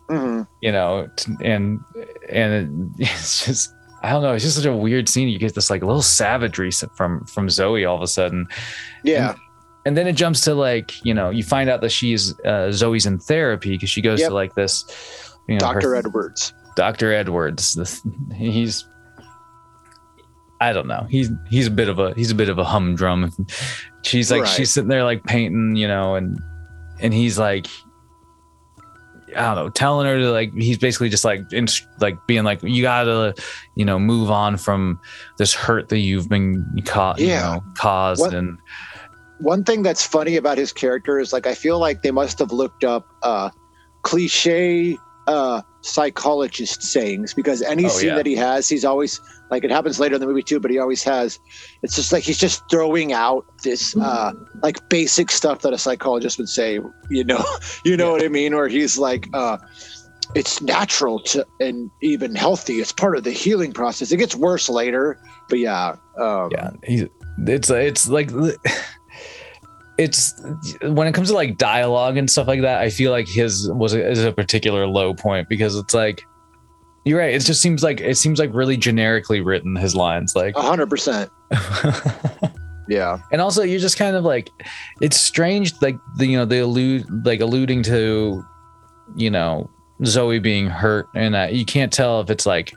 [0.08, 0.46] Mhm.
[0.62, 1.08] you know,
[1.42, 1.80] and
[2.30, 4.32] and it's just I don't know.
[4.32, 5.28] It's just such a weird scene.
[5.28, 8.46] You get this like little savagery from from Zoe all of a sudden,
[9.04, 9.34] Yeah.
[9.86, 13.06] and then it jumps to like you know you find out that she's uh, Zoe's
[13.06, 14.28] in therapy because she goes Yep.
[14.30, 14.84] to like this,
[15.48, 15.94] you know, Dr.
[15.96, 16.52] Edwards.
[16.76, 17.12] Dr.
[17.12, 17.74] Edwards.
[17.74, 18.00] This,
[18.36, 18.86] he's
[20.60, 21.06] I don't know.
[21.08, 23.32] He's he's a bit of a he's a bit of a humdrum.
[24.02, 24.48] She's like Right.
[24.50, 26.38] she's sitting there like painting, you know, and
[27.00, 27.66] and he's like
[29.36, 31.66] I don't know, telling her to like he's basically just like in,
[32.00, 33.34] like being like you gotta
[33.76, 34.98] you know move on from
[35.36, 37.26] this hurt that you've been caught Yeah.
[37.26, 38.58] you know caused What- and
[39.40, 42.50] One thing that's funny about his character is like I feel like they must have
[42.52, 43.50] looked up uh
[44.02, 44.96] cliche
[45.26, 48.16] uh psychologist sayings because any Oh, scene yeah.
[48.16, 50.78] that he has, he's always like it happens later in the movie too, but he
[50.78, 51.38] always has
[51.82, 54.32] it's just like he's just throwing out this uh
[54.62, 56.80] like basic stuff that a psychologist would say,
[57.10, 57.44] you know,
[57.84, 58.12] you know Yeah.
[58.12, 58.52] what I mean?
[58.52, 59.58] Or he's like uh
[60.34, 62.74] it's natural to and even healthy.
[62.80, 64.12] It's part of the healing process.
[64.12, 65.18] It gets worse later,
[65.48, 65.96] but yeah.
[66.18, 67.06] Um, yeah he's
[67.46, 68.30] it's it's like
[69.98, 70.40] it's
[70.82, 73.94] when it comes to like dialogue and stuff like that i feel like his was
[73.94, 76.22] a, is a particular low point because it's like
[77.04, 80.54] you're right it just seems like it seems like really generically written his lines like
[80.56, 81.30] a hundred percent.
[82.88, 83.18] Yeah.
[83.30, 84.48] and also you're just kind of like
[85.02, 88.42] it's strange like the you know they allude like alluding to
[89.14, 89.68] you know
[90.06, 92.74] zoe being hurt and uh, you can't tell if it's like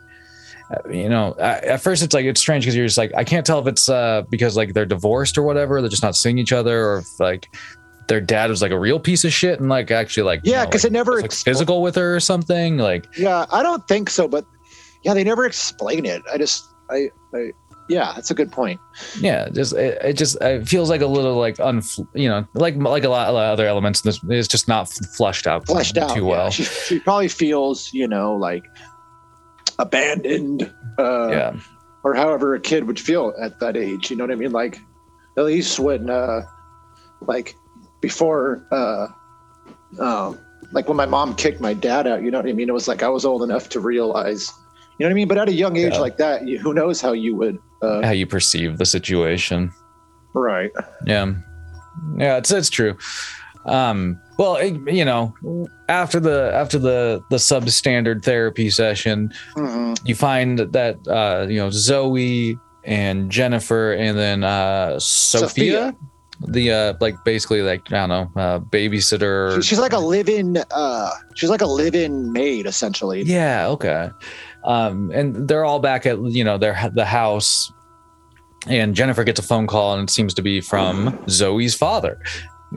[0.90, 3.60] you know at first it's like it's strange because you're just like i can't tell
[3.60, 6.86] if it's uh because like they're divorced or whatever they're just not seeing each other
[6.86, 7.48] or if like
[8.08, 10.62] their dad was like a real piece of shit and like actually like you Yeah,
[10.64, 13.64] know, because like, it never was, like physical with her or something like Yeah, I
[13.64, 14.46] don't think so, but
[15.04, 16.22] yeah, they never explain it.
[16.32, 17.52] I just, I, I
[17.90, 18.80] yeah, that's a good point.
[19.20, 21.82] yeah just it, it just it feels like a little like un
[22.14, 24.88] you know like like a lot a of other elements this it's just not
[25.18, 26.30] flushed out flushed out too yeah.
[26.30, 28.64] well She, she probably feels, you know, like
[29.82, 31.54] abandoned, uh, yeah
[32.04, 34.10] or however a kid would feel at that age.
[34.10, 34.52] You know what I mean?
[34.52, 34.80] Like
[35.38, 36.42] at least when, uh,
[37.22, 37.56] like
[38.02, 39.08] before, uh,
[40.00, 40.40] um,
[40.72, 42.24] like when my mom kicked my dad out.
[42.24, 42.70] You know what I mean?
[42.70, 44.52] It was like I was old enough to realize.
[44.98, 45.28] You know what I mean?
[45.28, 46.00] But at a young age Yeah.
[46.00, 47.60] like that, you, who knows how you would.
[47.82, 49.72] Uh, how you perceive the situation
[50.34, 50.72] right.
[51.06, 51.34] yeah
[52.16, 52.96] yeah it's it's true
[53.66, 55.22] um well it, you know
[55.88, 59.18] after the after the the substandard therapy session
[59.56, 59.98] Mhm.
[60.10, 65.96] you find that uh you know zoe and jennifer and then uh sophia, Sophia.
[66.56, 70.58] the uh like basically like i don't know uh babysitter She- she's like a live-in
[70.72, 74.10] uh she's like a live-in maid essentially Yeah, okay.
[74.64, 77.72] Um, and they're all back at you know their the house,
[78.68, 82.22] and Jennifer gets a phone call, and it seems to be from Zoe's father.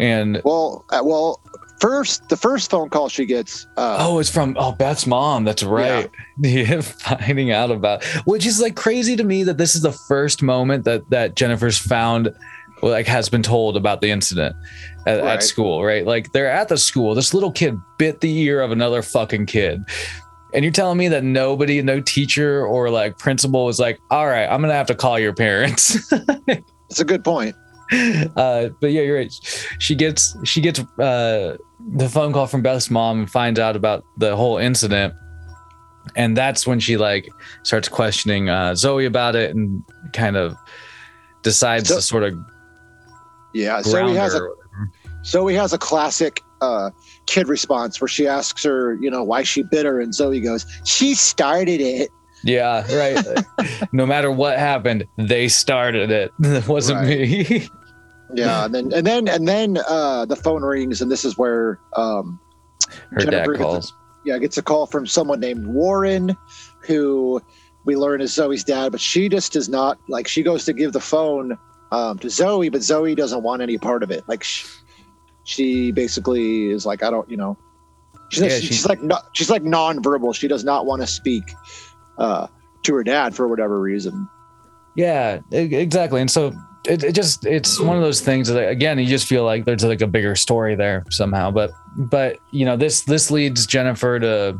[0.00, 1.40] And well uh, well
[1.80, 5.44] first the first phone call she gets uh oh, it's from oh Beth's mom.
[5.44, 6.10] That's right.
[6.38, 10.42] Yeah, finding out about which is like crazy to me that this is the first
[10.42, 12.34] moment that that Jennifer's found.
[12.82, 14.54] Like has been told about the incident
[15.06, 15.34] at, Right.
[15.34, 16.04] at school, right?
[16.04, 17.14] Like they're at the school.
[17.14, 19.80] This little kid bit the ear of another fucking kid,
[20.52, 24.44] and you're telling me that nobody, no teacher or like principal was like, "All right,
[24.46, 26.12] I'm gonna have to call your parents."
[26.90, 27.56] it's a good point
[28.36, 29.32] uh, but yeah, you're right.
[29.78, 31.56] She gets she gets uh,
[31.96, 35.14] the phone call from Beth's mom and finds out about the whole incident,
[36.16, 37.28] and that's when she like
[37.62, 39.82] starts questioning uh, Zoe about it and
[40.12, 40.56] kind of
[41.42, 42.38] decides So- to sort of
[43.52, 44.48] yeah he has a.
[45.24, 46.90] Zoe has a classic uh
[47.26, 50.66] kid response where she asks her you know why she bit her and Zoe goes
[50.84, 52.10] she started it
[52.44, 53.24] Yeah, right.
[53.92, 56.32] no matter what happened, they started it.
[56.42, 57.68] It wasn't me.
[58.34, 61.78] yeah and then and then and then uh the phone rings and this is where
[61.94, 62.40] um
[63.10, 63.92] Her dad Jennifer gets a- calls.
[64.24, 66.36] yeah, gets a call from someone named Warren,
[66.80, 67.40] who
[67.84, 70.26] we learn is Zoe's dad, but she just does not like.
[70.26, 71.58] She goes to give the phone
[71.92, 74.24] um, to Zoe, but Zoe doesn't want any part of it.
[74.26, 74.66] Like she,
[75.44, 77.58] she basically is like, I don't, you know,
[78.30, 80.34] she's, Yeah, she's, she- like no, she's like nonverbal.
[80.34, 81.44] She does not want to speak
[82.18, 82.46] uh,
[82.84, 84.28] to her dad for whatever reason.
[84.96, 86.20] Yeah, exactly.
[86.20, 86.52] And so
[86.86, 89.84] it, it just it's one of those things that again you just feel like there's
[89.84, 91.50] like a bigger story there somehow.
[91.50, 94.58] But but you know this this leads Jennifer to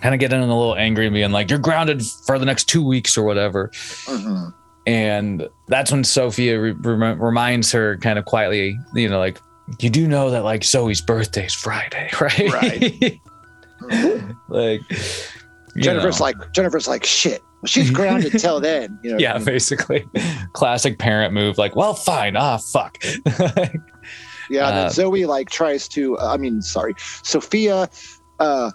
[0.00, 2.82] kind of getting a little angry and being like, "You're grounded for the next two
[2.84, 3.68] weeks or whatever."
[4.06, 4.54] Mhm.
[4.86, 9.38] And that's when Sophia re- rem- reminds her kind of quietly, you know, like
[9.80, 12.52] you do know that like Zoe's birthday's Friday, right?
[12.52, 13.20] Right.
[14.48, 14.80] Like
[15.82, 16.24] Jennifer's know.
[16.26, 17.42] like Jennifer's like shit.
[17.66, 18.98] She's grounded till then.
[19.02, 20.06] You know, yeah, basically,
[20.52, 21.58] classic parent move.
[21.58, 22.36] Like, well, fine.
[22.36, 22.98] Ah, fuck.
[24.50, 26.18] Yeah, and then Uh, Zoe like tries to.
[26.18, 27.88] I mean, sorry, Sophia,
[28.40, 28.70] uh,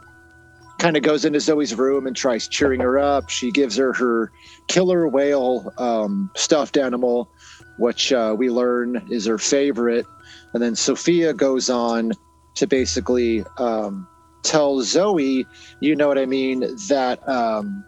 [0.77, 3.30] kind of goes into Zoe's room and tries cheering her up.
[3.30, 4.31] She gives her her
[4.67, 7.31] killer whale um, stuffed animal,
[7.80, 10.05] which uh, we learn is her favorite.
[10.53, 12.11] And then Sophia goes on
[12.53, 14.07] to basically um,
[14.44, 15.48] tell Zoe,
[15.80, 17.84] you know what I mean, that um,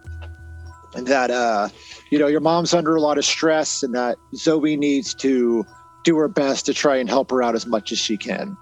[0.95, 1.69] that uh,
[2.10, 5.65] you know your mom's under a lot of stress, and that Zoe needs to
[6.03, 8.56] do her best to try and help her out as much as she can.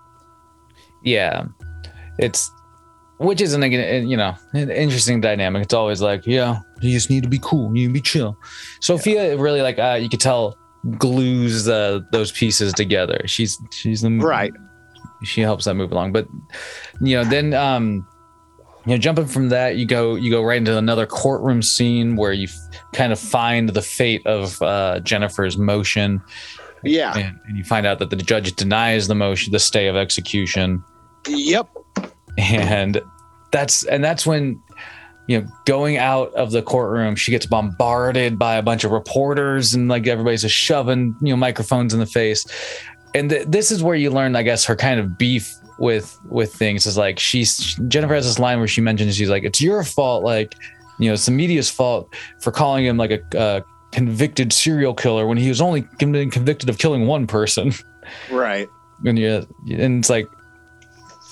[1.03, 1.45] Yeah,
[2.17, 2.51] it's
[3.17, 5.63] which is an you know an interesting dynamic.
[5.63, 8.37] It's always like, yeah, you just need to be cool, you need to be chill.
[8.81, 10.57] Sophia really like uh, you could tell
[10.97, 13.21] glues uh, those pieces together.
[13.25, 14.53] She's she's the Right.
[15.23, 16.27] She helps that move along, but
[17.05, 18.07] you know then um
[18.85, 22.33] you know jumping from that you go you go right into another courtroom scene where
[22.33, 22.57] you f-
[22.93, 26.21] kind of find the fate of uh, Jennifer's motion
[26.83, 27.13] Yeah.
[27.17, 30.83] and, and you find out that the judge denies the motion the stay of execution
[31.27, 31.69] Yep.
[32.37, 33.01] and
[33.51, 34.61] that's and that's when
[35.27, 39.73] you know going out of the courtroom she gets bombarded by a bunch of reporters
[39.73, 42.45] and like everybody's just shoving you know microphones in the face
[43.15, 45.53] and th- this is where you learn i guess her kind of beef
[45.83, 49.43] with with things is like she's jennifer has this line where she mentions she's like
[49.43, 50.55] it's your fault like
[50.99, 52.07] you know it's the media's fault
[52.41, 56.69] for calling him like a, a convicted serial killer when he was only con- convicted
[56.69, 57.71] of killing one person
[58.31, 58.67] Right.
[59.05, 60.27] and you and it's like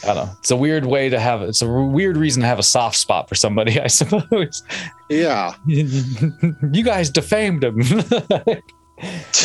[0.04, 0.34] I don't know.
[0.40, 3.30] It's a weird way to have it's a weird reason to have a soft spot
[3.30, 4.64] for somebody, I suppose.
[5.10, 5.54] Yeah.
[5.68, 7.82] you guys defamed him.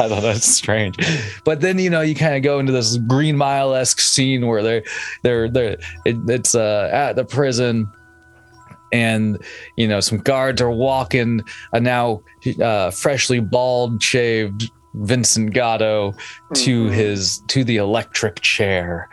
[0.00, 0.96] I don't know, it's strange.
[1.44, 4.62] But then you know you kind of go into this Green Mile esque scene where
[4.62, 4.82] they're
[5.22, 7.90] they're they're it, it's uh, at the prison,
[8.92, 9.38] and
[9.76, 11.42] you know some guards are walking
[11.72, 12.22] a now
[12.62, 16.12] uh, freshly bald shaved Vincent Gatto
[16.54, 16.92] to Mhm.
[16.92, 19.08] his to the electric chair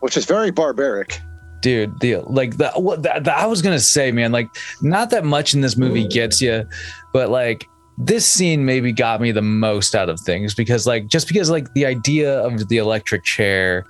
[0.00, 1.20] Which is very barbaric.
[1.60, 4.48] dude the like the what that, that- i was gonna say man like
[4.80, 6.64] not that much in this movie gets you
[7.12, 7.68] but like
[7.98, 11.72] this scene maybe got me the most out of things because like just because like
[11.74, 13.84] the idea of the electric chair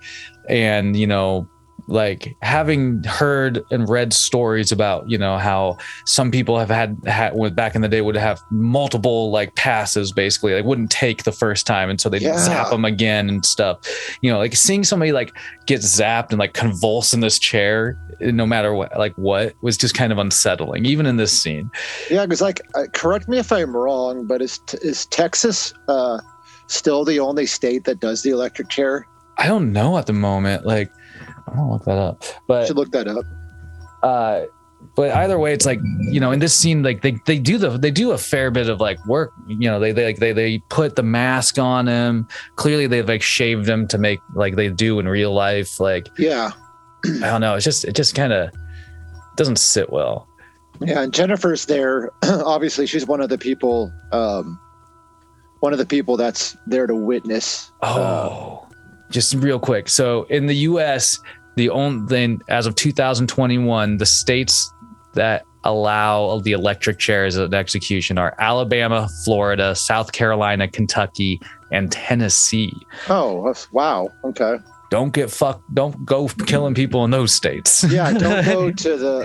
[0.48, 1.48] and you know
[1.90, 7.34] like having heard and read stories about you know how some people have had had
[7.34, 11.32] with back in the day would have multiple like passes basically like wouldn't take the
[11.32, 12.36] first time and so they Yeah.
[12.36, 13.78] zap them again and stuff
[14.20, 15.32] you know like seeing somebody like
[15.66, 19.94] get zapped and like convulse in this chair no matter what like what was just
[19.94, 21.70] kind of unsettling even in this scene
[22.10, 22.60] Yeah, because like,
[22.92, 26.18] correct me if I'm wrong, but is is Texas uh,
[26.66, 29.06] still the only state that does the electric chair?
[29.40, 30.90] i don't know at the moment like
[31.54, 33.24] gonna look that up but Should look that up.
[34.02, 34.42] uh
[34.94, 37.70] but either way it's like you know in this scene like they, they do the
[37.70, 40.58] they do a fair bit of like work you know they they like they, they
[40.70, 42.26] put the mask on him
[42.56, 46.50] clearly they've like shaved him to make like they do in real life like Yeah,
[47.06, 48.50] i don't know it's just it just kind of
[49.36, 50.26] doesn't sit well
[50.80, 51.02] yeah.
[51.02, 52.12] And Jennifer's there.
[52.22, 53.92] Obviously, she's one of the people.
[54.12, 54.60] Um,
[55.58, 57.72] one of the people that's there to witness.
[57.82, 58.68] uh, Oh,
[59.10, 59.88] just real quick.
[59.88, 61.18] So in the U.S.,
[61.58, 64.72] the only then as of 2021, the states
[65.14, 71.40] that allow the electric chair as an execution are Alabama, Florida, South Carolina, Kentucky,
[71.72, 72.72] and Tennessee.
[73.10, 74.08] oh, that's- wow.
[74.24, 74.56] Okay.
[74.90, 75.62] Don't get fucked.
[75.74, 77.84] Don't go killing people in those states.
[77.90, 78.10] Yeah.
[78.12, 79.16] Don't go to the.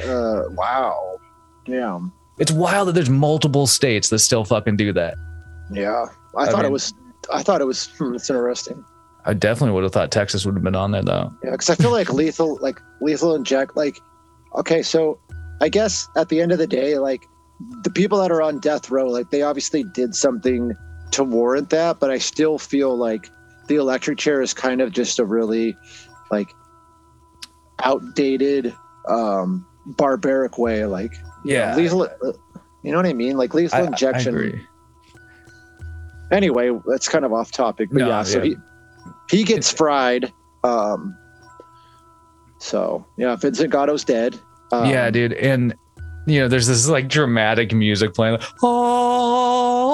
[0.49, 1.17] Uh, wow.
[1.65, 1.99] Yeah.
[2.37, 5.15] it's wild that there's multiple states that still fucking do that.
[5.71, 6.05] Yeah.
[6.35, 6.93] I, I thought it was.
[7.31, 7.87] I thought it was.
[8.01, 8.83] It's interesting.
[9.25, 11.33] I definitely would have thought Texas would have been on there though.
[11.43, 13.97] Yeah, because I feel like lethal, like lethal inject, like
[14.55, 15.19] okay, so
[15.61, 17.21] I guess at the end of the day, like
[17.83, 20.73] the people that are on death row, like they obviously did something
[21.11, 23.29] to warrant that, but I still feel like
[23.67, 25.77] the electric chair is kind of just a really
[26.29, 26.49] like
[27.83, 28.73] outdated,
[29.07, 31.13] um, barbaric way, like
[31.45, 32.07] you know, lethal.
[32.83, 33.37] You know what I mean?
[33.37, 34.35] Like lethal I, I injection.
[34.35, 34.61] agree.
[36.31, 38.43] anyway, that's kind of off topic, but No, yeah, so yeah.
[38.43, 38.55] he
[39.29, 40.31] he gets fried.
[40.63, 41.15] Um,
[42.59, 44.39] so yeah, Vincent Gatto's dead.
[44.71, 45.73] Um, yeah, dude, and
[46.25, 48.43] you know, there's this like dramatic music playing, like,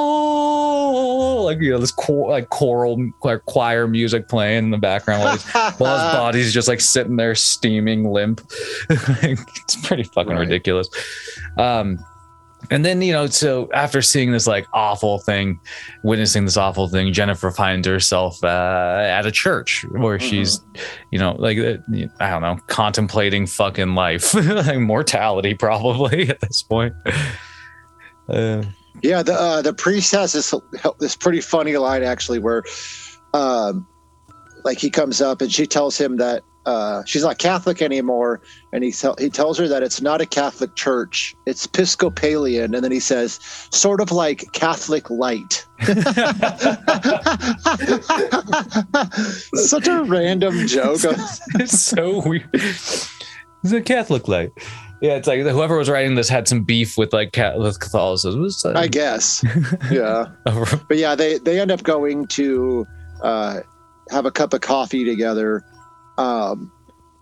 [0.09, 5.23] oh, like you know, this cho- like choral like choir music playing in the background
[5.23, 8.41] while, while his body's just like sitting there steaming limp.
[8.89, 10.39] it's pretty fucking Right.
[10.41, 10.89] ridiculous.
[11.57, 11.97] Um,
[12.71, 15.59] and then you know, so after seeing this like awful thing,
[16.03, 20.61] witnessing this awful thing, Jennifer finds herself uh, at a church where she's,
[21.11, 21.77] you know, like uh,
[22.19, 26.93] I don't know, contemplating fucking life, like mortality, probably at this point.
[28.27, 28.63] Uh,
[29.01, 30.53] yeah, the uh, the priest has this
[30.99, 32.63] this pretty funny line actually, where
[33.33, 33.87] um,
[34.65, 38.41] like he comes up and she tells him that uh, she's not Catholic anymore,
[38.73, 42.91] and he he tells her that it's not a Catholic church; it's Episcopalian, and then
[42.91, 43.39] he says,
[43.71, 45.65] sort of like Catholic light.
[49.55, 50.99] Such a random joke.
[51.55, 52.49] it's so weird.
[52.53, 54.51] It's a Catholic light.
[55.01, 58.45] Yeah, it's like whoever was writing this had some beef with like with Catholicism.
[58.65, 59.43] Uh, I guess.
[59.91, 60.25] Yeah.
[60.43, 62.85] but yeah, they they end up going to
[63.21, 63.61] uh,
[64.09, 65.63] have a cup of coffee together,
[66.19, 66.71] um,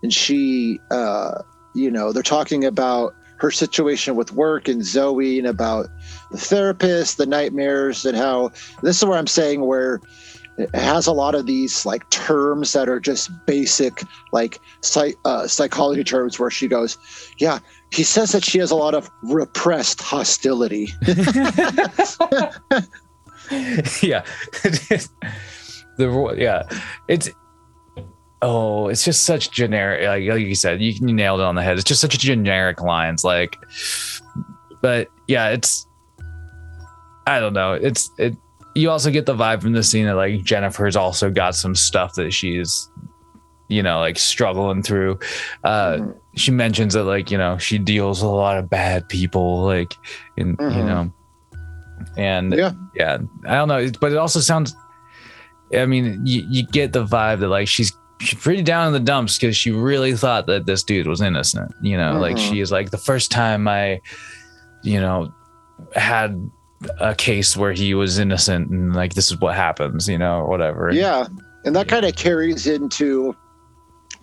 [0.02, 1.42] and she, uh,
[1.74, 5.86] you know, they're talking about her situation with work and Zoe and about
[6.30, 8.50] the therapist, the nightmares, and how
[8.82, 10.00] this is where I'm saying where
[10.58, 14.02] it has a lot of these like terms that are just basic
[14.32, 16.98] like psych, uh, psychology terms where she goes
[17.38, 17.60] yeah
[17.92, 20.88] he says that she has a lot of repressed hostility
[24.02, 24.24] yeah.
[25.98, 26.62] the yeah,
[27.08, 27.28] it's
[28.42, 30.06] oh, it's just such generic.
[30.06, 31.74] Like, like you said, you, you nailed it on the head.
[31.78, 33.24] It's just such a generic lines.
[33.24, 33.56] Like,
[34.80, 35.86] but yeah, it's
[37.26, 37.74] I don't know.
[37.74, 38.36] It's it.
[38.74, 42.14] You also get the vibe from the scene that like Jennifer's also got some stuff
[42.14, 42.88] that she's
[43.70, 45.18] you know like struggling through
[45.64, 46.16] uh Mhm.
[46.36, 49.92] she mentions that like you know she deals with a lot of bad people like
[50.38, 50.86] in you Mhm.
[50.86, 51.12] know
[52.16, 52.72] and Yeah.
[52.94, 54.74] yeah i don't know but it also sounds
[55.76, 59.00] i mean you, you get the vibe that like she's she's pretty down in the
[59.00, 62.50] dumps because she really thought that this dude was innocent you know like Mhm.
[62.50, 64.00] she is like the first time i
[64.82, 65.32] you know
[65.94, 66.50] had
[67.00, 70.48] a case where he was innocent and like this is what happens you know or
[70.48, 71.26] whatever Yeah.
[71.64, 73.36] And that kind of carries into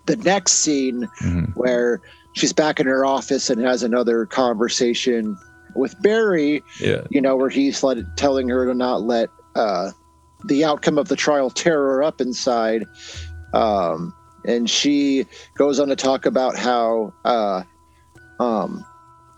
[0.06, 1.54] the next scene Mhm.
[1.54, 2.00] where
[2.32, 5.36] she's back in her office and has another conversation
[5.74, 9.90] with Barry, yeah you know, where he's let, telling her to not let uh,
[10.46, 12.86] the outcome of the trial tear her up inside.
[13.56, 14.14] Um,
[14.44, 15.26] and she
[15.56, 17.62] goes on to talk about how uh,
[18.38, 18.84] um,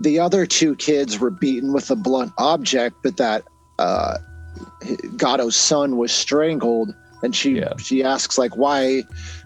[0.01, 3.45] the other two kids were beaten with a blunt object, but that
[3.79, 4.19] uh,
[5.17, 6.95] Gatto's son was strangled.
[7.23, 7.73] And she Yeah.
[7.79, 9.03] she asks like why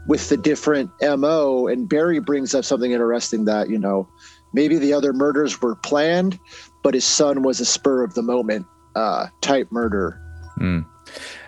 [0.07, 4.07] with the different mo and barry brings up something interesting that you know
[4.53, 6.39] maybe the other murders were planned
[6.82, 10.20] but his son was a spur of the moment uh type murder
[10.61, 10.85] Mm.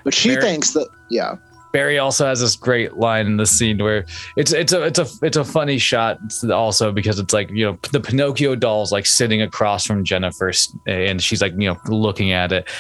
[0.03, 1.35] but she Barry- thinks that yeah
[1.75, 4.07] Barry also has this great line in the scene where
[4.37, 7.77] it's it's a it's a it's a funny shot also because it's like you know
[7.91, 10.53] the Pinocchio doll's like sitting across from Jennifer
[10.87, 12.71] and she's like you know looking at it.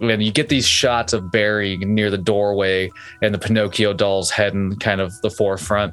[0.00, 4.54] And you get these shots of Barry near the doorway and the Pinocchio doll's head
[4.54, 5.92] in kind of the forefront.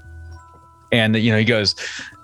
[0.92, 1.74] And you know he goes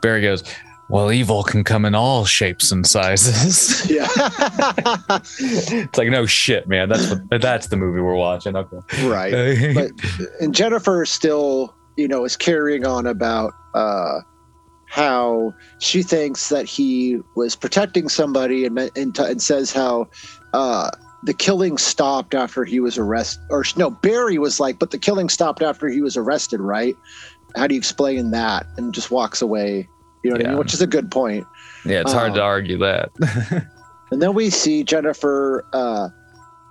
[0.03, 0.43] Barry goes
[0.89, 3.89] well evil can come in all shapes and sizes.
[3.97, 4.07] Yeah.
[5.39, 6.89] It's like no shit man.
[6.89, 8.55] That's what that's the movie we're watching.
[8.55, 9.07] Okay.
[9.07, 9.73] Right.
[9.73, 9.91] But
[10.39, 14.19] and jennifer still you know is carrying on about uh
[14.88, 20.07] how she thinks that he was protecting somebody and and, and says how
[20.53, 20.89] uh
[21.23, 25.30] the killing stopped after he was arrested or no barry was like but the killing
[25.30, 26.95] stopped after he was arrested right?
[27.55, 28.68] How do you explain that?
[28.77, 29.89] And just walks away
[30.27, 30.59] you know what I mean?
[30.59, 31.45] which is a good point
[31.85, 32.45] yeah it's hard to Oh.
[32.45, 33.09] argue that
[34.11, 35.65] and then we see Jennifer.
[35.73, 36.07] Uh,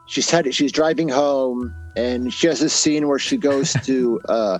[0.06, 0.54] she's headed.
[0.54, 4.58] She's driving home, and she has this scene where she goes to uh,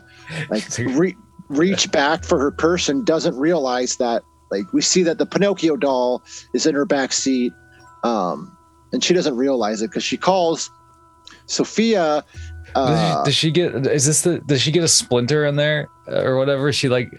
[0.51, 1.17] like re-
[1.49, 4.23] reach back for her purse and doesn't realize that.
[4.51, 7.53] Like we see that the Pinocchio doll is in her back seat,
[8.05, 8.55] um,
[8.93, 10.71] and she doesn't realize it because she calls
[11.47, 12.25] Sophia.
[12.75, 15.57] Uh, does, she, does she get is this the does she get a splinter in
[15.57, 17.11] there uh, or whatever she like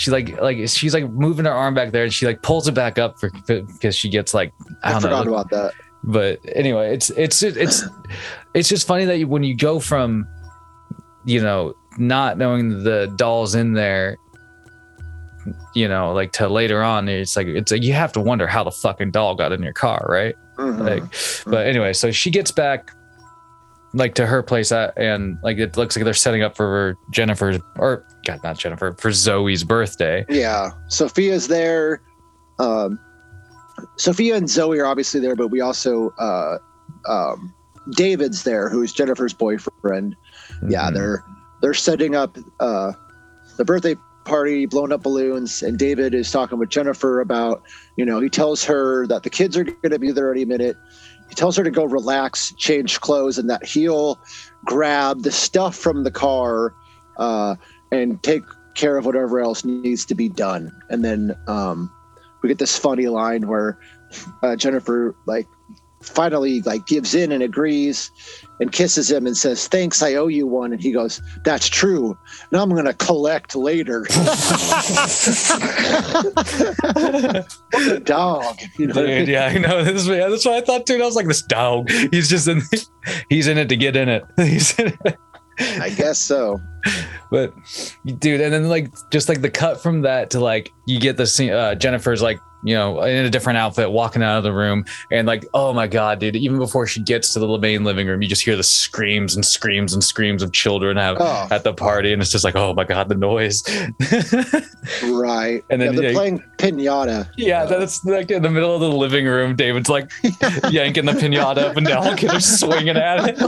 [0.00, 2.72] she like like she's like moving her arm back there and she like pulls it
[2.72, 4.50] back up for because she gets like
[4.82, 5.72] i I, don't forgot know about that.
[6.04, 7.84] but anyway it's it's it's
[8.54, 10.26] it's just funny that you, when you go from
[11.26, 14.16] you know not knowing the dolls in there
[15.74, 18.64] you know like to later on it's like it's like you have to wonder how
[18.64, 20.80] the fucking doll got in your car right Mhm.
[20.80, 21.04] like
[21.52, 22.92] but anyway so she gets back
[23.92, 27.58] like to her place at, and like it looks like they're setting up for jennifer's
[27.76, 32.00] or god not jennifer for zoe's birthday Yeah, Sophia's there.
[32.58, 32.98] Um,
[33.96, 36.58] Sophia and Zoe are obviously there, but we also uh,
[37.08, 37.54] um,
[37.96, 40.14] David's there, who's Jennifer's boyfriend.
[40.68, 40.94] Yeah, Mhm.
[40.94, 41.24] they're
[41.62, 42.92] they're setting up uh,
[43.56, 43.96] the birthday
[44.26, 47.62] party, blowing up balloons, and David is talking with Jennifer about,
[47.96, 50.76] you know, he tells her that the kids are going to be there any minute.
[51.30, 54.20] He tells her to go relax, change clothes, and that he'll
[54.64, 56.74] grab the stuff from the car
[57.16, 57.54] uh,
[57.90, 58.42] and take
[58.74, 60.70] care of whatever else needs to be done.
[60.90, 61.90] And then um,
[62.42, 63.78] we get this funny line where
[64.42, 65.46] uh, Jennifer like
[66.02, 68.10] finally like gives in and agrees
[68.60, 72.16] and kisses him and says, "Thanks, I owe you one." And he goes, "That's true.
[72.52, 74.02] Now I'm going to collect later."
[78.04, 78.94] dog, you know.
[78.94, 79.84] Dude, yeah, I know.
[79.84, 80.94] This, yeah, that's what I thought too.
[80.94, 81.90] And I was like, this dog.
[81.90, 82.62] He's just in.
[83.28, 84.24] He's in it to get in it.
[84.36, 85.18] He's in it.
[85.58, 86.58] I guess so.
[87.30, 87.52] But,
[88.04, 91.26] dude, and then like just like the cut from that to like you get the
[91.26, 91.52] scene.
[91.52, 95.26] Uh, Jennifer's like you know in a different outfit walking out of the room, and
[95.26, 96.36] like oh my god, dude!
[96.36, 99.44] Even before she gets to the main living room, you just hear the screams and
[99.44, 101.48] screams and screams of children have, Oh.
[101.50, 103.62] at the party, and it's just like oh my god, the noise.
[105.04, 105.62] Right.
[105.70, 107.28] And then, yeah, they're yeah, playing pinata.
[107.36, 109.54] Yeah, that's like in the middle of the living room.
[109.56, 110.10] David's like
[110.70, 113.38] yanking the pinata up and down, kids are swinging at it.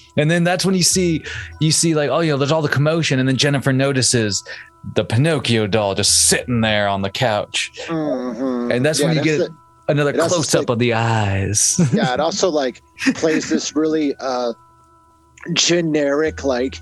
[0.16, 1.24] and then that's when you see,
[1.60, 4.44] you see like, oh, you know, there's all the commotion, and then Jennifer notices
[4.94, 7.70] the Pinocchio doll just sitting there on the couch.
[7.86, 8.74] Mhm.
[8.74, 9.54] And that's when you get the-
[9.88, 11.78] Another close up like- of the eyes.
[11.92, 12.82] yeah, it also like
[13.14, 14.52] plays this really uh
[15.54, 16.76] generic like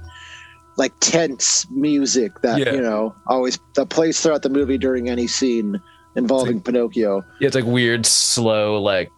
[0.76, 2.72] like tense music that Yeah.
[2.74, 5.80] you know always that plays throughout the movie during any scene
[6.14, 7.22] involving Pinocchio.
[7.40, 9.10] Yeah, it's like weird, slow, like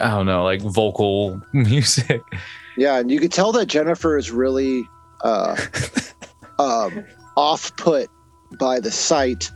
[0.00, 2.22] I don't know, like vocal music.
[2.76, 4.88] Yeah, and you could tell that Jennifer is really
[5.22, 5.56] uh
[6.58, 7.04] um
[7.36, 8.08] off put
[8.58, 9.50] by the sight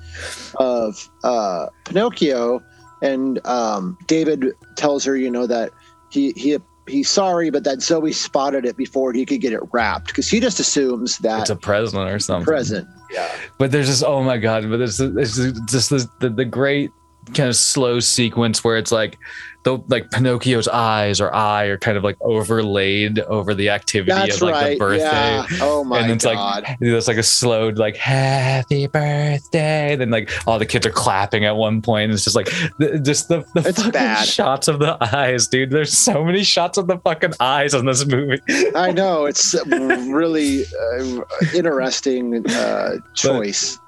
[0.57, 2.63] of uh Pinocchio
[3.03, 4.47] and um David
[4.77, 5.71] tells her, you know, that
[6.11, 6.59] he he
[6.89, 10.41] he's sorry, but that Zoe spotted it before he could get it wrapped because he
[10.41, 12.47] just assumes that It's a present or something.
[12.47, 12.89] present.
[13.13, 13.31] Yeah.
[13.59, 14.69] But there's this, oh my god!
[14.69, 16.91] But there's, there's just this, the, the great
[17.35, 19.19] kind of slow sequence where it's like,
[19.65, 24.37] the like Pinocchio's eyes or eye are kind of like overlaid over the activity That's
[24.37, 24.71] of like right.
[24.71, 25.03] the birthday.
[25.05, 25.47] Yeah.
[25.61, 26.03] Oh my god.
[26.05, 26.63] and it's god.
[26.63, 31.45] like it's like a slow like happy birthday then like all the kids are clapping
[31.45, 32.47] at one point it's just like
[32.79, 34.27] the, just the, the It's fucking bad.
[34.27, 38.07] shots of the eyes dude there's so many shots of the fucking eyes in this
[38.07, 38.41] movie
[38.75, 41.21] I know it's really uh,
[41.55, 43.77] interesting uh, choice.
[43.77, 43.88] but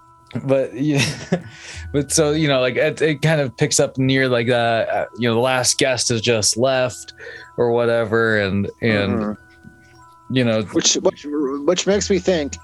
[0.74, 1.02] yeah
[1.92, 5.06] but so you know like it, it kind of picks up near like uh uh,
[5.18, 7.14] you know the last guest has just left
[7.56, 9.36] or whatever and and Mhm.
[10.30, 12.56] you know which which which makes me think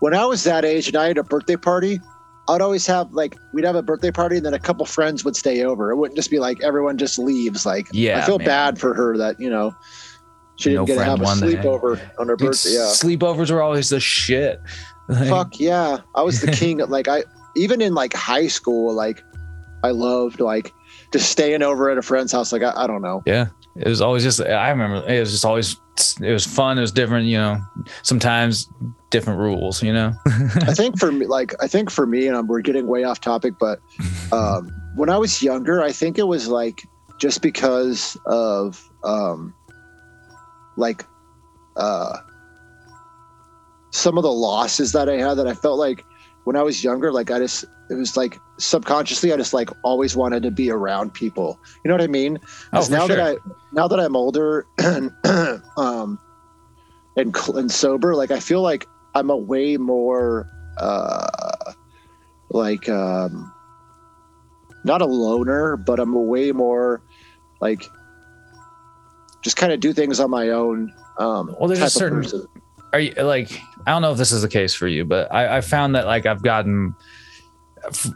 [0.00, 2.00] when I was that age and I had a birthday party,
[2.48, 5.36] I'd always have like we'd have a birthday party and then a couple friends would
[5.36, 5.92] stay over.
[5.92, 7.64] It wouldn't just be like everyone just leaves.
[7.64, 8.46] Like Yeah, I feel man.
[8.48, 9.72] bad for her that you know
[10.56, 12.70] she didn't No get to have a sleepover on her dude, birthday.
[12.70, 14.60] Yeah, sleepovers were always the shit
[15.12, 16.78] Like, fuck yeah, I was the king.
[16.78, 17.24] Like I
[17.56, 19.22] even in like high school, like
[19.82, 20.72] I loved like
[21.12, 22.52] just staying over at a friend's house.
[22.52, 23.22] Like I, I don't know.
[23.26, 25.76] yeah it was always just i remember it was just always
[26.20, 27.58] it was fun it was different you know
[28.02, 28.68] sometimes
[29.08, 32.46] different rules you know I think for me, like I think for me, and I'm,
[32.46, 33.80] we're getting way off topic, but
[34.32, 36.82] um, when I was younger, I think it was like
[37.18, 39.54] just because of um,
[40.76, 41.04] like
[41.76, 42.18] uh,
[43.92, 46.04] some of the losses that I had that I felt like
[46.44, 50.16] when I was younger, like I just it was like subconsciously I just like always
[50.16, 51.60] wanted to be around people.
[51.84, 52.38] You know what I mean?
[52.72, 53.16] Oh, for now sure.
[53.16, 53.36] that I
[53.72, 55.12] now that I'm older and
[55.76, 56.18] um
[57.16, 60.48] and and sober, like I feel like I'm a way more
[60.78, 61.28] uh
[62.50, 63.52] like um
[64.84, 67.02] not a loner, but I'm a way more
[67.60, 67.84] like
[69.42, 70.92] just kind of do things on my own.
[71.18, 72.46] Um, Well, there's a certain- person.
[72.92, 75.58] Are you like i don't know if this is the case for you but i,
[75.58, 76.94] I found that like i've gotten
[77.86, 78.10] f-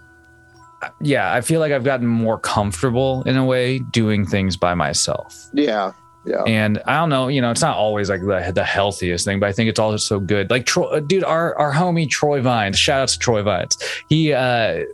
[1.01, 5.35] yeah i feel like i've gotten more comfortable in a way doing things by myself.
[5.53, 5.93] Yeah,
[6.25, 6.43] yeah.
[6.47, 9.49] and i don't know you know it's not always like the, the healthiest thing but
[9.49, 10.51] i think it's also so good.
[10.51, 13.79] Like troy dude our, our homie troy vines shout out to troy vines.
[14.09, 14.85] He uh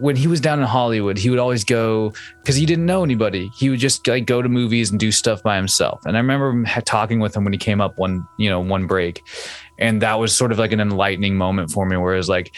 [0.00, 2.12] when he was down in Hollywood, he would always go
[2.42, 3.50] because he didn't know anybody.
[3.56, 6.00] He would just like go to movies and do stuff by himself.
[6.04, 9.22] And I remember talking with him when he came up one, you know, one break,
[9.78, 12.54] and that was sort of like an enlightening moment for me, where it was like,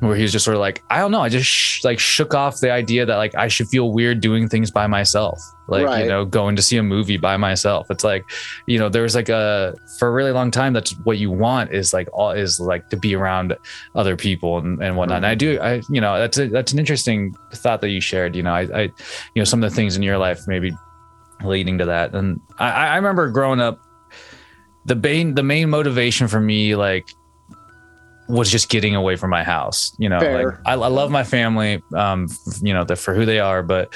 [0.00, 2.34] where he was just sort of like, I don't know, I just sh- like shook
[2.34, 5.38] off the idea that like I should feel weird doing things by myself,
[5.70, 7.90] like you know, going to see a movie by myself.
[7.90, 8.24] It's like,
[8.66, 10.72] you know, there was like a for a really long time.
[10.72, 13.56] That's what you want is like all is like to be around
[13.94, 15.18] other people and, and whatnot.
[15.18, 18.34] And I do, I, you know, that's a, that's an interesting thought that you shared.
[18.36, 18.92] You know, I, I, you
[19.36, 20.72] know, some of the things in your life maybe
[21.44, 22.14] leading to that.
[22.14, 23.80] And I, I remember growing up,
[24.86, 27.08] the main, the main motivation for me, like,
[28.28, 29.94] was just getting away from my house.
[29.98, 30.44] You know, Fair.
[30.44, 32.28] like I, I love my family, um,
[32.62, 33.92] you know, the, for who they are, but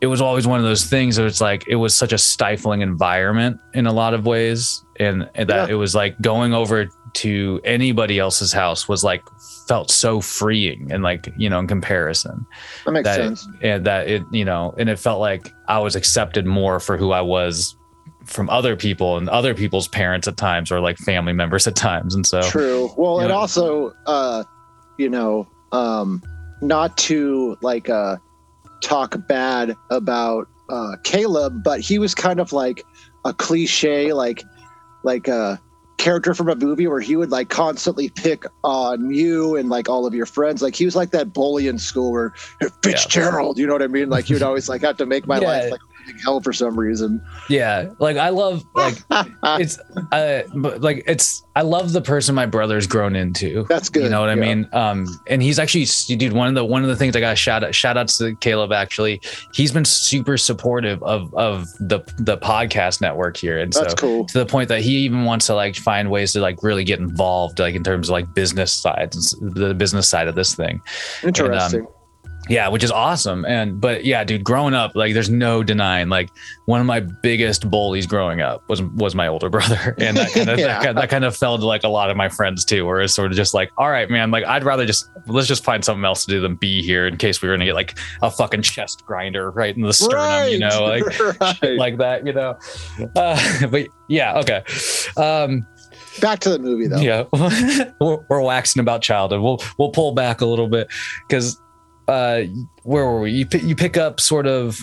[0.00, 2.80] it was always one of those things that it's like it was such a stifling
[2.80, 5.74] environment in a lot of ways and, and that Yeah.
[5.74, 9.22] it was like going over to anybody else's house was like
[9.66, 12.46] felt so freeing and like you know in comparison
[12.86, 13.48] That makes that sense.
[13.62, 17.10] and that it you know and it felt like i was accepted more for who
[17.12, 17.76] i was
[18.24, 22.14] from other people and other people's parents at times or like family members at times
[22.14, 22.90] and so True.
[22.96, 24.44] Well, and know- also, uh,
[24.98, 26.22] you know, um,
[26.60, 28.18] not to like uh,
[28.82, 32.84] talk bad about uh, Caleb, but he was kind of like
[33.24, 34.44] a cliche, like
[35.02, 35.60] like a
[35.98, 40.06] character from a movie where he would like constantly pick on you and like all
[40.06, 40.62] of your friends.
[40.62, 42.32] Like he was like that bully in school where
[42.82, 44.08] Fitzgerald, you know what I mean?
[44.08, 45.48] Like he would always like have to make my Yeah.
[45.48, 45.80] life like
[46.22, 47.22] hell for some reason.
[47.48, 48.94] yeah like i love like
[49.58, 49.78] it's
[50.12, 54.04] uh but like it's i love the person my brother's grown into That's good.
[54.04, 54.68] You know what I mean?
[54.72, 55.86] Um, and he's actually,
[56.16, 58.34] dude, one of the one of the things I got shout out, shout outs to
[58.36, 58.72] Caleb.
[58.72, 59.20] Actually,
[59.52, 64.24] he's been super supportive of of the the podcast network here, and That's so cool.
[64.26, 66.98] to the point that he even wants to like find ways to like really get
[66.98, 70.80] involved, like in terms of like business sides, the business side of this thing.
[71.22, 71.86] Interesting.
[72.50, 73.44] Yeah, which is awesome.
[73.44, 76.28] And but yeah, dude, growing up, like there's no denying, like
[76.66, 80.48] one of my biggest bullies growing up was was my older brother, and that kind
[80.50, 80.66] of Yeah.
[80.66, 83.00] that, kind- that kind of fell to like a lot of my friends too, where
[83.00, 85.84] it's sort of just like, all right, man, like I'd rather just let's just find
[85.84, 88.30] something else to do than be here in case we were gonna get like a
[88.30, 91.76] fucking chest grinder right in the sternum, you know, like right.
[91.78, 92.58] like that, you know.
[93.14, 94.64] Uh, but yeah, okay.
[95.16, 95.66] Um,
[96.20, 96.98] Back to the movie though.
[96.98, 97.24] yeah,
[98.00, 99.40] we're, we're waxing about childhood.
[99.40, 100.88] We'll we'll pull back a little bit
[101.28, 101.60] because
[102.10, 102.42] uh,
[102.82, 103.30] where were we?
[103.32, 104.78] You pick, you pick up sort of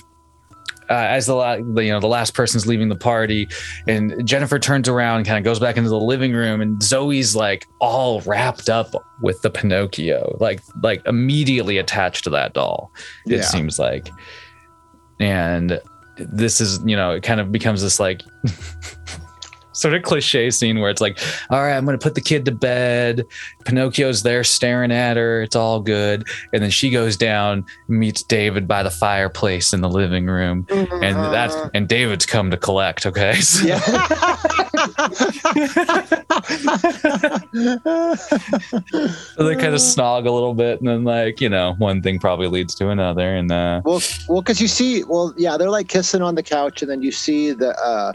[0.90, 3.48] uh, as the, la- the you know the last person's leaving the party,
[3.88, 7.36] and Jennifer turns around and kind of goes back into the living room, and Zoe's
[7.36, 8.88] like all wrapped up
[9.22, 12.92] with the Pinocchio, like like immediately attached to that doll.
[13.26, 13.42] It Yeah.
[13.42, 14.10] seems like,
[15.20, 15.80] and
[16.18, 18.22] this is you know it kind of becomes this like
[19.74, 21.20] sort of cliche scene where it's like
[21.52, 23.24] all right i'm gonna put the kid to bed
[23.68, 25.42] pinocchio's there staring at her.
[25.42, 26.28] It's all good.
[26.54, 30.66] And then she goes down meets david by the fireplace in the living room.
[30.70, 33.36] And that's and david's come to collect okay?
[33.48, 33.80] So, yeah.
[33.80, 33.96] so
[39.44, 42.48] they kind of snog a little bit and then like you know one thing probably
[42.48, 46.22] leads to another and uh well, well, because you see, well, yeah, they're like kissing
[46.22, 48.12] on the couch, and then you see the uh,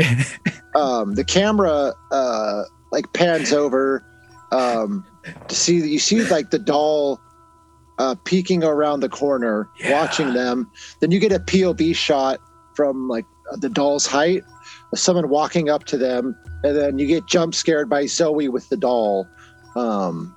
[0.78, 4.04] um, the camera uh, like pans over
[4.52, 5.04] um,
[5.48, 7.20] to see you see like the doll
[7.98, 9.92] uh, peeking around the corner, Yeah.
[9.92, 10.70] watching them.
[11.00, 12.40] Then you get a POV shot
[12.74, 13.26] from like
[13.58, 14.42] the doll's height,
[14.94, 16.34] someone walking up to them,
[16.64, 19.28] and then you get jump scared by Zoe with the doll.
[19.76, 20.34] Um,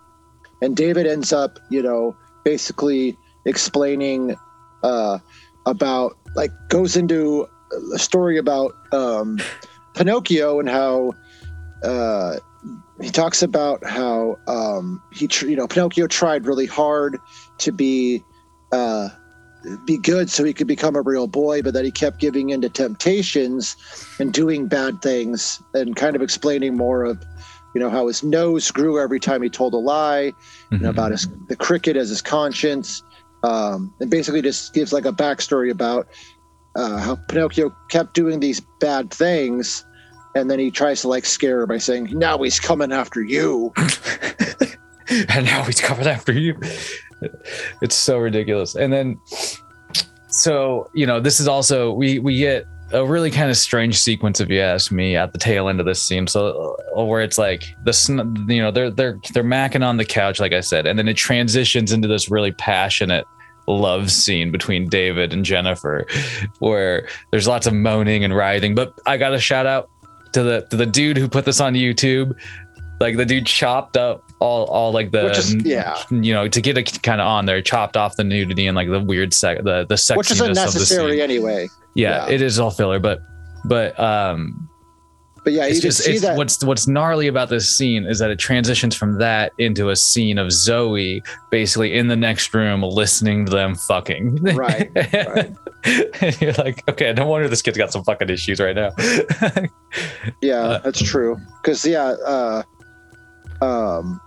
[0.61, 4.35] and David ends up, you know, basically explaining
[4.83, 5.19] uh,
[5.65, 7.47] about like goes into
[7.93, 9.39] a story about um,
[9.95, 11.13] Pinocchio and how
[11.83, 12.37] uh,
[13.01, 17.17] he talks about how um, he tr- you know Pinocchio tried really hard
[17.59, 18.23] to be
[18.71, 19.09] uh,
[19.85, 22.69] be good so he could become a real boy, but that he kept giving into
[22.69, 23.75] temptations
[24.19, 27.23] and doing bad things, and kind of explaining more of
[27.73, 30.31] you know how his nose grew every time he told a lie,
[30.71, 33.03] you know, about his the cricket as his conscience,
[33.43, 36.07] um, and basically just gives like a backstory about
[36.75, 39.85] uh, how Pinocchio kept doing these bad things,
[40.35, 43.73] and then he tries to like scare her by saying, "Now he's coming after you."
[45.09, 46.59] and now he's coming after you.
[47.81, 48.75] It's so ridiculous.
[48.75, 49.19] And then,
[50.27, 54.39] so you know, this is also we we get a really kind of strange sequence,
[54.39, 56.27] if you ask me, at the tail end of this scene.
[56.27, 60.39] So uh, where it's like the you know they're they're they're macking on the couch,
[60.39, 63.25] like I said, and then it transitions into this really passionate
[63.67, 66.05] love scene between David and Jennifer,
[66.59, 68.75] where there's lots of moaning and writhing.
[68.75, 69.89] But I got to shout out
[70.35, 72.35] to the to the dude who put this on YouTube.
[73.01, 76.01] Like the dude chopped up all all like the Which is- yeah.
[76.11, 78.89] you know to get it kind of on there, chopped off the nudity and like
[78.89, 81.67] the weird sec the the sexiness Which is unnecessary anyway.
[81.95, 82.33] Yeah, yeah.
[82.35, 83.19] it is all filler, but
[83.65, 84.69] but um
[85.45, 86.35] But yeah, it's you just see it's that.
[86.37, 90.37] what's what's gnarly about this scene is that it transitions from that into a scene
[90.39, 94.37] of Zoe basically in the next room listening to them fucking.
[94.55, 95.53] Right, right.
[96.21, 98.89] and you're like, okay, no wonder this kid's got some fucking issues right now.
[100.41, 101.37] Yeah, Uh, that's true.
[101.61, 102.63] Because yeah, uh,
[103.61, 104.19] um,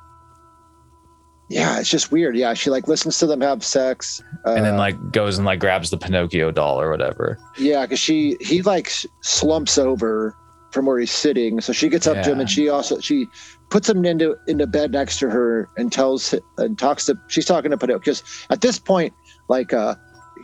[1.51, 2.36] yeah, it's just weird.
[2.36, 5.59] Yeah, she like listens to them have sex, uh, and then like goes and like
[5.61, 7.39] grabs the Pinocchio doll or whatever.
[7.59, 8.90] yeah, because she he like
[9.20, 10.35] slumps over
[10.70, 13.27] from where he's sitting, so she gets up to him, and she also she
[13.70, 17.70] puts him into into bed next to her and tells and talks to she's talking
[17.70, 19.12] to Pinocchio because at this point,
[19.49, 19.95] like uh,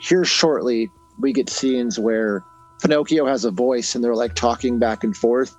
[0.01, 0.91] here shortly
[1.21, 2.43] we get scenes where
[2.83, 5.57] Pinocchio has a voice and they're like talking back and forth.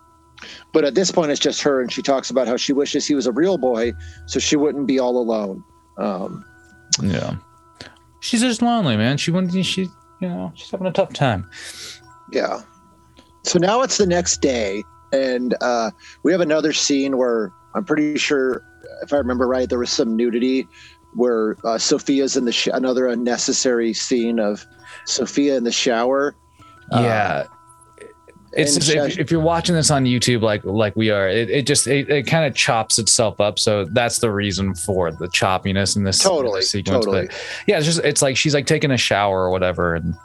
[0.74, 3.16] But at this point, it's just her, and she talks about how she wishes he
[3.16, 3.94] was a real boy,
[4.26, 5.64] so she wouldn't be all alone.
[5.98, 6.44] Um,
[7.02, 7.36] Yeah.
[8.20, 9.18] She's just lonely, man.
[9.18, 9.66] She wouldn't.
[9.66, 11.50] She, you know, she's having a tough time.
[12.32, 12.62] yeah.
[13.46, 15.92] So now it's the next day, and uh,
[16.24, 18.66] we have another scene where I'm pretty sure,
[19.04, 20.68] if I remember right, there was some nudity
[21.14, 24.66] where uh, Sophia's in the sh- another unnecessary scene of
[25.06, 26.36] Sophia in the shower.
[26.92, 27.44] Uh, yeah.
[28.54, 31.68] It's just, if, if you're watching this on YouTube, like like we are, it, it
[31.68, 33.60] just it, it kind of chops itself up.
[33.60, 37.06] So that's the reason for the choppiness in this Totally, this sequence.
[37.06, 37.28] totally.
[37.28, 37.36] But
[37.68, 40.16] yeah, it's just it's like she's like taking a shower or whatever, and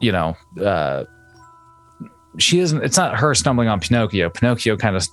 [0.00, 0.34] you know,
[0.64, 1.04] uh,
[2.38, 2.82] she isn't.
[2.84, 4.30] It's not her stumbling on Pinocchio.
[4.30, 5.06] Pinocchio kind of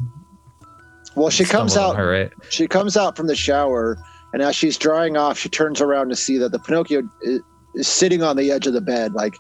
[1.15, 1.95] Well, she comes out.
[1.95, 2.31] her, right?
[2.49, 3.97] She comes out from the shower,
[4.33, 7.41] and as she's drying off, she turns around to see that the Pinocchio is,
[7.75, 9.35] is sitting on the edge of the bed, like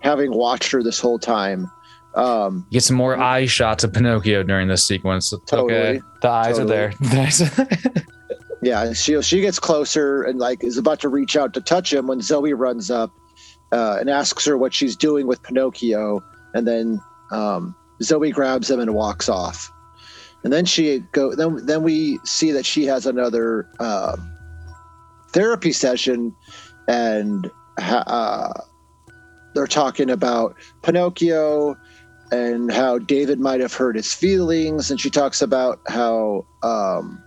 [0.00, 1.70] having watched her this whole time.
[2.14, 5.32] Um, Get some more eye shots of Pinocchio during this sequence.
[5.46, 5.74] Totally.
[5.74, 6.62] Okay, the eyes Totally.
[6.62, 6.94] are there.
[7.00, 8.02] The eyes are-
[8.62, 12.06] yeah, she she gets closer and like is about to reach out to touch him
[12.08, 13.12] when Zoe runs up
[13.72, 16.20] uh, and asks her what she's doing with Pinocchio,
[16.54, 19.70] and then um, Zoe grabs him and walks off.
[20.42, 21.34] And then she go.
[21.34, 24.32] Then then we see that she has another um,
[25.32, 26.34] therapy session,
[26.88, 28.52] and uh,
[29.54, 31.76] they're talking about Pinocchio
[32.32, 36.46] and how David might have hurt his feelings, and she talks about how.
[36.62, 37.22] Um,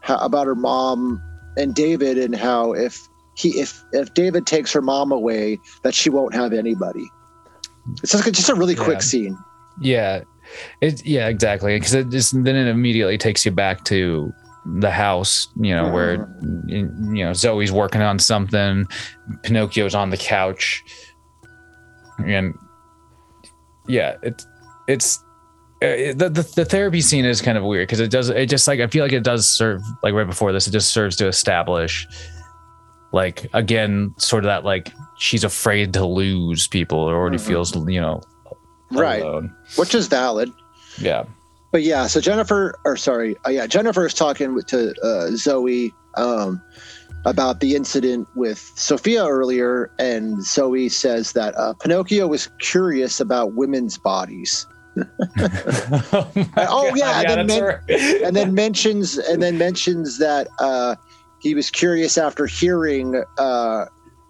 [0.00, 1.22] how, about her mom
[1.56, 2.98] and David and how if
[3.34, 7.08] he if if David takes her mom away that she won't have anybody.
[8.02, 8.84] It's just, just a really Yeah.
[8.84, 9.36] quick scene.
[9.80, 10.22] Yeah,
[10.80, 14.32] it yeah exactly because it just then it immediately takes you back to
[14.80, 16.28] the house, you know, where
[16.66, 18.86] you know Zoe's working on something,
[19.42, 20.82] Pinocchio's on the couch,
[22.26, 22.54] and
[23.86, 24.46] yeah, it's
[24.88, 25.18] it's.
[25.82, 28.66] uh, The, the, the therapy scene is kind of weird because it does it just
[28.66, 31.28] like I feel like it does serve like right before this it just serves to
[31.28, 32.06] establish
[33.12, 37.46] like again sort of that like she's afraid to lose people or already Mhm.
[37.46, 38.20] feels you know
[38.90, 39.22] Right.
[39.22, 39.54] alone.
[39.76, 40.50] Which is valid.
[40.98, 41.24] Yeah.
[41.72, 45.92] But yeah, so Jennifer or sorry, uh, yeah, Jennifer is talking with, to uh, Zoe
[46.16, 46.62] um,
[47.26, 53.52] about the incident with Sophia earlier, and Zoe says that uh, Pinocchio was curious about
[53.54, 54.66] women's bodies.
[54.96, 60.96] oh, Oh, yeah, and then men- and then mentions and then mentions that uh,
[61.40, 63.22] he was curious after hearing.
[63.38, 63.86] Uh,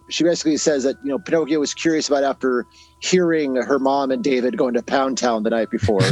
[0.09, 2.65] she basically says that you know Pinocchio was curious about after
[2.99, 6.01] hearing her mom and David going to Pound Town the night before.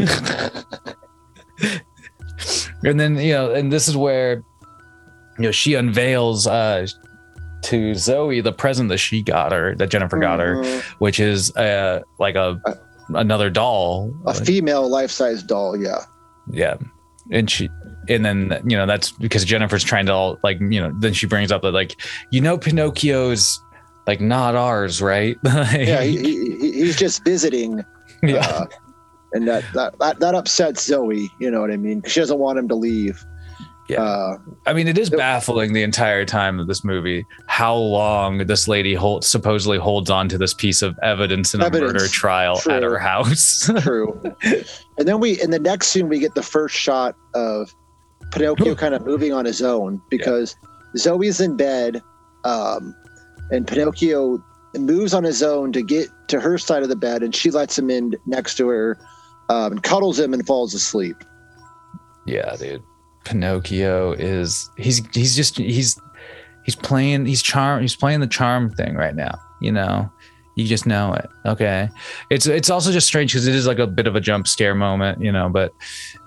[2.83, 4.43] and then you know, and this is where
[5.37, 6.85] you know she unveils uh
[7.63, 10.81] to Zoe the present that she got her, that Jennifer got her, Mhm.
[10.99, 12.59] which is uh like a
[13.09, 14.13] another doll.
[14.25, 15.75] a female life-size doll.
[15.75, 16.03] Yeah,
[16.51, 16.75] yeah.
[17.31, 17.69] And she
[18.09, 21.25] and then you know that's because Jennifer's trying to all like you know then she
[21.27, 21.95] brings up that like
[22.31, 23.61] you know Pinocchio's
[24.07, 27.83] like not ours right yeah, he, he, he- he's just visiting.
[28.23, 28.65] yeah Uh,
[29.33, 31.29] and that, that that that upsets Zoe.
[31.39, 33.23] You know what I mean She doesn't want him to leave.
[33.89, 34.01] Yeah.
[34.03, 35.17] Uh, I mean, it is Yep.
[35.17, 40.27] baffling the entire time of this movie how long this lady holds supposedly holds on
[40.29, 41.91] to this piece of evidence in Evidence.
[41.91, 43.69] a murder trial at her house.
[43.79, 44.19] True.
[44.97, 47.73] and then we in the next scene we get the first shot of
[48.31, 50.55] Pinocchio kind of moving on his own because
[50.97, 52.01] Zoe's in bed,
[52.43, 52.95] um,
[53.51, 54.43] and Pinocchio
[54.75, 57.77] moves on his own to get to her side of the bed, and she lets
[57.77, 58.97] him in next to her,
[59.49, 61.17] um, and cuddles him and falls asleep.
[62.25, 62.83] yeah, dude.
[63.25, 65.99] Pinocchio is he's he's just he's
[66.63, 69.37] he's playing he's charm he's playing the charm thing right now.
[69.61, 70.09] You know,
[70.57, 71.29] you just know it.
[71.45, 71.87] Okay,
[72.29, 74.73] it's it's also just strange because it is like a bit of a jump scare
[74.75, 75.21] moment.
[75.21, 75.71] You know, but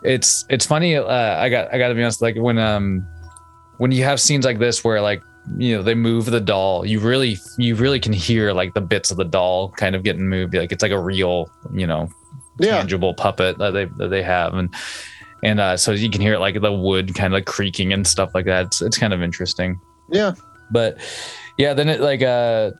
[0.04, 0.96] it's it's funny.
[0.96, 1.04] Uh,
[1.36, 2.22] I got I got to be honest.
[2.22, 3.06] Like when um
[3.78, 5.20] when you have scenes like this where like
[5.58, 9.10] you know they move the doll you really you really can hear like the bits
[9.10, 12.06] of the doll kind of getting moved like it's like a real you know
[12.60, 12.76] Yeah.
[12.76, 14.72] tangible puppet that they that they have and
[15.42, 18.06] and uh so you can hear it like the wood kind of like creaking and
[18.06, 19.80] stuff like that it's, it's kind of interesting
[20.12, 20.34] Yeah.
[20.70, 20.98] but
[21.56, 22.72] yeah then it like uh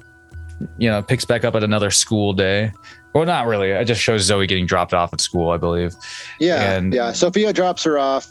[0.79, 2.73] you know picks back up at another school day
[3.15, 5.93] well not really it just shows zoe getting dropped off at school i believe
[6.39, 6.73] Yeah.
[6.73, 7.13] And- yeah.
[7.13, 8.27] Sophia drops her off.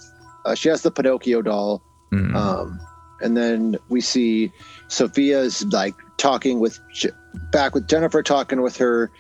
[0.45, 1.81] Uh, she has the Pinocchio doll.
[2.13, 2.33] Mm.
[2.35, 2.79] Um,
[3.21, 4.51] and then we see
[4.87, 6.79] Sophia's like talking with
[7.51, 9.11] back with Jennifer, talking with her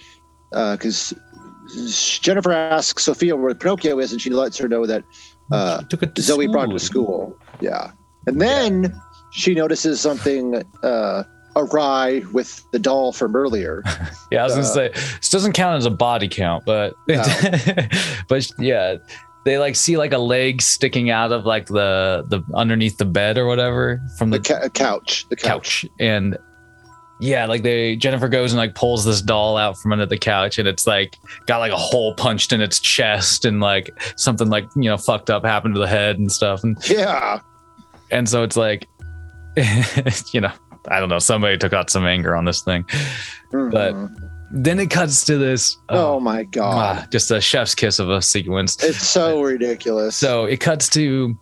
[0.51, 1.13] because
[2.21, 5.03] Jennifer asks Sophia where Pinocchio is, and she lets her know that
[5.51, 7.37] uh, She took it to Zoe brought him to school.
[7.59, 7.91] Yeah,
[8.27, 8.95] and then
[9.31, 10.63] she notices something.
[10.81, 11.23] Uh,
[11.59, 13.83] awry with the doll from earlier.
[14.31, 17.23] Yeah, I was Uh, gonna say this doesn't count as a body count, but No.
[18.27, 18.97] but yeah,
[19.45, 23.37] they like see like a leg sticking out of like the the underneath the bed
[23.37, 25.81] or whatever from The the, ca- couch, the couch.
[25.81, 25.85] couch.
[25.99, 26.37] and
[27.21, 30.57] yeah, like they Jennifer goes and like pulls this doll out from under the couch
[30.59, 31.17] and it's like
[31.47, 35.29] got like a hole punched in its chest and like something like you know fucked
[35.29, 37.39] up happened to the head and stuff and Yeah,
[38.11, 38.87] and so it's like
[40.33, 40.51] you know
[40.89, 42.85] I don't know somebody took out some anger on this thing
[43.51, 44.15] But- Mhm.
[44.51, 48.21] then it cuts to this oh my god, Ah, just a chef's kiss of a
[48.21, 48.83] sequence.
[48.83, 50.15] it's so ridiculous.
[50.15, 51.37] So it cuts to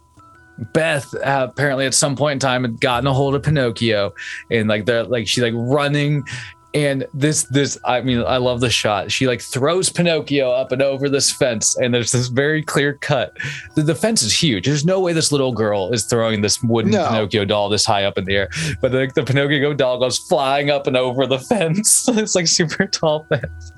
[0.74, 4.12] Beth uh, apparently at some point in time had gotten a hold of Pinocchio
[4.50, 6.24] and like they're like she's like running
[6.74, 9.12] and this this I mean I love the shot.
[9.12, 13.36] She like throws Pinocchio up and over this fence and there's this very clear cut.
[13.76, 14.66] The, the fence is huge.
[14.66, 17.08] There's no way this little girl is throwing this wooden No.
[17.08, 18.50] Pinocchio doll this high up in the air.
[18.82, 22.08] But the, the Pinocchio doll goes flying up and over the fence.
[22.10, 23.72] it's like super tall fence.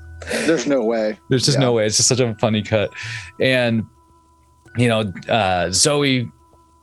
[0.46, 1.18] There's no way.
[1.30, 1.64] There's just Yeah.
[1.66, 1.86] no way.
[1.86, 2.90] It's just such a funny cut.
[3.40, 3.84] And,
[4.76, 6.30] you know, uh, Zoe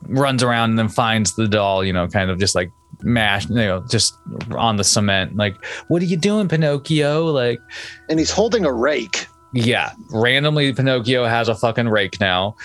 [0.02, 2.72] runs around and then finds the doll, you know, kind of just like
[3.02, 4.16] mashed, you know, just
[4.56, 5.36] on the cement.
[5.36, 7.26] Like, what are you doing, Pinocchio?
[7.26, 7.60] Like,
[8.08, 9.26] And he's holding a rake.
[9.52, 12.56] yeah, randomly, Pinocchio has a fucking rake now.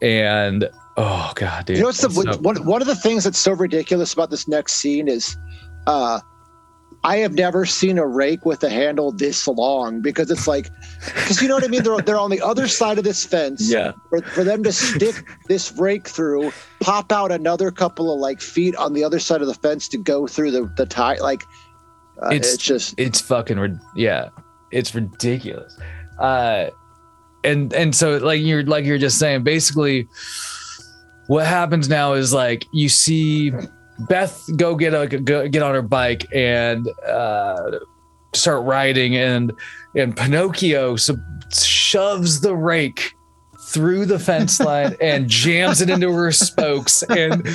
[0.00, 1.76] And, oh, God, dude.
[1.76, 4.48] You know what's the so- one, one of the things that's so ridiculous about this
[4.48, 5.36] next scene is
[5.86, 6.20] uh
[7.04, 10.70] I have never seen a rake with a handle this long because it's like
[11.04, 11.82] because you know what I mean?
[11.82, 13.70] They're they're on the other side of this fence.
[13.70, 13.92] Yeah.
[14.08, 18.74] for, for them to stick this rake through pop out another couple of like feet
[18.76, 21.44] on the other side of the fence to go through the the tie like
[22.22, 24.28] uh, It's- it's, just it's fucking yeah
[24.70, 25.76] it's ridiculous.
[26.18, 26.66] Uh
[27.44, 30.06] and and so like you're like you're just saying basically
[31.26, 33.52] what happens now is like you see
[34.08, 37.78] beth go get a go, get on her bike and uh
[38.34, 39.52] start riding and
[39.94, 40.96] and pinocchio
[41.52, 43.14] shoves the rake
[43.72, 47.02] through the fence line and jams it into her spokes.
[47.04, 47.46] And,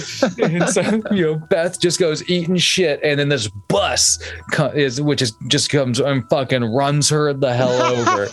[0.42, 0.82] and so
[1.12, 3.00] you know beth just goes eating shit.
[3.04, 4.20] And then this bus
[4.52, 8.28] co- is which is just comes and fucking runs her the hell over.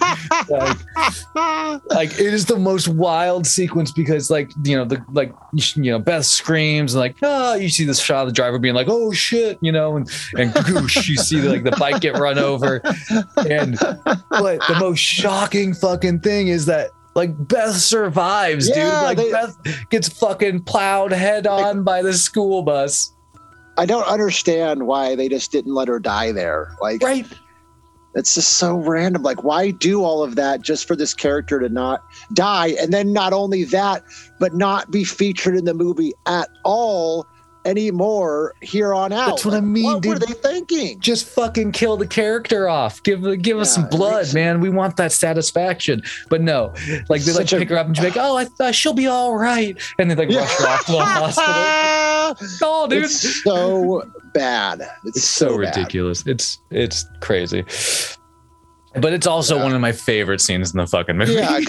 [0.48, 0.78] Like,
[1.90, 5.98] like it is the most wild sequence because like you know the like you know
[5.98, 9.12] beth screams and like oh you see this shot of the driver being like oh
[9.12, 12.80] shit you know and and goosh you see like the bike get run over.
[13.48, 18.84] And but the most shocking fucking thing is that like Beth survives, dude.
[18.84, 19.56] Like they- Beth
[19.90, 23.12] gets fucking plowed head on by the school bus.
[23.76, 27.26] I don't understand why they just didn't let her die there like Right.
[28.16, 29.24] It's just so random.
[29.24, 32.00] Like, why do all of that just for this character to not
[32.32, 32.68] die?
[32.80, 34.04] And then not only that,
[34.38, 37.26] but not be featured in the movie at all
[37.64, 39.28] anymore here on out.
[39.30, 41.00] That's what I mean, What were they thinking?
[41.00, 43.02] Just fucking kill the character off.
[43.02, 44.60] Give give us some blood, man.
[44.60, 46.02] We want that satisfaction.
[46.28, 46.72] But no,
[47.08, 49.06] like they like a- pick her up and she's like, "Oh, I thought she'll be
[49.06, 52.04] all right," and they like rush her off to the hospital.
[52.62, 54.80] Oh, dude, it's so bad.
[55.04, 55.76] It's, it's so, bad.
[55.76, 56.26] ridiculous.
[56.26, 57.64] It's it's crazy.
[59.00, 59.64] But it's also Yeah.
[59.64, 61.32] one of my favorite scenes in the fucking movie.
[61.32, 61.68] Yeah, it,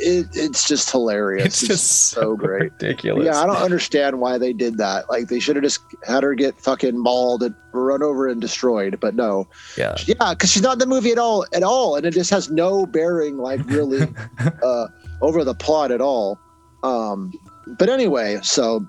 [0.00, 1.44] it, it's just hilarious.
[1.46, 2.72] it's just so great.
[2.72, 3.26] ridiculous.
[3.26, 5.10] Yeah, I don't understand why they did that.
[5.10, 8.98] Like they should have just had her get fucking mauled and run over and destroyed.
[9.00, 9.96] But no, yeah.
[10.06, 12.50] yeah, because she's not in the movie at all, at all, and it just has
[12.50, 14.06] no bearing, like really,
[14.62, 14.86] uh,
[15.20, 16.38] over the plot at all.
[16.82, 17.32] Um,
[17.78, 18.86] but anyway, so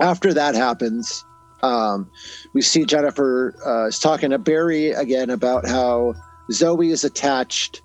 [0.00, 1.22] after that happens,
[1.62, 2.10] um,
[2.54, 6.14] we see Jennifer uh, is talking to Barry again about how
[6.52, 7.82] Zoe is attached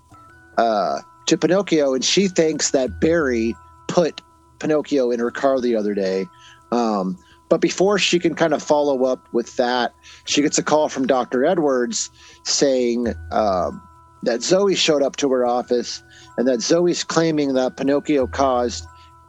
[0.58, 3.54] uh, to Pinocchio, and she thinks that Barry
[3.88, 4.20] put
[4.58, 6.26] Pinocchio in her car the other day.
[6.72, 7.18] Um,
[7.48, 9.92] but before she can kind of follow up with that,
[10.24, 11.44] she gets a call from Dr.
[11.44, 12.08] Edwards
[12.44, 13.82] saying um,
[14.22, 16.02] that Zoe showed up to her office
[16.38, 18.86] and that Zoe's claiming that Pinocchio caused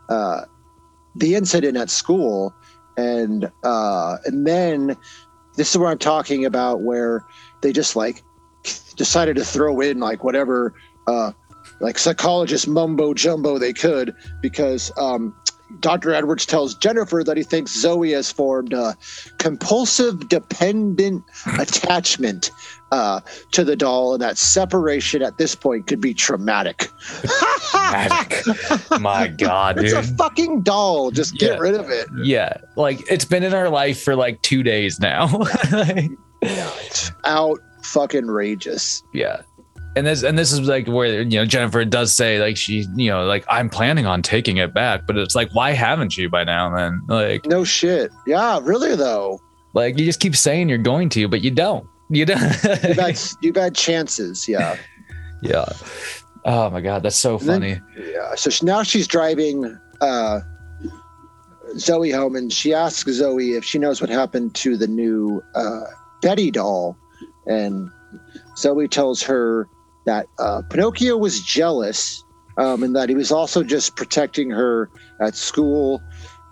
[0.10, 0.41] uh,
[1.16, 2.53] the incident at school.
[2.95, 4.95] And uh, and then
[5.56, 7.26] this is where I'm talking about where
[7.62, 8.24] they just like
[8.96, 10.74] decided to throw in like whatever
[11.08, 11.32] uh,
[11.80, 15.36] like psychologist mumbo jumbo they could because um,
[15.80, 16.14] Dr.
[16.14, 18.96] Edwards tells Jennifer that he thinks Zoe has formed a
[19.38, 21.24] compulsive dependent
[21.58, 22.52] attachment
[22.92, 23.22] uh,
[23.54, 26.90] to the doll, and that separation at this point could be traumatic.
[29.00, 31.10] My God, It's a fucking doll.
[31.10, 31.58] Just get Yeah.
[31.58, 32.08] rid of it.
[32.22, 35.30] Yeah, like it's been in our life for like two days now.
[36.44, 39.03] It's out fucking rageous.
[39.14, 39.41] yeah,
[39.95, 43.10] and this and this is like where you know Jennifer does say like she you
[43.10, 46.44] know like I'm planning on taking it back, but it's like why haven't you by
[46.44, 46.74] now?
[46.76, 48.12] Then like No shit.
[48.28, 49.40] Yeah, really though.
[49.74, 51.88] Like you just keep saying you're going to, but you don't.
[52.10, 52.41] You don't.
[52.41, 54.76] You've had, you've had chances, yeah.
[55.41, 55.64] yeah.
[56.44, 57.82] Oh my god, that's so And then- funny.
[58.12, 58.36] Yeah.
[58.36, 60.41] So she, now she's driving uh,
[61.78, 65.84] Zoe home, and she asks Zoe if she knows what happened to the new uh,
[66.22, 66.98] Betty doll,
[67.46, 67.90] and
[68.58, 69.68] Zoe tells her
[70.06, 72.24] that uh, Pinocchio was jealous,
[72.58, 74.90] um, and that he was also just protecting her
[75.20, 76.02] at school.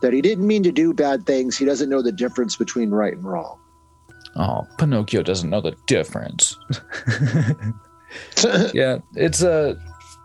[0.02, 1.58] That he didn't mean to do bad things.
[1.58, 3.60] He doesn't know the difference between right and wrong.
[4.36, 6.58] Oh, Pinocchio doesn't know the difference.
[8.74, 9.78] yeah, it's a,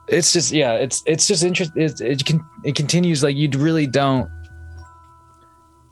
[0.09, 1.82] it's just yeah, it's it's just interesting.
[1.82, 4.28] It, it can it continues like you really don't.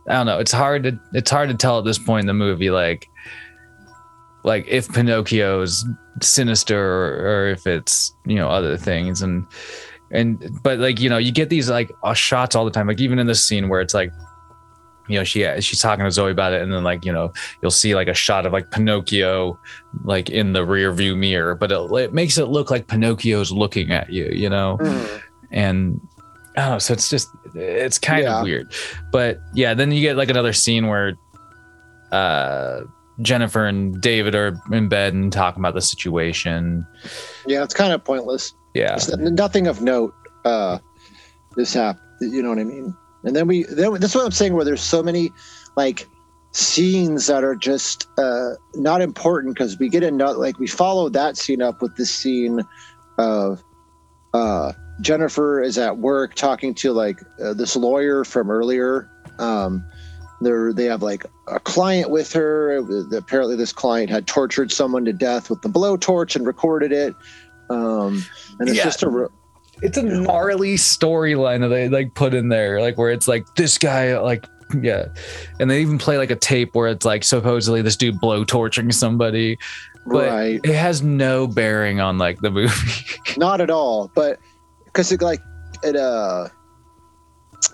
[0.09, 0.39] I don't know.
[0.39, 3.09] It's hard to it's hard to tell at this point in the movie like,
[4.45, 5.85] like if Pinocchio's
[6.21, 9.47] sinister or, or if it's you know other things and
[10.11, 13.01] and but like you know you get these like uh, shots all the time like
[13.01, 14.11] even in this scene where it's like
[15.09, 17.71] you know she she's talking to Zoe about it and then like you know you'll
[17.71, 19.59] see like a shot of like Pinocchio
[20.05, 23.91] like in the rear view mirror, but it, it makes it look like Pinocchio's looking
[23.91, 24.79] at you, you know?
[25.51, 26.01] And
[26.57, 26.79] I don't know.
[26.79, 28.39] So it's just, it's kind Yeah.
[28.39, 28.73] of weird.
[29.11, 31.15] But yeah, then you get like another scene where
[32.11, 32.83] uh,
[33.23, 36.87] Jennifer and David are in bed and talking about the situation.
[37.47, 38.55] Yeah, it's kind of pointless.
[38.75, 38.95] Yeah.
[38.95, 40.15] It's nothing of note.
[40.45, 40.79] Uh,
[41.57, 42.03] this happened.
[42.21, 42.97] You know what I mean?
[43.25, 43.65] And then we.
[43.65, 44.55] Then, that's what I'm saying.
[44.55, 45.31] Where there's so many,
[45.77, 46.07] like,
[46.53, 50.39] scenes that are just uh, not important because we get another.
[50.39, 52.61] Like we follow that scene up with this scene
[53.19, 53.63] of
[54.35, 59.11] uh, Jennifer is at work talking to like uh, this lawyer from earlier.
[59.39, 59.85] Um,
[60.45, 62.77] they're, they have like a client with her.
[63.17, 67.15] Apparently, this client had tortured someone to death with the blowtorch and recorded it.
[67.71, 68.25] Um,
[68.59, 68.85] and it's Yeah.
[68.85, 69.29] just a re-
[69.83, 73.79] It's a gnarly storyline that they like put in there, like where it's like this
[73.79, 74.47] guy, like,
[74.81, 75.07] yeah.
[75.59, 78.93] And they even play like a tape where it's like supposedly this dude blow torching
[78.93, 79.59] somebody.
[80.07, 80.61] But right.
[80.65, 82.75] it has no bearing on like the movie.
[83.37, 84.11] Not at all.
[84.15, 84.39] But
[84.87, 85.41] because it like
[85.83, 86.49] it uh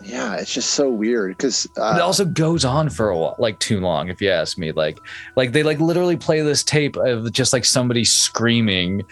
[0.03, 3.59] yeah, it's just so weird because it uh, also goes on for a while, like
[3.59, 4.73] too long, if you ask me.
[4.73, 4.99] Like,
[5.37, 9.03] like they like literally play this tape of just like somebody screaming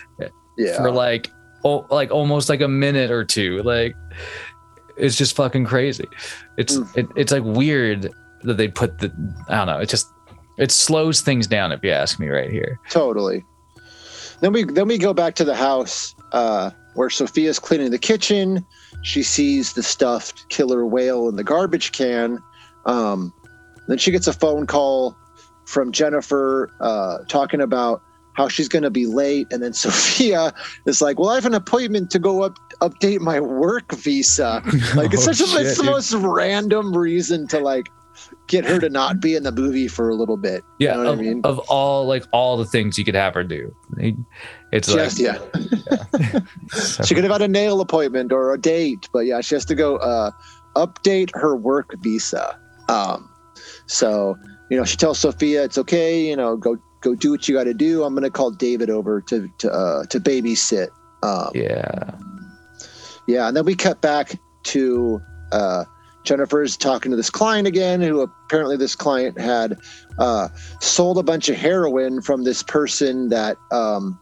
[0.56, 1.30] yeah, for like,
[1.64, 3.62] oh, like almost like a minute or two.
[3.62, 3.94] Like,
[4.96, 6.06] it's just fucking crazy.
[6.56, 6.96] It's Mm.
[6.96, 8.10] it, it's like weird
[8.42, 9.12] that they put the
[9.48, 9.78] I don't know.
[9.78, 10.06] It just
[10.58, 12.78] it slows things down if you ask me right here.
[12.90, 13.44] totally.
[14.40, 18.64] Then we then we go back to the house uh, where Sophia's cleaning the kitchen.
[19.02, 22.38] She sees the stuffed killer whale in the garbage can.
[22.86, 23.32] Um,
[23.88, 25.16] then she gets a phone call
[25.64, 28.02] from Jennifer uh, talking about
[28.34, 30.52] how she's going to be late, and then Sophia
[30.86, 34.62] is like, "Well, I have an appointment to go up update my work visa."
[34.94, 37.88] Like it's Oh, such a it's the most random reason to like
[38.48, 40.64] get her to not be in the movie for a little bit.
[40.78, 40.96] yeah.
[40.96, 41.40] you know what of, I mean?
[41.44, 43.74] of all like all the things you could have her do,
[44.72, 46.40] it's Just like yeah,
[47.04, 49.74] she could have had a nail appointment or a date, but yeah, she has to
[49.74, 50.30] go uh,
[50.74, 52.58] update her work visa.
[52.88, 53.30] Um,
[53.86, 54.36] so
[54.70, 56.26] you know, she tells Sophia it's okay.
[56.26, 58.02] You know, go go do what you got to do.
[58.02, 60.88] I'm gonna call David over to to uh, to babysit.
[61.22, 62.12] Um, yeah.
[63.26, 65.20] Yeah, and then we cut back to
[65.52, 65.84] uh,
[66.24, 69.78] Jennifer's talking to this client again, who apparently this client had
[70.18, 70.48] uh,
[70.80, 74.18] sold a bunch of heroin from this person that um,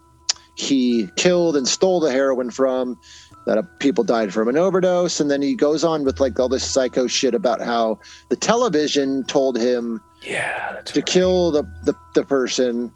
[0.57, 2.99] he killed and stole the heroin from.
[3.47, 6.65] That people died from an overdose, and then he goes on with like all this
[6.65, 7.99] psycho shit about how
[8.31, 12.91] the television told him Yeah, that's to kill the the, the person.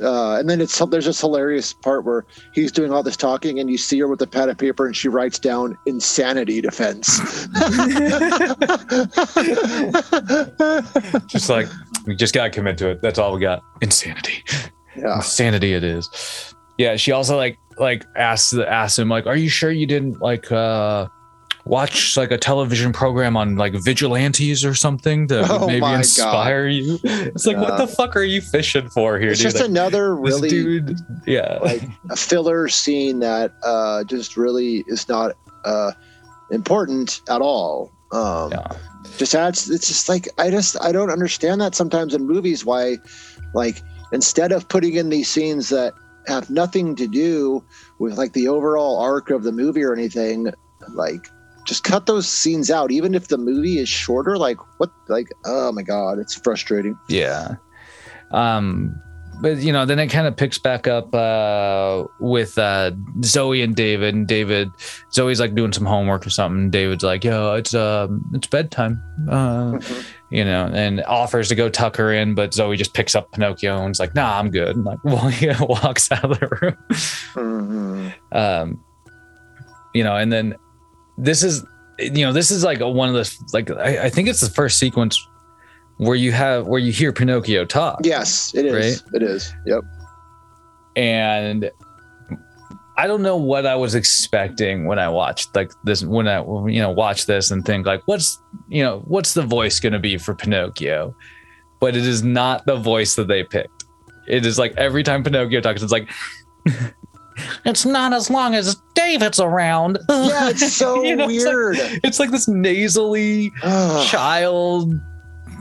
[0.00, 2.24] Uh, and then it's there's this hilarious part where
[2.54, 4.94] he's doing all this talking, and you see her with a pad of paper, and
[4.94, 7.18] she writes down insanity defense.
[11.26, 11.66] just like
[12.06, 13.02] we just gotta commit to it.
[13.02, 13.60] That's all we got.
[13.80, 14.44] Insanity.
[14.96, 16.47] yeah, Insanity it is.
[16.78, 20.50] Yeah, she also like like asks asks him like, "Are you sure you didn't like
[20.52, 21.08] uh
[21.64, 25.98] watch like a television program on like vigilantes or something to Oh maybe my God.
[25.98, 29.50] inspire you?" It's like, what the fuck are you fishing for here, it's dude?
[29.50, 30.96] just Like, another really dude,
[31.26, 35.32] yeah, like a filler scene that uh, just really is not
[35.64, 35.92] uh,
[36.50, 37.90] important at all.
[38.12, 38.72] Um, yeah.
[39.18, 42.96] just adds it's just like i just i don't understand that sometimes in movies why
[43.52, 43.82] like
[44.12, 45.92] instead of putting in these scenes that
[46.28, 47.64] have nothing to do
[47.98, 50.52] with like the overall arc of the movie or anything
[50.90, 51.28] like
[51.66, 55.72] just cut those scenes out even if the movie is shorter like what like oh
[55.72, 57.56] my god it's frustrating Yeah.
[58.30, 59.00] Um
[59.40, 62.90] but you know, then it kind of picks back up uh with uh
[63.22, 64.68] Zoe and David and David
[65.12, 66.70] Zoe's like doing some homework or something.
[66.70, 69.00] David's like, "Yo, it's um it's bedtime."
[69.30, 69.78] Uh
[70.30, 73.78] you know, and offers to go tuck her in, but Zoe just picks up Pinocchio
[73.82, 76.76] and is like, "Nah, I'm good." And like, well, he walks out of the room.
[77.34, 78.36] Mhm.
[78.36, 78.84] Um,
[79.94, 80.54] you know, and then
[81.16, 81.64] this is,
[81.98, 84.50] you know, this is like a, one of the like I, I think it's the
[84.50, 85.18] first sequence
[85.96, 88.00] where you have where you hear Pinocchio talk.
[88.04, 89.02] Yes, it is.
[89.02, 89.14] Right?
[89.14, 89.52] It is.
[89.66, 89.80] Yep.
[90.96, 91.70] and
[92.98, 96.80] I don't know what I was expecting when I watched like this when I you
[96.82, 100.18] know watch this and think like what's you know what's the voice going to be
[100.18, 101.14] for Pinocchio
[101.80, 103.84] but it is not the voice that they picked
[104.26, 106.10] it is like every time Pinocchio talks it's like
[107.64, 111.76] it's not as long as David's around Yeah, it's so You know, it's like- weird.
[112.04, 114.06] it's like this nasally Ugh.
[114.08, 114.92] child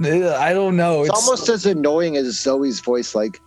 [0.03, 3.15] I don't know it's almost as annoying as Zoe's voice.
[3.15, 3.39] Like,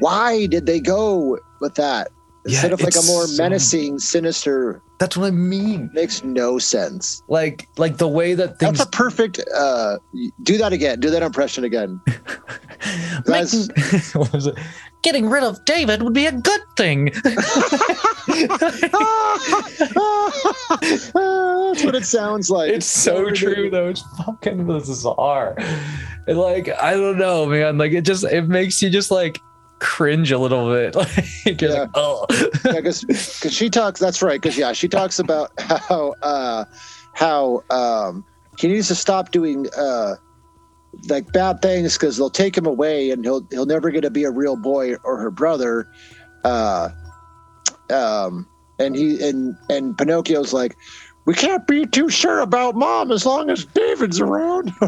[0.00, 2.08] why did they go with that
[2.46, 4.80] Yeah, instead of like a more so- menacing, sinister?
[5.00, 7.22] that's what I mean Makes no sense.
[7.28, 9.40] like like the way that things That's a perfect.
[9.54, 9.96] uh
[10.44, 11.00] Do that again.
[11.00, 12.00] Do that impression again.
[13.26, 13.68] Making-
[14.14, 14.56] what was it?
[15.02, 17.12] Getting rid of David would be a good thing.
[20.54, 22.70] That's what it sounds like.
[22.70, 23.88] it's so true though.
[23.88, 25.56] It's fucking bizarre.
[26.26, 27.78] And like I don't know, man.
[27.78, 29.40] Like it just it makes you just like
[29.80, 30.94] cringe a little bit.
[31.46, 31.68] Like Yeah.
[31.68, 32.26] like, oh,
[32.62, 33.04] because
[33.50, 36.64] she talks that's right because yeah she talks about how uh
[37.12, 38.24] how um
[38.58, 40.14] he needs to stop doing uh
[41.08, 44.24] like bad things because they'll take him away and he'll he'll never get to be
[44.24, 45.86] a real boy or her brother
[46.44, 46.88] uh
[47.90, 48.48] um
[48.78, 50.76] and he and and pinocchio's like
[51.26, 54.72] we can't be too sure about mom as long as david's around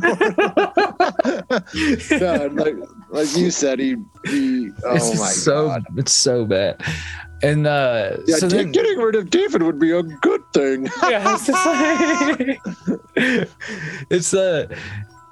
[2.10, 2.76] yeah, and like
[3.10, 6.82] like you said he he oh it's my so god it's so bad.
[7.42, 10.86] And uh yeah, so then, getting rid of David would be a good thing.
[11.02, 12.60] yeah, it's just like
[14.10, 14.66] it's uh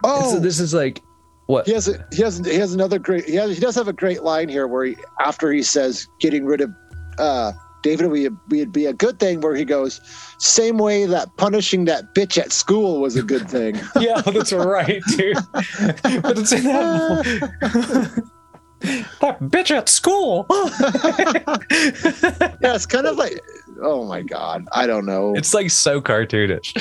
[0.06, 1.02] Oh, so this is like
[1.46, 3.88] what he has a, he has he has another great he has, he does have
[3.88, 6.70] a great line here where he after he says getting rid of
[7.18, 7.52] uh
[7.84, 10.00] David would be, would be a good thing where he goes
[10.38, 13.78] same way that punishing that bitch at school was a good thing.
[14.00, 15.36] Yeah, that's right, dude.
[15.52, 17.24] but it's in that
[19.20, 20.46] that bitch at school.
[22.60, 23.40] yeah, it's kind of like
[23.82, 25.30] oh my god, I don't know.
[25.30, 26.74] It's, it's like so cartoonish.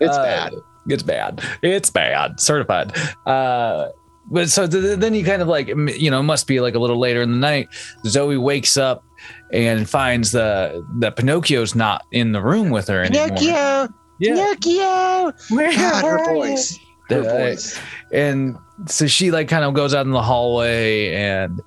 [0.00, 0.54] Uh, bad.
[0.86, 1.42] It's bad.
[1.62, 2.40] It's bad.
[2.40, 2.96] Certified.
[3.26, 3.88] Uh,
[4.30, 6.98] but so th- then you kind of like you know must be like a little
[6.98, 7.68] later in the night.
[8.06, 9.04] Zoe wakes up
[9.52, 13.28] and finds the that Pinocchio's not in the room with her anymore.
[13.28, 13.88] Pinocchio,
[14.18, 14.34] Yeah.
[14.34, 15.32] Pinocchio.
[15.56, 16.78] Where God, her voice.
[17.08, 17.78] Her Uh, voice.
[18.12, 21.60] and so she like kind of goes out in the hallway and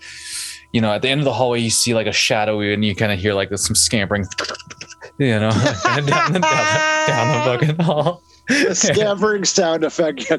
[0.71, 2.95] you know at the end of the hallway you see like a shadowy and you
[2.95, 4.25] kind of hear like some scampering
[5.19, 5.51] you know
[5.83, 10.29] down, the, down, the, down the fucking hall The scampering sound effect.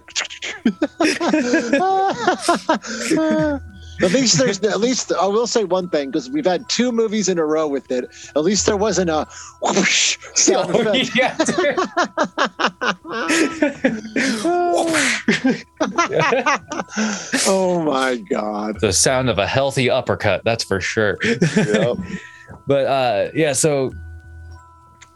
[4.02, 7.28] at least there's at least I will say one thing because we've had two movies
[7.28, 8.04] in a row with it.
[8.34, 9.26] At least there wasn't a
[9.62, 11.16] whoosh sound Oh, effect.
[11.16, 11.36] yeah,
[17.46, 18.80] oh my god.
[18.80, 21.96] the sound of a healthy uppercut that's for sure Yep.
[22.66, 23.92] but uh yeah so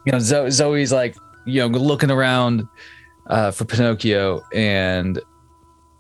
[0.07, 2.67] you know zoe's like you know looking around
[3.29, 5.21] uh for pinocchio and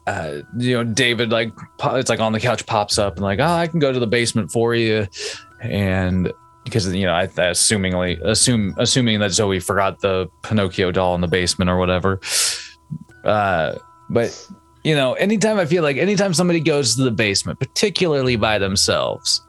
[0.08, 1.52] uh you know david like
[1.92, 4.06] it's like on the couch pops up and like oh i can go to the
[4.06, 5.06] basement for you.
[5.60, 6.32] And
[6.64, 11.28] because you know i assumingly assume assuming that zoe forgot the pinocchio doll in the
[11.28, 12.20] basement or whatever.
[13.24, 13.76] Uh
[14.08, 14.48] but
[14.84, 19.42] you know anytime i feel like anytime somebody goes to the basement particularly by themselves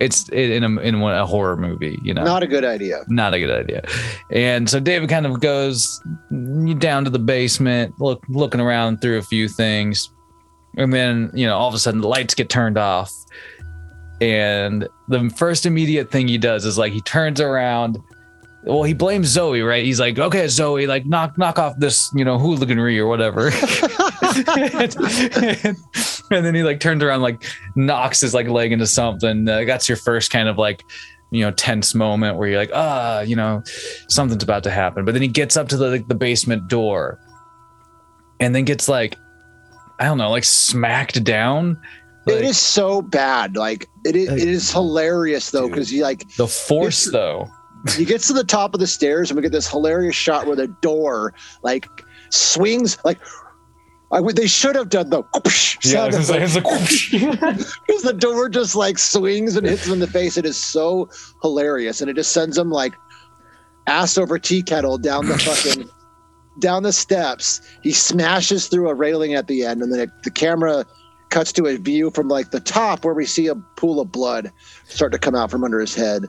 [0.00, 3.04] it's in a in a horror movie you know Not a good idea.
[3.08, 3.82] not a good idea.
[4.30, 6.00] And so David kind of goes
[6.78, 10.10] down to the basement, look looking around through a few things,
[10.76, 13.12] and then you know all of a sudden the lights get turned off,
[14.20, 17.98] and the first immediate thing he does is like he turns around.
[18.64, 19.84] Well, he blames Zoe, right?
[19.84, 23.50] He's like, "Okay, Zoe, like knock knock off this, you know, hooliganry or whatever."
[25.64, 25.76] and, and
[26.44, 27.42] then he like turns around, like
[27.76, 29.48] knocks his like leg into something.
[29.48, 30.82] Uh, that's your first kind of like
[31.30, 33.62] you know tense moment where you're like ah you know
[34.08, 37.18] something's about to happen but then he gets up to the the basement door
[38.40, 39.14] and then gets like
[39.98, 41.78] i don't know like smacked down
[42.26, 43.56] it Like, is so bad.
[43.56, 47.46] Like it is, Like- it is hilarious though because he like the force It's- though
[47.94, 50.56] he gets to the top of the stairs and we get this hilarious shot where
[50.56, 51.86] the door like
[52.30, 53.18] swings like
[54.10, 55.22] I would, they should have done the
[55.82, 56.64] sound it's like, it's like
[57.86, 60.36] because the door just like swings and hits him in the face.
[60.38, 61.10] It is so
[61.42, 62.94] hilarious, and it just sends him like
[63.86, 65.88] ass over tea kettle down the fucking
[66.60, 67.60] down the steps.
[67.82, 70.86] He smashes through a railing at the end, and then it, the camera
[71.28, 74.50] cuts to a view from like the top where we see a pool of blood
[74.86, 76.24] start to come out from under his head.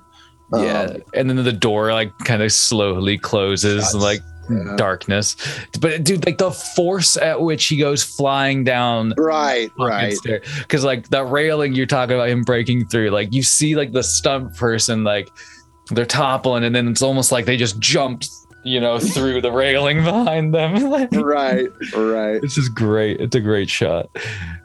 [0.53, 3.95] Yeah, Um, and then the door like kind of slowly closes, Shuts.
[3.95, 4.75] like Yeah.
[4.75, 5.35] darkness.
[5.79, 10.15] But dude, like the force at which he goes flying down right, right.
[10.59, 14.03] because like the railing you're talking about him breaking through, like you see like the
[14.03, 15.29] stunt person like
[15.91, 18.29] they're toppling, and then it's almost like they just jumped,
[18.63, 20.91] you know, through the railing behind them.
[21.13, 22.43] right, right.
[22.43, 23.19] It's just great.
[23.19, 24.07] It's a great shot,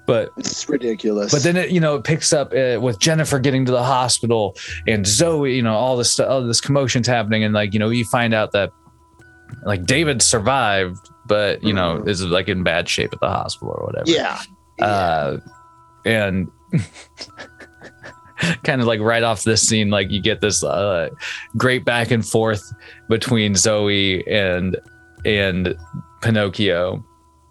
[0.07, 1.33] but It's ridiculous.
[1.33, 4.55] but then it, you know, it picks up uh, with Jennifer getting to the hospital
[4.87, 7.89] and Zoe, you know, all this stuff, all this commotion's happening, and like, you know,
[7.91, 8.71] you find out that
[9.65, 12.09] like David survived, but you know, Mhm.
[12.09, 14.11] is like in bad shape at the hospital or whatever.
[14.11, 14.39] yeah,
[14.81, 15.37] Uh,
[16.05, 16.49] and
[18.65, 21.09] kind of like right off this scene, like you get this uh,
[21.57, 22.63] great back and forth
[23.09, 24.77] between Zoe and
[25.25, 25.75] and
[26.21, 27.03] Pinocchio,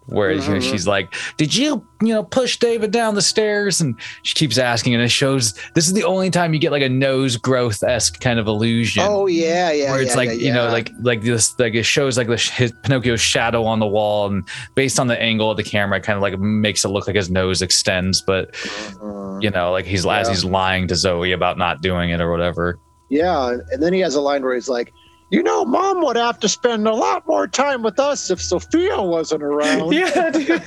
[0.06, 0.70] where you know, Mhm.
[0.70, 4.94] she's like, "Did you, you know, push David down the stairs?" And she keeps asking,
[4.94, 8.20] and it shows this is the only time you get like a nose growth esque
[8.20, 9.02] kind of illusion.
[9.06, 9.90] Oh yeah, yeah.
[9.92, 10.72] where it's yeah, like yeah, you know yeah.
[10.72, 14.26] like like this like it shows like the sh- his Pinocchio's shadow on the wall
[14.26, 14.44] and
[14.74, 17.16] based on the angle of the camera it kind of like makes it look like
[17.16, 18.54] his nose extends but
[19.02, 22.30] Uh, you know like he's as he's lying to Zoe about not doing it or
[22.30, 22.78] whatever
[23.10, 24.92] yeah, and then he has a line where he's like,
[25.34, 29.02] "You know, Mom would have to spend a lot more time with us if Sophia
[29.02, 30.46] wasn't around." yeah dude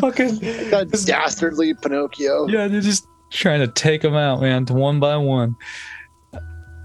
[0.00, 0.38] fucking
[0.70, 2.48] that dastardly Pinocchio.
[2.48, 5.56] yeah they're just trying to take them out man one by one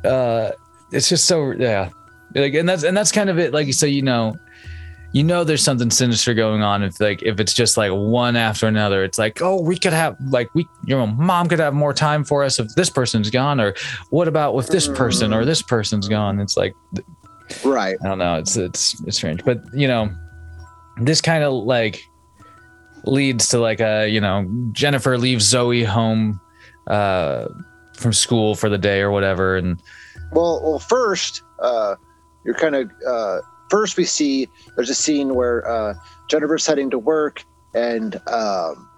[0.03, 0.51] uh
[0.91, 1.89] it's just so yeah
[2.35, 4.35] like and that's and that's kind of it like so you know
[5.13, 8.67] you know there's something sinister going on if like if it's just like one after
[8.67, 12.23] another it's like oh we could have like we your mom could have more time
[12.23, 13.73] for us if this person's gone or
[14.11, 16.75] what about with this person or this person's gone it's like
[17.63, 17.97] Right.
[18.03, 18.35] I don't know.
[18.35, 20.13] It's it's it's strange, but you know,
[20.97, 22.03] this kind of like
[23.05, 26.39] leads to like a you know Jennifer leaves Zoe home
[26.87, 27.47] uh
[27.95, 29.81] from school for the day or whatever, and
[30.31, 31.95] Well, well, first, uh,
[32.45, 35.93] you're kind of uh, first we see there's a scene where uh,
[36.29, 37.43] Jennifer's heading to work
[37.73, 38.89] and um,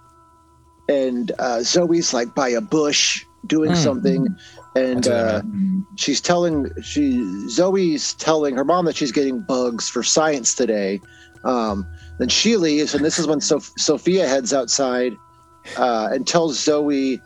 [0.89, 3.76] and uh, Zoe's like by a bush doing Hmm.
[3.76, 4.27] something,
[4.76, 5.41] and uh,
[5.95, 10.99] she's telling she Zoe's telling her mom that she's getting bugs for science today.
[11.43, 11.88] Um,
[12.19, 15.14] then she leaves, and this is when Soph- Sophia heads outside
[15.76, 17.19] uh, and tells Zoe,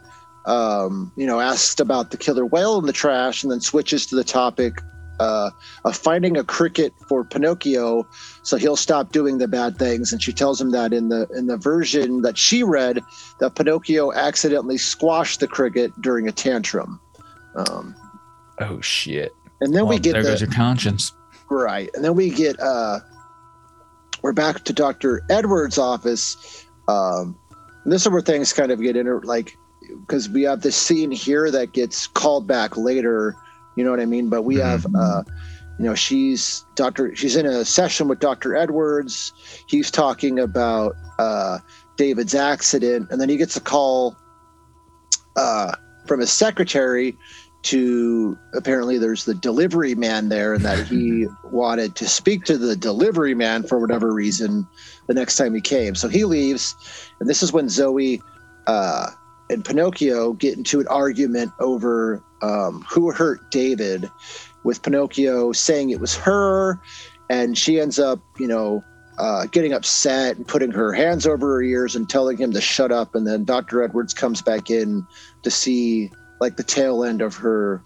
[0.45, 4.15] um, you know, asked about the killer whale in the trash, and then switches to
[4.15, 4.73] the topic
[5.19, 5.51] uh,
[5.83, 8.07] of finding a cricket for Pinocchio,
[8.43, 10.11] so he'll stop doing the bad things.
[10.11, 13.01] And she tells him that in the in the version that she read,
[13.39, 16.99] that Pinocchio accidentally squashed the cricket during a tantrum.
[17.55, 17.95] Um,
[18.59, 19.33] oh shit!
[19.61, 21.13] and then we get there the, goes your conscience.
[21.49, 21.89] Right.
[21.93, 22.99] And then we get uh
[24.21, 25.21] we're back to Dr.
[25.29, 26.65] Edwards' office.
[26.87, 27.37] Um
[27.83, 29.57] and this is where things kind of get inter like
[30.01, 33.35] because we have this scene here that gets called back later,
[33.75, 34.29] you know what I mean?
[34.29, 35.23] But we have uh
[35.77, 37.15] you know, she's Dr.
[37.15, 38.55] she's in a session with Dr.
[38.55, 39.33] Edwards.
[39.67, 41.59] He's talking about uh
[41.97, 44.15] David's accident, and then he gets a call
[45.35, 45.75] uh
[46.07, 47.17] from his secretary
[47.65, 52.75] to apparently there's the delivery man there and that he wanted to speak to the
[52.75, 54.67] delivery man for whatever reason
[55.07, 56.75] the next time he came so he leaves
[57.19, 58.21] and this is when zoe
[58.67, 59.09] uh,
[59.49, 64.09] and pinocchio get into an argument over um, who hurt david
[64.63, 66.79] with pinocchio saying it was her
[67.29, 68.83] and she ends up you know
[69.17, 72.91] uh, getting upset and putting her hands over her ears and telling him to shut
[72.91, 75.05] up and then dr edwards comes back in
[75.41, 77.83] to see like the tail end of her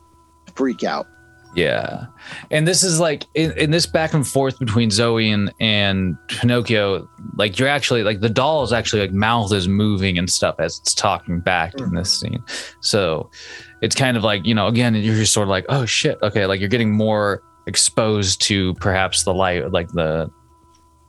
[0.55, 1.07] freak out.
[1.55, 2.05] Yeah,
[2.51, 7.09] and this is like in, in this back and forth between Zoe and and Pinocchio.
[7.37, 10.77] Like you're actually like the doll is actually like mouth is moving and stuff as
[10.79, 12.43] it's talking back in this scene.
[12.81, 13.31] So
[13.81, 16.45] it's kind of like you know again you're just sort of like oh shit okay
[16.45, 20.29] like you're getting more exposed to perhaps the life like the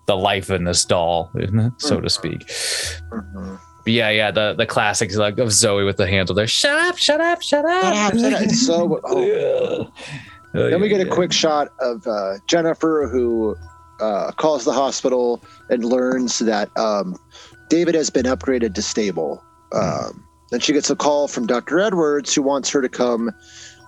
[0.07, 1.31] the life in this doll
[1.79, 2.51] so to speak.
[3.83, 6.47] But yeah, yeah, the the classics like of Zoe with the handle there.
[6.47, 6.99] Shut up!
[6.99, 7.41] Shut up!
[7.41, 8.13] Shut up!
[8.13, 8.51] Shut up, shut up.
[8.55, 9.91] So- oh.
[10.55, 10.61] Yeah.
[10.61, 13.57] Oh, Then we get a quick shot of uh, Jennifer, who
[14.01, 17.17] uh, calls the hospital and learns that um,
[17.69, 19.43] David has been upgraded to stable.
[19.73, 21.81] Um, then she gets a call from Dr.
[21.81, 23.31] Edwards, who wants her to come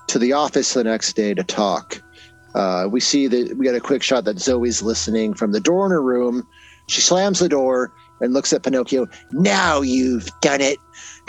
[0.08, 2.02] to the office the next day to talk.
[2.54, 5.86] Uh, we see that we get a quick shot that Zoe's listening from the door
[5.86, 6.46] in her room.
[6.88, 9.08] She slams the door and looks at Pinocchio.
[9.32, 10.78] Now you've done it.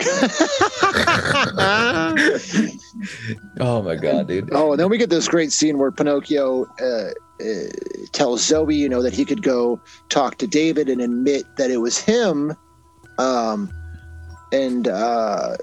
[3.60, 4.50] oh my god, dude.
[4.52, 7.68] Oh, and then we get this great scene where Pinocchio uh, uh,
[8.12, 11.78] tells Zoe, you know, that he could go talk to David and admit that it
[11.78, 12.54] was him,
[13.18, 13.72] um,
[14.54, 15.56] and uh,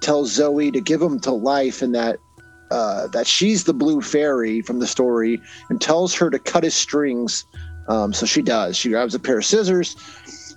[0.00, 2.18] tells Zoe to give him to life, and that
[2.70, 6.74] uh, that she's the blue fairy from the story, and tells her to cut his
[6.74, 7.44] strings.
[7.88, 8.76] Um, so she does.
[8.76, 9.96] She grabs a pair of scissors,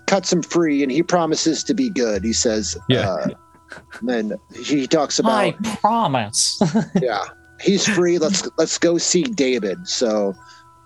[0.06, 2.24] cuts him free, and he promises to be good.
[2.24, 3.10] He says, Yeah.
[3.10, 3.28] Uh,
[4.00, 6.62] and then he talks about I promise.
[7.02, 7.24] yeah
[7.60, 10.34] he's free let's let's go see david so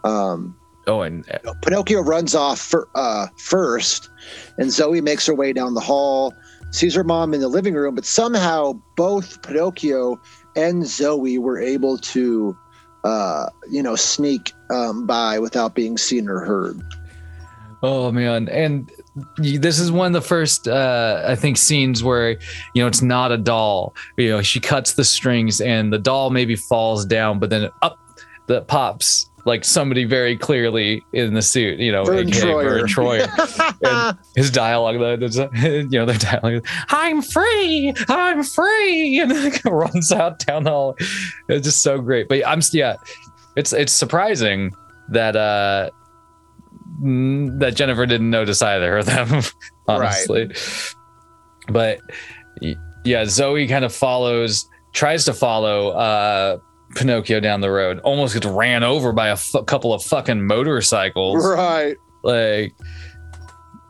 [0.03, 0.55] um
[0.87, 1.23] Oh, and
[1.61, 4.09] pinocchio runs off for, uh first
[4.57, 6.33] and zoe makes her way down the hall
[6.71, 10.19] sees her mom in the living room but somehow both pinocchio
[10.55, 12.57] and zoe were able to
[13.03, 16.81] uh you know sneak um by without being seen or heard
[17.81, 18.91] Oh man, and
[19.37, 22.31] this is one of the first, uh, I think, scenes where
[22.73, 23.95] you know it's not a doll.
[24.17, 27.97] You know, she cuts the strings, and the doll maybe falls down, but then up
[28.47, 31.79] that pops like somebody very clearly in the suit.
[31.79, 33.27] You know, Verne aka Verne Troyer.
[33.27, 34.09] Troyer.
[34.09, 40.13] and his dialogue, there's you know, their dialogue, "I'm free, I'm free," and then runs
[40.13, 40.95] out down the hall.
[41.49, 42.29] It's just so great.
[42.29, 42.95] But I'm yeah,
[43.57, 44.71] it's it's surprising
[45.09, 45.89] that uh
[47.01, 49.41] that Jennifer didn't notice either of them,
[49.87, 50.51] honestly.
[51.67, 51.99] But
[53.03, 56.57] yeah, Zoe kind of follows, tries to follow uh
[56.95, 61.45] Pinocchio down the road, almost gets ran over by a couple of fucking motorcycles.
[61.45, 61.95] Right.
[62.23, 62.73] Like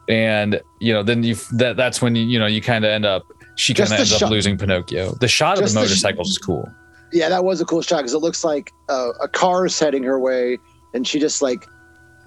[0.09, 3.05] and you know then you that that's when you you know you kind of end
[3.05, 3.23] up
[3.55, 5.11] she kind of ends shot- up losing pinocchio.
[5.13, 6.67] The shot of Just the the sh- motorcycles is cool.
[7.13, 10.03] Yeah that was a cool shot because it looks like uh, a car is heading
[10.03, 10.57] her way
[10.93, 11.65] and she just like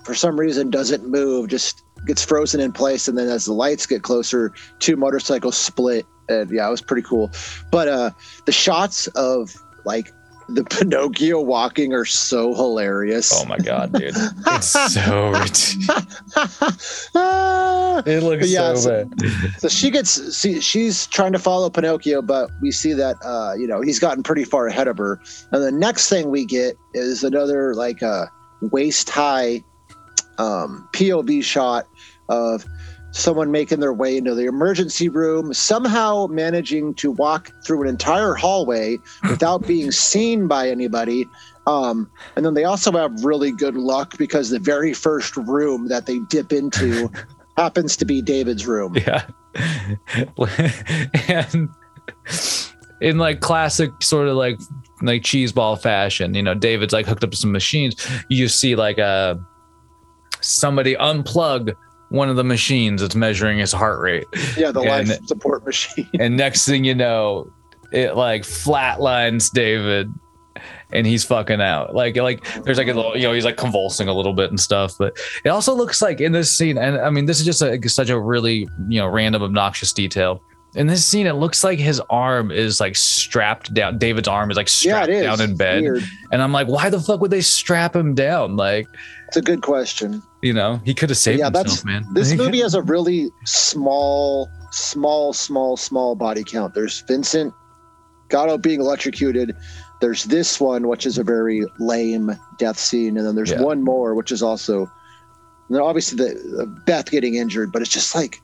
[0.05, 3.87] for some reason doesn't move just gets frozen in place and then as the lights
[3.87, 7.31] get closer two motorcycles split and yeah it was pretty cool.
[7.71, 8.11] But uh
[8.47, 9.55] the shots of
[9.85, 10.13] like
[10.49, 13.33] the pinocchio walking are so hilarious.
[13.35, 14.15] Oh my god dude.
[14.17, 17.09] It's so ridiculous.
[18.07, 19.21] It looks But yeah, so so- bad.
[19.59, 23.67] so she gets see, she's trying to follow pinocchio but we see that uh you
[23.67, 25.21] know he's gotten pretty far ahead of her.
[25.53, 28.27] And the next thing we get is another like uh
[28.61, 29.63] waist high
[30.39, 31.87] um pov shot
[32.29, 32.65] of
[33.13, 38.35] someone making their way into the emergency room somehow managing to walk through an entire
[38.35, 38.99] hallway
[39.31, 41.29] without being seen by anybody.
[41.67, 46.07] Um, and then they also have really good luck because the very first room that
[46.07, 47.09] they dip into
[47.57, 48.97] happens to be david's room.
[48.97, 49.25] Yeah.
[51.29, 51.69] And
[53.03, 54.59] in like classic sort of like
[55.03, 57.95] like cheeseball fashion you know david's like hooked up to some machines.
[58.31, 59.35] You see like uh
[60.41, 61.75] somebody unplug
[62.13, 64.27] one of the machines that's measuring his heart rate.
[64.57, 66.09] Yeah, the And- life support machine.
[66.21, 67.51] and next thing you know
[67.91, 70.13] it like flatlines david
[70.93, 71.95] and he's fucking out.
[71.95, 74.61] Like like there's like a little you know he's like convulsing a little bit and
[74.61, 77.63] stuff but it also looks like in this scene and i mean this is just
[77.63, 80.43] a, such a really you know random obnoxious detail
[80.75, 84.57] in this scene it looks like his arm is like strapped down david's arm is
[84.57, 86.03] like yeah, strapped down in bed Weird.
[86.33, 88.87] and i'm like why the fuck would they strap him down like
[89.29, 90.23] It's a good question.
[90.43, 93.31] you know he could have saved Yeah, himself that's- man This movie has a really
[93.45, 96.75] small, small, small, small body count.
[96.75, 97.53] There's Vincent
[98.31, 99.55] Gatto oh, being electrocuted.
[100.01, 103.61] There's this one, which is a very lame death scene, and then there's Yeah.
[103.61, 104.81] one more, which is also.
[105.69, 108.41] And then obviously the, the Beth getting injured, but it's just like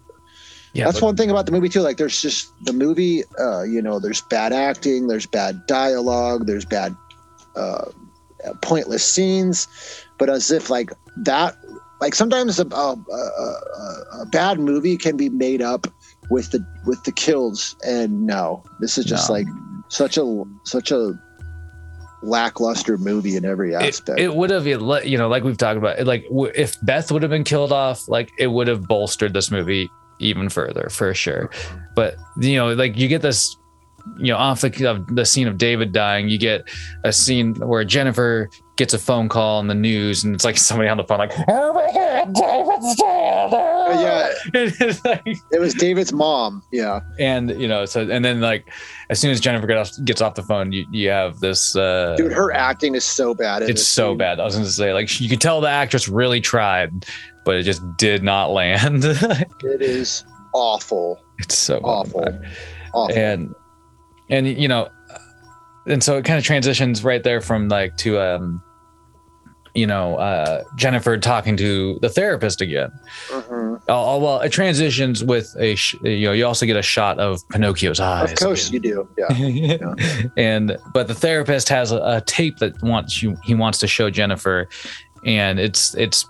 [0.75, 1.81] yeah that's but- one thing about the movie too.
[1.81, 6.65] Like there's just the movie, uh, you know, there's bad acting, there's bad dialogue, there's
[6.65, 6.95] bad,
[7.57, 7.87] uh,
[8.63, 9.67] pointless scenes,
[10.19, 11.57] but as if like that,
[12.01, 15.87] like sometimes a, a, a, a bad movie can be made up
[16.31, 19.35] with the with the kills, and no, this is just No.
[19.35, 19.47] like
[19.89, 21.19] such a such a
[22.23, 24.19] lackluster movie in every aspect.
[24.19, 26.27] it would have you know like we've talked about like
[26.57, 29.89] if beth would have been killed off like it would have bolstered this movie
[30.21, 31.51] even further for sure
[31.95, 33.57] but you know like you get this
[34.19, 36.63] you know off the, of the scene of david dying you get
[37.05, 40.89] a scene where jennifer gets a phone call on the news and it's like somebody
[40.89, 44.33] on the phone like oh my god david's dead Oh, yeah.
[45.05, 46.63] Like- it was David's mom.
[46.71, 48.71] Yeah, and you know so and then like
[49.09, 52.15] as soon as jennifer gets off, gets off the phone you, you have this uh
[52.19, 53.63] dude, her acting is so bad.
[53.63, 54.19] it's so scene.
[54.19, 54.41] bad.
[54.41, 57.07] I was to say, like, you could tell the actress really tried,
[57.49, 59.05] but it just did not land.
[59.65, 60.23] It is
[60.53, 62.23] awful, it's so awful,
[62.93, 63.17] awful.
[63.19, 63.55] And
[64.29, 64.91] and you know,
[65.87, 68.63] and so it kind of transitions right there from like to um,
[69.75, 72.91] you know uh, Jennifer talking to the therapist again.
[73.31, 73.81] Mhm.
[73.89, 77.19] Oh, oh, well, it transitions with a sh- you know you also get a shot
[77.19, 78.33] of Pinocchio's eyes.
[78.33, 79.09] Of course you do.
[79.39, 79.95] Yeah.
[80.37, 84.11] and but the therapist has a, a tape that wants you he wants to show
[84.11, 84.69] Jennifer,
[85.25, 86.27] and it's it's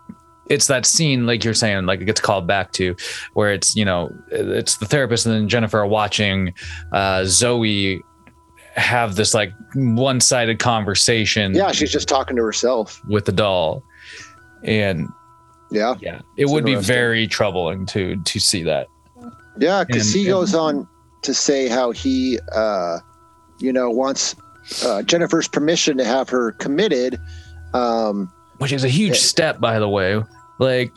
[0.50, 2.94] it's that scene like you're saying like it gets called back to
[3.34, 6.54] where it's you know it's the therapist and then Jennifer are watching
[6.92, 8.00] uh, Zoe
[8.74, 13.00] have this like one-sided conversation Yeah, she's just talking to herself.
[13.08, 13.82] with the doll
[14.64, 15.08] and
[15.70, 15.94] Yeah.
[16.00, 18.86] yeah it would be very troubling to to see that
[19.58, 20.86] Yeah, because he and- goes on
[21.22, 22.98] to say how he, uh,
[23.58, 24.36] you know, wants
[24.86, 27.18] uh, Jennifer's permission to have her committed.
[27.74, 29.22] Um, which is a huge Yeah.
[29.22, 30.22] step by the way
[30.58, 30.92] like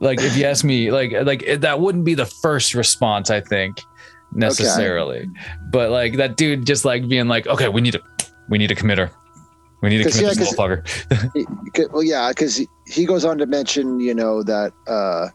[0.00, 3.40] like if you ask me like like it, that wouldn't be the first response i
[3.40, 3.80] think
[4.32, 5.30] necessarily.
[5.70, 8.02] But like that dude just like being like okay we need to
[8.48, 9.10] we need to commit her
[9.84, 11.32] we need to commit yeah, this motherfucker.
[11.34, 15.28] he- he- well, yeah, because he, he goes on to mention, you know, that uh,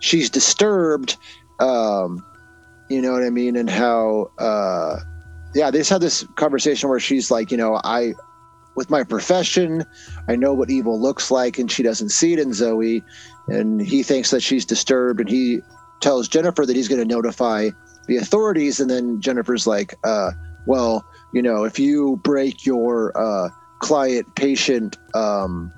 [0.00, 1.16] she's disturbed.
[1.60, 2.22] Um,
[2.90, 4.98] you know what I mean, and how, uh,
[5.54, 8.12] yeah, they just had this conversation where she's like, you know, I,
[8.76, 9.84] with my profession,
[10.28, 13.02] I know what evil looks like, and she doesn't see it in Zoe,
[13.48, 15.62] and he thinks that she's disturbed, and he
[16.00, 17.70] tells Jennifer that he's going to notify
[18.06, 20.30] the authorities, and then Jennifer's like, uh,
[20.66, 23.48] well, you know, if you break your uh,
[23.80, 25.72] client patient um,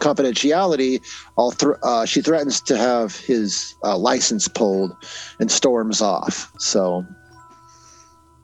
[0.00, 1.00] confidentiality,
[1.38, 4.96] I'll thr uh, she threatens to have his uh, license pulled
[5.40, 6.52] and storms off.
[6.58, 7.06] So,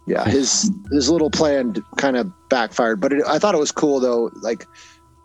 [0.07, 3.01] yeah, his his little plan kind of backfired.
[3.01, 4.31] But it, I thought it was cool though.
[4.43, 4.67] Like,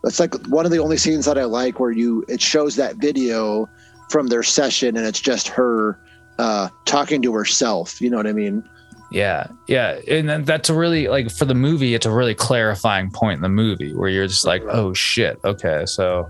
[0.04, 2.98] it's like one of the only scenes that I like where you it shows that
[2.98, 3.68] video
[4.10, 6.00] from their session and it's just her
[6.40, 8.00] uh, talking to herself.
[8.00, 8.64] You know what I mean?
[9.12, 13.10] yeah yeah and then that's a really like for the movie it's a really clarifying
[13.10, 16.30] point in the movie where you're just like oh shit okay so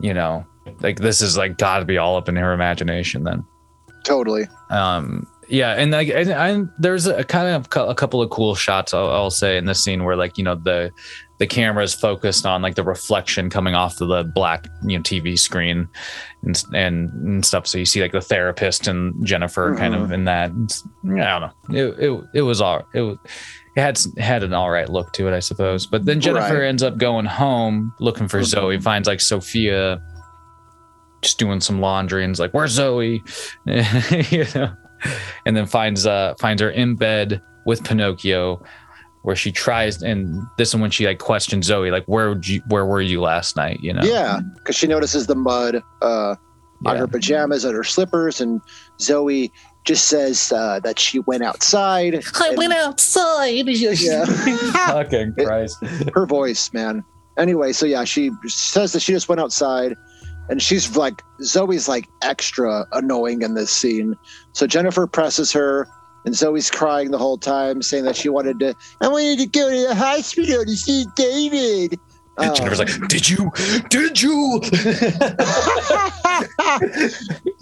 [0.00, 0.44] you know
[0.80, 3.44] like this is like gotta be all up in her imagination then
[4.02, 4.46] Totally.
[4.70, 8.94] um yeah and like and, and there's a kind of a couple of cool shots
[8.94, 10.90] I'll, I'll say in this scene where like you know the
[11.38, 15.02] the camera is focused on like the reflection coming off of the black you know
[15.02, 15.88] tv screen
[16.42, 17.66] and and, and stuff.
[17.66, 20.12] So you see like the therapist and jennifer kind of mm-hmm.
[20.12, 21.52] in that i don't know.
[21.70, 23.18] It, it, it was all it was
[23.76, 25.86] it had had an all right look to it i suppose.
[25.86, 26.68] But then jennifer Right.
[26.68, 28.82] ends up going home looking for zoe mm-hmm.
[28.82, 30.00] finds like sophia
[31.20, 33.22] just doing some laundry and is like where's zoe?
[33.66, 34.74] You know
[35.46, 38.62] and then finds uh finds her in bed with Pinocchio
[39.22, 42.60] where she tries and this is when she like questions Zoe like where would you
[42.68, 46.34] where were you last night you know Yeah, because she notices the mud uh,
[46.86, 46.96] on Yeah.
[46.98, 48.60] her pajamas and her slippers, and
[49.00, 49.50] Zoe
[49.84, 52.14] just says uh, that she went outside.
[52.34, 54.24] I and- went outside Yeah.
[54.26, 55.78] fucking Christ
[56.14, 57.02] her voice, man.
[57.38, 59.94] Anyway, so yeah, she says that she just went outside,
[60.48, 64.14] and she's like, Zoe's like extra annoying in this scene.
[64.52, 65.88] So Jennifer presses her,
[66.24, 69.70] and Zoe's crying the whole time, saying that she wanted to, I wanted to go
[69.70, 71.98] to the hospital to see David.
[72.36, 73.52] And Um, Jennifer's like did you
[73.90, 74.60] did you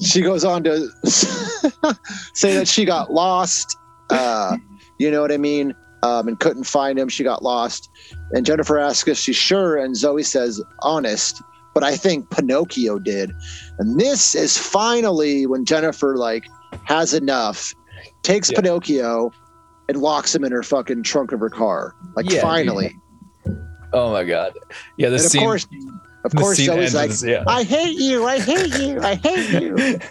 [0.01, 0.89] she goes on to
[2.35, 3.77] say that she got lost.
[4.09, 4.57] Uh,
[4.99, 5.75] you know what I mean?
[6.03, 7.09] Um, and couldn't find him.
[7.09, 7.91] She got lost.
[8.33, 11.43] And Jennifer asks if she's sure, and Zoe says, honest.
[11.75, 13.33] But I think Pinocchio did.
[13.79, 16.45] And this is finally when Jennifer like
[16.85, 17.73] has enough,
[18.23, 18.61] takes Yeah.
[18.61, 19.31] Pinocchio,
[19.89, 21.95] and locks him in her fucking trunk of her car.
[22.15, 22.97] Like Yeah, finally.
[23.95, 24.57] oh my god
[24.97, 25.67] yeah this And of scene course,
[26.25, 29.99] of course, Zoe's ends like, yeah I hate you, I hate you, I hate you.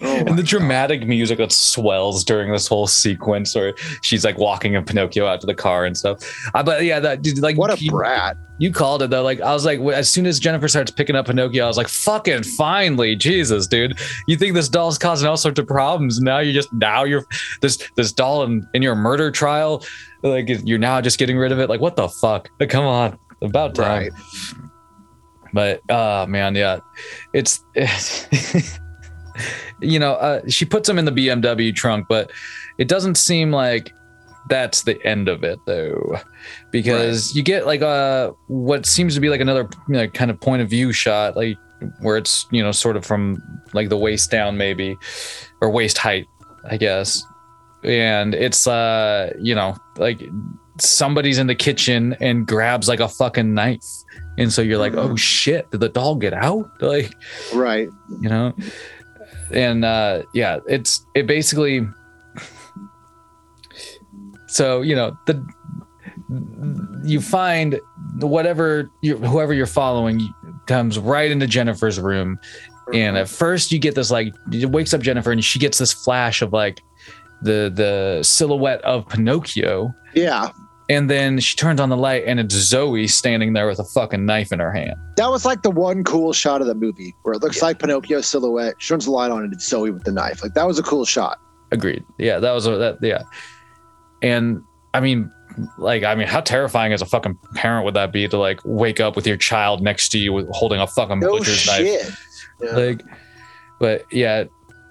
[0.00, 4.74] Oh and the dramatic music that swells during this whole sequence where she's like walking
[4.74, 6.18] a Pinocchio out to the car and stuff.
[6.54, 8.36] Uh, but yeah, that dude, like What a you, brat.
[8.58, 9.22] you called it though.
[9.22, 11.88] Like I was like, as soon as Jennifer starts picking up Pinocchio, I was like,
[11.88, 13.98] fucking finally, Jesus, dude.
[14.26, 16.20] You think this doll's causing all sorts of problems?
[16.20, 17.24] Now you're just now you're
[17.60, 19.84] this this doll in, in your murder trial.
[20.22, 21.68] Like you're now just getting rid of it.
[21.68, 22.48] Like what the fuck?
[22.58, 24.02] Like, come on, about time.
[24.02, 24.12] Right.
[25.52, 26.80] But uh man, yeah,
[27.32, 27.64] it's,
[29.80, 32.30] you know, uh, she puts him in the BMW trunk, but
[32.78, 33.92] it doesn't seem like
[34.48, 36.18] that's the end of it though,
[36.70, 40.40] because you get like uh what seems to be like another you know, kind of
[40.40, 41.58] point of view shot, like
[42.00, 43.42] where it's you know sort of from
[43.72, 44.96] like the waist down maybe,
[45.60, 46.26] or waist height,
[46.68, 47.22] I guess,
[47.84, 50.22] and it's uh you know like
[50.80, 53.84] somebody's in the kitchen and grabs like a fucking knife
[54.38, 56.70] and so you're like oh shit did the doll get out?
[56.80, 57.12] Like
[57.54, 57.88] Right.
[58.20, 58.54] you know?
[59.52, 61.86] And uh yeah it's it basically
[64.46, 65.44] so you know the
[67.04, 67.80] you find
[68.20, 70.32] whatever you whoever you're following
[70.66, 72.38] comes right into Jennifer's room,
[72.92, 75.92] and at first you get this like it wakes up Jennifer and she gets this
[75.92, 76.80] flash of like
[77.42, 80.50] the the silhouette of Pinocchio, yeah,
[80.90, 84.24] and then she turns on the light and it's Zoe standing there with a fucking
[84.24, 84.94] knife in her hand.
[85.16, 87.64] that was like the one cool shot of the movie where it looks Yeah.
[87.64, 88.74] like Pinocchio's silhouette.
[88.78, 90.42] She turns the light on and it's Zoe with the knife.
[90.42, 91.38] Like that was a cool shot.
[91.72, 92.02] Agreed.
[92.18, 92.98] Yeah, that was a, that.
[93.02, 93.22] Yeah,
[94.22, 94.62] and
[94.94, 95.30] I mean,
[95.76, 99.00] like, I mean, how terrifying as a fucking parent would that be to like wake
[99.00, 101.78] up with your child next to you with holding a fucking No butcher's knife?
[101.86, 102.10] shit.
[102.62, 102.70] Yeah.
[102.76, 103.02] Like,
[103.78, 104.44] but yeah,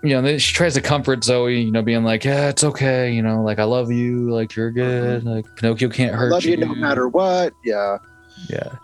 [0.03, 3.22] you know, she tries to comfort Zoe, you know, being like, yeah, it's okay, you
[3.22, 4.80] know, like I love you, like you're mm-hmm.
[4.80, 7.53] good, like Pinocchio can't I hurt love you no matter what.
[7.64, 7.98] Yeah.
[8.49, 8.76] Yeah.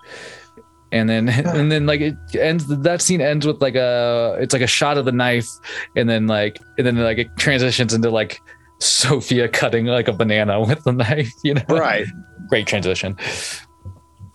[0.91, 4.61] And then and then like it ends that scene ends with like a it's like
[4.61, 5.49] a shot of the knife
[5.95, 8.41] and then like and then like it transitions into like
[8.79, 11.63] Sophia cutting like a banana with the knife, you know.
[11.69, 12.07] Right.
[12.49, 13.17] Great transition.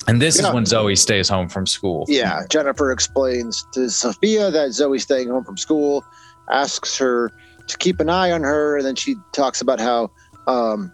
[0.07, 0.49] And this Yeah.
[0.49, 2.07] is when Zoe stays home from school.
[2.09, 2.43] Yeah.
[2.49, 6.03] Jennifer explains to Sophia that Zoe's staying home from school,
[6.51, 7.31] asks her
[7.67, 10.11] to keep an eye on her, and then she talks about how
[10.47, 10.93] um,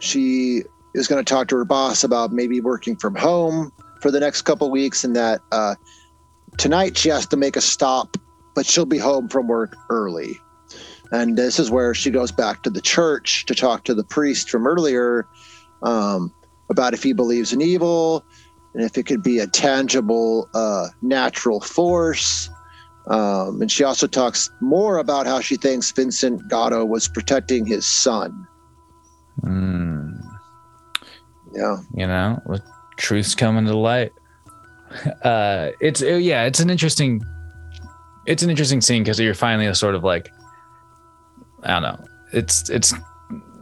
[0.00, 0.62] she
[0.94, 4.42] is going to talk to her boss about maybe working from home for the next
[4.42, 5.74] couple weeks, and that uh,
[6.58, 8.16] tonight she has to make a stop,
[8.54, 10.38] but she'll be home from work early.
[11.12, 14.48] And this is where she goes back to the church to talk to the priest
[14.48, 15.26] from earlier
[15.82, 16.32] um,
[16.70, 18.24] about if he believes in evil
[18.74, 22.48] and if it could be a tangible, uh, natural force.
[23.08, 27.86] Um, and she also talks more about how she thinks Vincent Gatto was protecting his
[27.86, 28.46] son.
[29.42, 30.20] Mm,
[31.54, 31.78] Yeah.
[31.94, 32.62] you know, with
[32.96, 34.12] truth's coming to light.
[35.24, 37.22] Uh it's yeah, it's an interesting
[38.26, 40.30] it's an interesting scene because you're finally a sort of like
[41.62, 42.04] I don't know.
[42.34, 42.92] It's it's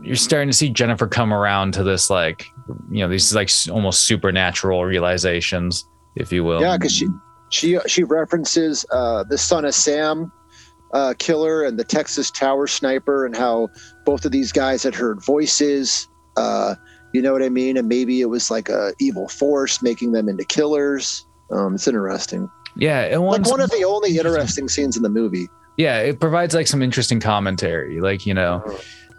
[0.02, 2.44] you're starting to see Jennifer come around to this like
[2.90, 5.84] you know these like almost supernatural realizations,
[6.16, 6.62] if you will.
[6.62, 7.06] Yeah, because she
[7.50, 10.32] she she references uh, the son of Sam
[10.92, 13.68] uh, killer and the Texas Tower sniper, and how
[14.04, 16.08] both of these guys had heard voices.
[16.36, 16.74] Uh,
[17.12, 17.76] you know what I mean?
[17.76, 21.26] And maybe it was like a evil force making them into killers.
[21.50, 22.48] Um, it's interesting.
[22.76, 25.48] yeah, and Like one of the only interesting scenes in the movie.
[25.76, 28.62] yeah, it provides like some interesting commentary, like you know,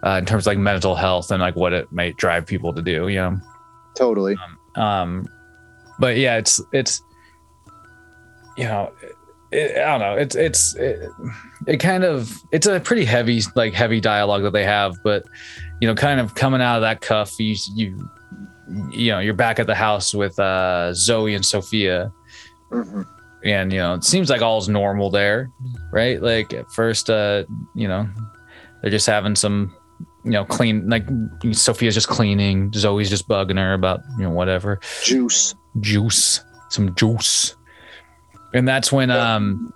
[0.06, 2.82] uh, in terms of like mental health and like what it might drive people to
[2.82, 3.10] do.
[3.10, 3.38] You know.
[3.96, 4.38] Totally.
[4.76, 5.28] um
[6.00, 7.04] but yeah it's it's
[8.58, 8.92] you know
[9.52, 10.16] it, i don't know.
[10.18, 11.10] It's it's it,
[11.68, 15.24] it kind of it's a pretty heavy like heavy dialogue that they have but
[15.82, 18.10] you know kind of coming out of that cuff you you
[18.92, 22.12] you know you're back at the house with uh zoe and sophia.
[22.72, 23.06] Mhm.
[23.44, 25.52] and you know it seems like all's normal there
[25.92, 26.22] right?
[26.22, 27.44] Like at first uh
[27.76, 28.08] you know
[28.82, 29.76] they're just having some
[30.24, 31.06] you know clean like
[31.52, 34.80] sophia's just cleaning zoe's just bugging her about you know whatever.
[35.04, 35.56] Juice.
[35.82, 36.42] juice.
[36.70, 37.56] Some juice
[38.54, 39.74] and that's when um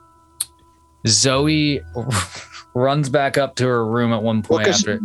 [1.07, 1.81] zoe
[2.73, 4.99] runs back up to her room at one Well, point 'cause- after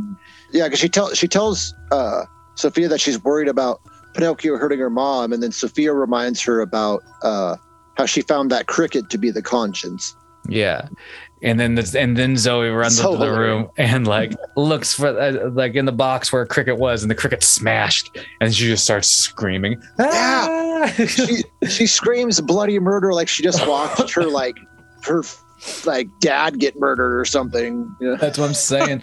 [0.53, 2.25] Yeah, because she tells she tells uh,
[2.57, 3.81] Sophia that she's worried about
[4.15, 7.57] Pinocchio hurting her mom, and then Sophia reminds her about uh,
[7.97, 10.17] how she found that cricket to be the conscience.
[10.49, 10.89] Yeah.
[11.43, 14.93] And then this, and then Zoe runs So up to the room and like looks
[14.95, 18.55] for uh, like in the box where a cricket was, and the cricket smashed, and
[18.55, 19.83] she just starts screaming.
[19.99, 24.59] "Ah!" She she screams bloody murder like she just watched her like
[25.05, 25.23] her
[25.87, 27.95] like dad get murdered or something.
[28.01, 28.17] Yeah.
[28.21, 29.03] That's what I'm saying.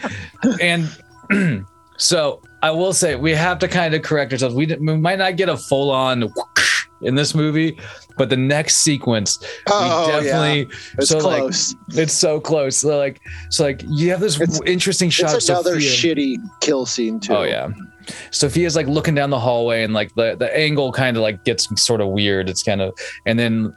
[0.62, 1.66] and
[1.98, 4.56] so I will say we have to kind of correct ourselves.
[4.56, 6.32] We, didn't- we might not get a full on
[7.02, 7.78] in this movie,
[8.18, 10.64] but the next sequence Oh we yeah,
[10.98, 11.76] it's so, like, close.
[11.90, 12.78] it's so close.
[12.78, 13.20] So like
[13.50, 16.16] so like you have this It's- interesting shot it's another Sophia.
[16.16, 17.34] shitty kill scene too.
[17.36, 17.70] Oh yeah.
[18.32, 21.68] Sophia's like looking down the hallway and like the the angle kind of like gets
[21.82, 22.50] sort of weird.
[22.50, 23.76] It's kind of and then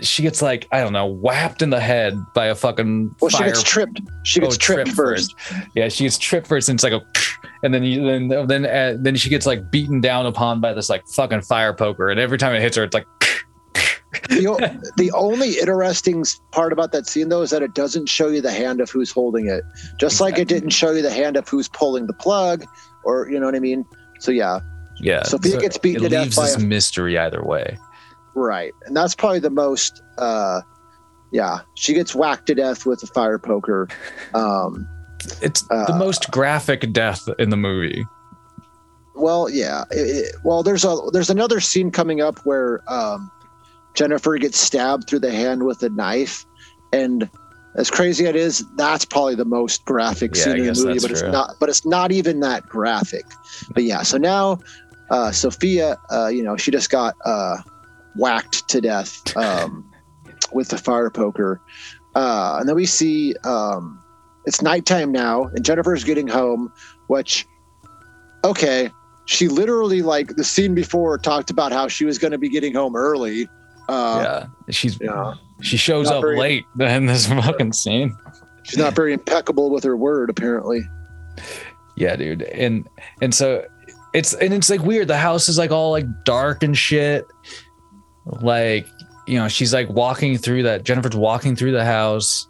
[0.00, 3.44] she gets like I don't know whapped in the head by a fucking Well, she
[3.44, 4.00] gets tripped.
[4.24, 5.34] She gets Oh, tripped, tripped first.
[5.74, 7.02] Yeah, she gets tripped first and it's like a
[7.62, 10.88] and then you then then uh, then she gets like beaten down upon by this
[10.88, 13.06] like fucking fire poker and every time it hits her it's like
[14.28, 18.40] the, the only interesting part about that scene though is that it doesn't show you
[18.40, 19.64] the hand of who's holding it
[19.98, 22.64] just like it didn't show you the hand of who's pulling the plug
[23.04, 23.84] or you know what i mean
[24.20, 24.60] so yeah
[25.00, 25.22] yeah.
[25.24, 27.76] Sophia gets beaten it to death leaves by this a- mystery either way.
[28.34, 28.72] Right.
[28.86, 30.60] And that's probably the most uh
[31.32, 33.88] yeah she gets whacked to death with a fire poker.
[34.34, 34.86] Um
[35.40, 38.04] It's the Uh, most graphic death in the movie.
[39.16, 43.30] well yeah it- it- well there's a there's another scene coming up where um
[43.94, 46.44] jennifer gets stabbed through the hand with a knife.
[46.92, 47.28] And
[47.76, 50.98] as crazy as it is that's probably the most graphic Yeah, scene in the movie
[51.00, 53.24] but it's not but it's not even that graphic.
[53.74, 54.58] But yeah so now
[55.10, 57.58] uh, Sophia, uh, you know, she just got uh,
[58.16, 59.90] whacked to death um,
[60.52, 61.60] with the fire poker.
[62.14, 64.02] Uh, and then we see um,
[64.44, 66.72] it's nighttime now, and Jennifer's getting home,
[67.08, 67.46] which,
[68.44, 68.90] okay,
[69.26, 72.74] she literally, like the scene before, talked about how she was going to be getting
[72.74, 73.48] home early.
[73.88, 75.34] Uh, yeah, she's yeah.
[75.60, 78.16] she shows up very- late in this fucking scene.
[78.64, 80.82] She's not very impeccable with her word, apparently.
[81.96, 82.42] Yeah, dude.
[82.42, 82.88] And
[83.20, 83.66] and so
[84.14, 85.08] it's and it's like weird.
[85.08, 87.26] The house is like all like dark and shit.
[88.26, 88.86] Like,
[89.26, 92.46] you know, she's like walking through that Jennifer's walking through the house.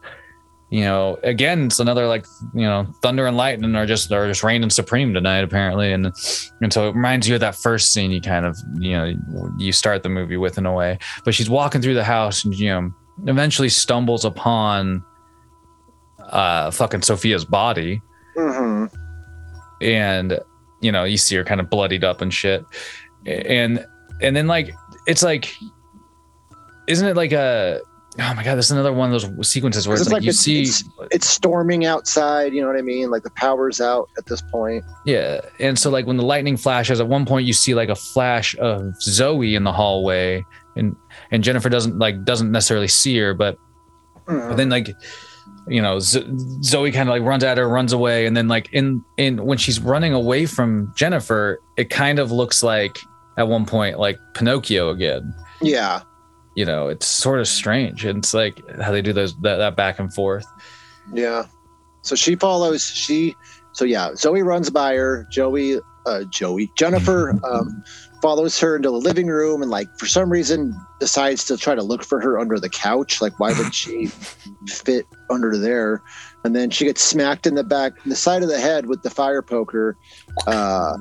[0.70, 4.42] You know, again, it's another like, you know, thunder and lightning are just are just
[4.42, 5.92] reigning supreme tonight, apparently.
[5.92, 6.06] And
[6.60, 9.14] and so it reminds you of that first scene you kind of, you know,
[9.58, 10.98] you start the movie with in a way.
[11.24, 12.92] But she's walking through the house and you know,
[13.26, 15.04] eventually stumbles upon
[16.30, 18.00] uh fucking Sophia's body
[18.36, 18.86] mm-hmm.
[19.82, 20.38] and
[20.80, 22.64] you know you see her kind of bloodied up and shit
[23.26, 23.84] and
[24.22, 24.74] and then like
[25.06, 25.54] it's like
[26.86, 27.80] isn't it like a
[28.20, 30.24] oh my god this is another one of those sequences where it's, It's like, like
[30.24, 32.52] you it's- see it's- It's storming outside.
[32.52, 33.10] You know what I mean?
[33.10, 34.84] Like the power's out at this point.
[35.04, 37.94] yeah and so like when the lightning flashes at one point you see like a
[37.96, 40.44] flash of zoe in the hallway
[40.76, 40.94] and
[41.30, 43.56] and jennifer doesn't like doesn't necessarily see her but
[44.26, 44.48] hmm.
[44.48, 44.88] but then like
[45.68, 46.26] you know Z-
[46.62, 49.56] zoe kind of like runs at her runs away and then like in in when
[49.58, 52.98] she's running away from jennifer it kind of looks like
[53.38, 56.02] at one point like pinocchio again Yeah.
[56.56, 59.76] you know it's sort of strange and it's like how they do those that, that
[59.76, 60.46] back and forth
[61.12, 61.46] Yeah.
[62.02, 62.84] So she follows.
[62.84, 63.34] She.
[63.72, 64.14] So yeah.
[64.14, 65.26] Zoe runs by her.
[65.30, 65.80] Joey.
[66.06, 66.70] Uh, Joey.
[66.76, 67.82] Jennifer um,
[68.20, 71.82] follows her into the living room and like for some reason decides to try to
[71.82, 73.22] look for her under the couch.
[73.22, 74.06] Like why would she
[74.68, 76.02] fit under there?
[76.44, 79.08] And then she gets smacked in the back, the side of the head with the
[79.10, 79.96] fire poker.
[80.46, 80.98] Uh,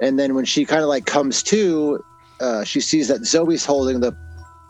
[0.00, 2.04] and then when she kind of like comes to,
[2.40, 4.16] uh, she sees that Zoe's holding the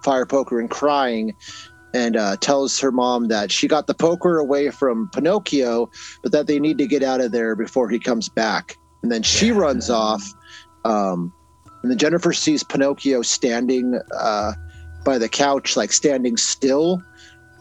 [0.02, 1.34] fire poker and crying
[1.94, 5.90] and uh, tells her mom that she got the poker away from Pinocchio,
[6.22, 8.76] but that they need to get out of there before he comes back.
[9.02, 10.22] And then she runs off.
[10.84, 11.32] Um,
[11.82, 14.52] and then Jennifer sees Pinocchio standing uh,
[15.04, 17.00] by the couch, like standing still.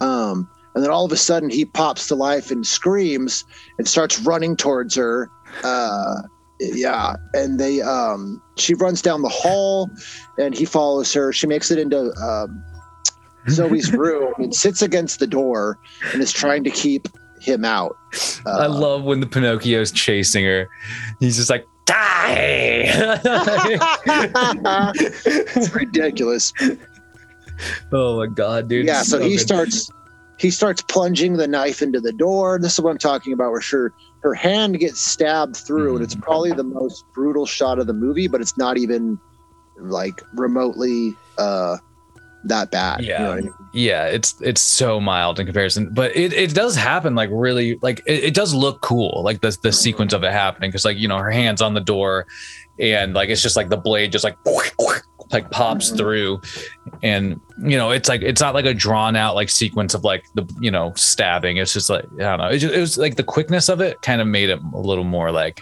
[0.01, 3.45] Um, and then all of a sudden he pops to life and screams
[3.77, 5.29] and starts running towards her.
[5.63, 6.23] Uh,
[6.59, 7.15] yeah.
[7.33, 9.89] And they, um, she runs down the hall
[10.37, 11.33] and he follows her.
[11.33, 12.63] She makes it into um,
[13.49, 15.77] Zoe's room and sits against the door
[16.13, 17.07] and is trying to keep
[17.41, 17.95] him out.
[18.45, 20.67] Uh, i love when the pinocchio's chasing her
[21.19, 22.85] he's just like die
[25.25, 26.53] it's ridiculous.
[27.91, 29.39] oh my god dude yeah, it's so he good.
[29.39, 29.91] starts
[30.37, 32.59] he starts plunging the knife into the door.
[32.59, 33.93] This is what I'm talking about, where her
[34.25, 38.27] her hand gets stabbed through, and it's probably the most brutal shot of the movie,
[38.27, 39.19] but it's not even
[39.77, 41.77] like remotely uh
[42.45, 43.03] that bad.
[43.03, 43.29] you know Yeah.
[43.31, 43.53] I mean?
[43.73, 48.01] yeah it's it's so mild in comparison but it, it does happen like really like
[48.05, 51.07] it, it does look cool like the, the sequence of it happening because like you
[51.07, 52.25] know her hands on the door
[52.79, 54.37] and like it's just like the blade just like
[55.31, 55.97] like pops Mhm.
[55.97, 56.41] through.
[57.03, 60.25] And you know it's like it's not like a drawn out like sequence of like
[60.35, 61.57] the you know stabbing.
[61.57, 62.47] It's just like i don't know.
[62.47, 65.03] It, just, it was like the quickness of it kind of made it a little
[65.03, 65.61] more like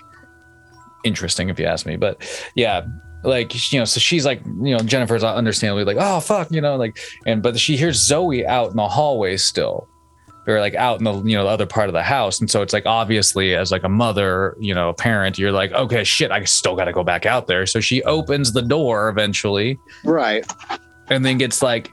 [1.04, 1.96] interesting if you ask me.
[1.96, 2.22] But
[2.56, 2.86] yeah
[3.26, 6.76] like you know so she's like you know jennifer's understandably like oh fuck you know
[6.76, 9.88] like and but she hears zoe out in the hallway still
[10.48, 12.62] or like out in the you know the other part of the house and so
[12.62, 16.32] it's like obviously as like a mother you know a parent you're like okay shit
[16.32, 20.46] i still got to go back out there so she opens the door eventually Right.
[21.10, 21.92] and then gets like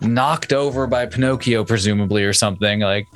[0.00, 3.06] knocked over by pinocchio presumably or something like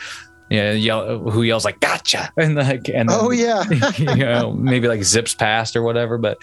[0.50, 3.64] yeah yell, who yells like gotcha and like and Oh yeah,
[3.98, 6.38] you know maybe like zips past or whatever but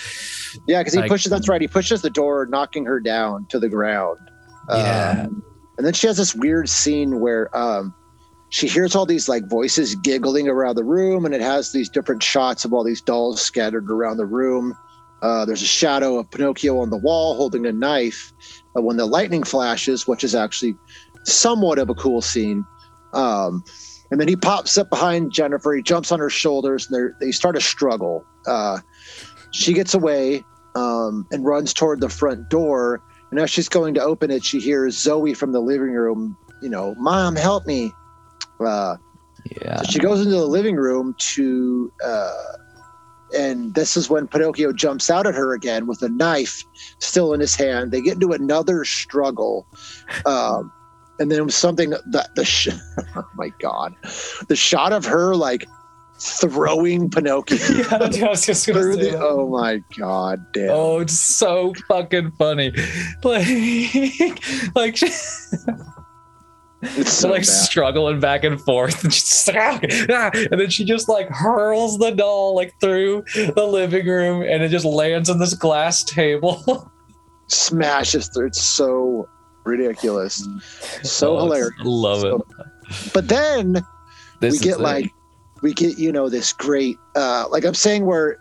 [0.67, 0.81] yeah.
[0.81, 1.31] Because he Like- pushes.
[1.31, 1.59] That's right.
[1.59, 4.19] He pushes the door, knocking her down to the ground.
[4.69, 5.25] Yeah.
[5.27, 5.43] Um,
[5.77, 7.93] and then she has this weird scene where um,
[8.55, 12.23] she hears all these like voices giggling around the room, and it has these different
[12.23, 14.73] shots of all these dolls scattered around the room.
[15.21, 18.31] Uh, there's a shadow of Pinocchio on the wall holding a knife.
[18.73, 20.73] Uh, when the lightning flashes, which is actually
[21.25, 22.65] somewhat of a cool scene.
[23.11, 23.61] Um,
[24.09, 25.73] and then he pops up behind Jennifer.
[25.73, 28.23] He jumps on her shoulders, and they start a struggle.
[28.47, 28.79] Uh,
[29.51, 33.01] she gets away um, and runs toward the front door.
[33.31, 36.69] And as she's going to open it, she hears Zoe from the living room, you
[36.69, 37.91] know, Mom, help me.
[38.59, 38.97] Uh,
[39.61, 42.33] yeah so she goes into the living room to, uh,
[43.37, 46.63] and this is when Pinocchio jumps out at her again with a knife
[46.99, 47.91] still in his hand.
[47.91, 49.67] They get into another struggle.
[50.25, 50.71] Um,
[51.19, 52.69] and then something that the, sh-
[53.15, 53.95] oh my God,
[54.47, 55.65] the shot of her like
[56.17, 59.19] throwing Pinocchio yeah, I was just gonna through say the.
[59.19, 60.69] Oh my god, damn!
[60.71, 62.73] Oh, it's so fucking funny.
[63.23, 63.47] Like,
[64.75, 64.97] like
[66.97, 67.45] it's so so like bad.
[67.47, 71.97] struggling back and forth, and she's just, "Ah, ah," and then she just like hurls
[71.97, 76.91] the doll like through the living room, and it just lands on this glass table.
[77.47, 78.47] Smashes through.
[78.47, 79.29] It's so
[79.65, 80.47] ridiculous,
[81.03, 81.73] so Oh, hilarious.
[81.83, 83.11] Love it.
[83.13, 83.85] But then
[84.39, 85.11] This we get like
[85.61, 88.37] we get you know this great uh like i'm saying where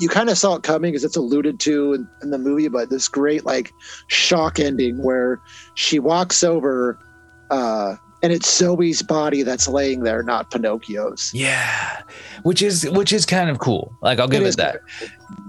[0.00, 2.90] you kind of saw it coming because it's alluded to in, in the movie but
[2.90, 3.72] this great like
[4.08, 5.40] shock ending where
[5.74, 6.98] she walks over
[7.54, 12.02] uh and it's zoe's body that's laying there not pinocchio's Yeah,
[12.42, 13.92] which is which is kind of cool.
[14.02, 14.80] Like I'll give It it, that.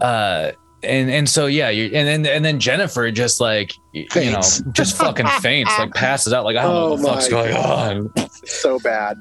[0.01, 0.51] Uh,
[0.83, 4.41] and and so yeah, you and then and then Jennifer just like y- you know
[4.73, 7.53] just fucking faints, like passes out, like I don't know Oh what the fuck's going
[7.53, 7.97] God.
[8.17, 8.29] on.
[8.45, 9.17] so bad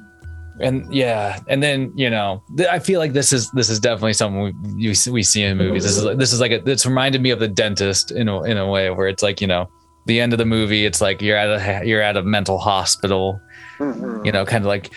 [0.59, 4.13] And yeah, and then you know th- I feel like this is this is definitely
[4.13, 5.83] something we we, see- we see in movies.
[5.83, 8.43] This is like- this is like a, it's reminded me of the dentist in a
[8.43, 9.69] in a way where it's like you know
[10.05, 13.41] the end of the movie, it's like you're at a you're at a mental hospital
[13.79, 14.93] you know kind of like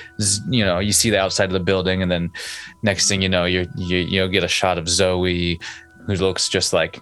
[0.49, 2.31] you know you see the outside of the building and then
[2.83, 5.59] next thing you know you you you get a shot of zoe
[6.07, 7.01] who looks just like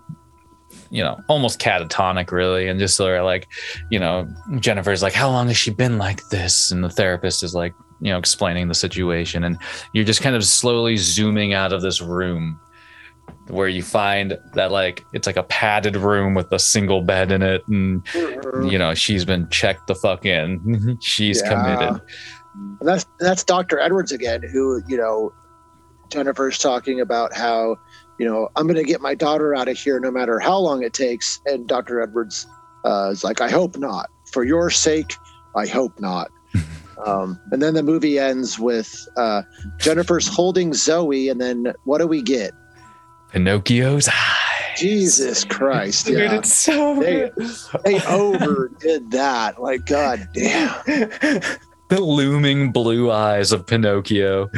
[0.91, 3.49] you know almost catatonic really and just sort of like
[3.91, 4.27] you know
[4.59, 6.71] jennifer's like how long has she been like this?
[6.71, 9.59] And the therapist is like you know explaining the situation and
[9.93, 12.59] you're just kind of slowly zooming out of this room
[13.49, 17.43] where you find that like it's like a padded room with a single bed in
[17.43, 18.71] it and Mhm.
[18.71, 21.49] you know she's been checked the fuck in she's Yeah.
[21.49, 22.03] committed
[22.81, 23.79] And that's that's Dr.
[23.79, 25.33] Edwards again, who you know,
[26.11, 27.77] Jennifer's talking about how
[28.19, 30.83] you know I'm going to get my daughter out of here no matter how long
[30.83, 32.01] it takes, and Dr.
[32.01, 32.47] Edwards
[32.85, 34.09] uh, is like, I hope not.
[34.33, 35.15] For your sake,
[35.55, 36.31] I hope not.
[37.07, 39.43] um, and then the movie ends with uh,
[39.79, 42.53] Jennifer's holding Zoe, and then what do we get?
[43.41, 44.15] Pinocchio's eyes.
[44.79, 46.07] Jesus Christ!
[46.07, 47.51] Dude, Yeah, it's so They- good.
[47.85, 49.61] they overdid that.
[49.61, 50.71] Like, god damn.
[51.89, 54.49] the looming blue eyes of Pinocchio.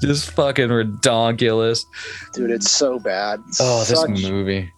[0.00, 1.84] Just fucking redonkulous.
[2.32, 3.40] Dude, it's so bad.
[3.60, 4.72] Oh, this Such movie.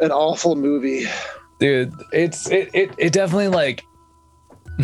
[0.00, 1.06] an awful movie.
[1.58, 3.84] Dude, it's it it, it definitely like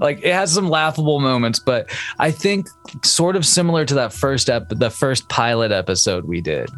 [0.00, 2.68] like it has some laughable moments, but I think
[3.02, 6.70] sort of similar to that first ep the first pilot episode we did.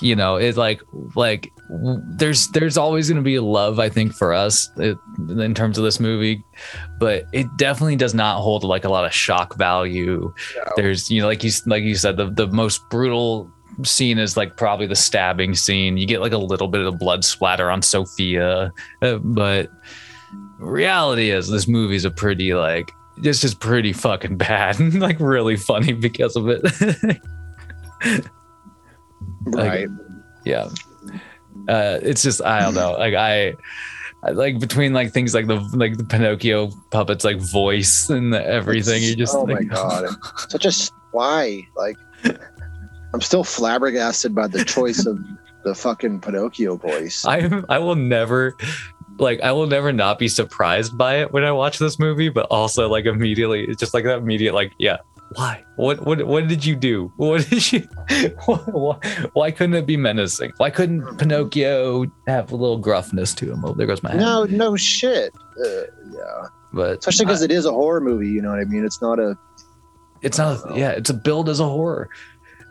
[0.00, 0.82] You know, it's like
[1.14, 4.96] like there's there's always going to be a love I think for us it,
[5.28, 6.44] in terms of this movie,
[6.98, 10.32] but it definitely does not hold like a lot of shock value.
[10.56, 10.72] No.
[10.76, 13.50] There's you know like you like you said the the most brutal
[13.82, 15.96] scene is like probably the stabbing scene.
[15.96, 18.72] You get like a little bit of blood splatter on Sophia,
[19.02, 19.70] uh, but
[20.58, 25.56] reality is this movie's a pretty like this is pretty fucking bad and like really
[25.56, 27.18] funny because of it.
[29.46, 29.88] Right.
[30.44, 30.68] yeah.
[31.68, 32.92] Uh, it's just I don't know.
[32.92, 33.54] Like I,
[34.22, 38.44] I like between like things like the like the Pinocchio puppets like voice and the
[38.44, 39.02] everything.
[39.02, 40.08] You just oh like, my god,
[40.48, 40.72] such a
[41.12, 41.66] why?
[41.76, 41.96] Like,
[43.14, 45.18] I'm still flabbergasted by the choice of
[45.64, 47.24] the fucking Pinocchio voice.
[47.24, 48.56] I I will never
[49.18, 52.46] like I will never not be surprised by it when I watch this movie, but
[52.50, 54.98] also like immediately it's just like that immediate like yeah
[55.34, 57.80] why what what what did you do what did you
[58.46, 58.96] why,
[59.32, 63.72] why couldn't it be menacing why couldn't Pinocchio have a little gruffness to him oh
[63.74, 65.32] there goes my hand no, no shit.
[65.58, 68.28] Uh, yeah, but especially because it is a horror movie.
[68.28, 68.84] You know what I mean?
[68.84, 69.36] It's not a.
[70.22, 72.08] it's not yeah it's a build as a horror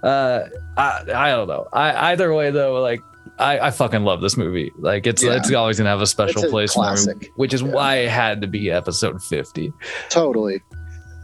[0.04, 0.44] uh
[0.78, 3.02] I I don't know I either way though like
[3.38, 4.72] I, I fucking love this movie.
[4.78, 5.36] Like it's Yeah.
[5.36, 7.32] it's always gonna have a special a place for me, classic.
[7.36, 7.68] which is Yeah.
[7.70, 9.74] why it had to be episode fifty.
[10.10, 10.64] Totally.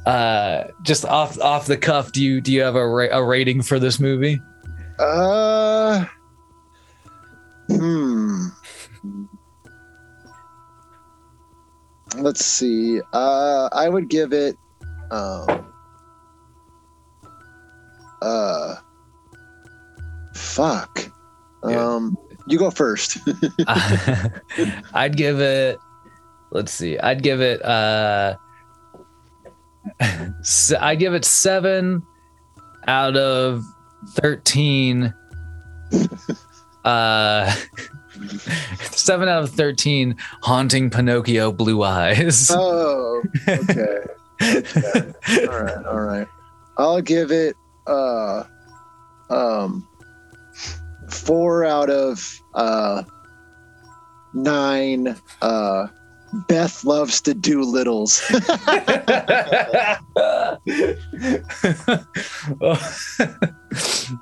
[0.06, 3.62] uh just off off the cuff do you do you have a, ra- a rating
[3.62, 4.42] for this movie
[5.00, 6.06] Uh.
[7.70, 8.48] Hmm.
[12.18, 13.00] Let's see.
[13.14, 14.58] Uh, I would give it.
[15.12, 15.66] Um.
[18.22, 18.76] Uh.
[20.36, 21.10] Fuck.
[21.68, 21.86] Yeah.
[21.86, 22.18] Um.
[22.48, 23.18] You go first.
[24.94, 25.80] i'd give it
[26.52, 28.36] let's see i'd give it uh
[30.80, 32.04] i'd give it seven
[32.88, 33.64] out of
[34.10, 35.14] 13
[36.84, 37.56] uh
[38.80, 43.22] seven out of 13 haunting pinocchio blue eyes oh.
[43.48, 44.00] Okay.
[44.42, 45.14] okay.
[45.48, 45.86] All right.
[45.86, 46.28] All right.
[46.78, 47.56] I'll give it.
[47.88, 48.44] Uh.
[49.30, 49.88] Um.
[51.12, 53.04] Four out of uh.
[54.34, 55.16] Nine.
[55.42, 55.88] Uh.
[56.48, 58.22] Beth loves to do littles.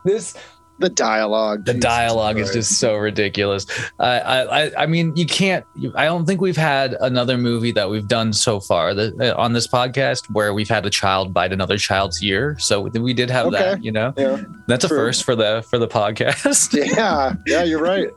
[0.06, 0.36] this
[0.80, 1.66] the dialogue.
[1.66, 3.66] the dialogue is just so ridiculous.
[4.00, 5.66] I, I, I- I mean, you can't.
[5.96, 9.54] I don't think we've had another movie that we've done so far that, uh, on
[9.54, 12.56] this podcast where we've had a child bite another child's ear.
[12.60, 13.84] So we did have that.
[13.84, 14.42] You know, Yeah.
[14.68, 16.74] that's a first for the for the podcast.
[16.96, 17.34] Yeah.
[17.46, 18.10] Yeah, you're right.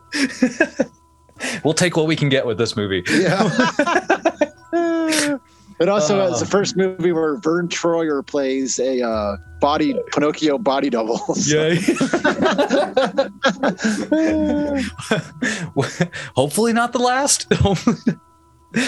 [1.63, 3.03] we'll take what we can get with this movie.
[3.09, 3.49] Yeah.
[5.79, 10.89] it also is the first movie where Verne Troyer plays a uh, body Pinocchio body
[10.89, 11.19] double.
[11.45, 11.75] Yeah.
[16.35, 17.51] Hopefully not the last.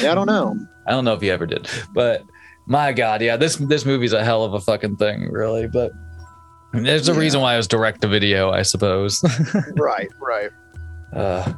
[0.01, 0.57] Yeah, I don't know.
[0.87, 2.23] I don't know if he ever did, but
[2.65, 5.67] my God, yeah, this this movie's a hell of a fucking thing, really.
[5.67, 5.91] But
[6.73, 7.19] there's a Yeah.
[7.19, 9.23] reason why it was direct to video, I suppose.
[9.77, 10.49] Right, right.
[11.13, 11.53] uh,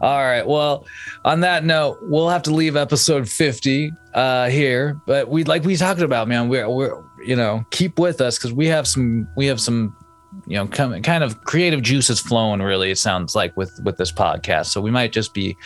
[0.00, 0.46] all right.
[0.46, 0.86] Well,
[1.24, 5.00] on that note, we'll have to leave episode 50 uh, here.
[5.06, 6.48] But we like we talked about, man.
[6.48, 9.96] We're we're you know keep with us because we have some we have some
[10.46, 12.60] you know come, kind of creative juices flowing.
[12.60, 14.66] Really, it sounds like with with this podcast.
[14.66, 15.56] So we might just be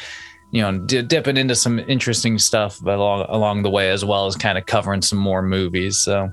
[0.51, 4.37] you know di- dipping into some interesting stuff along along the way as well as
[4.37, 5.97] kind of covering some more movies.
[5.99, 6.33] So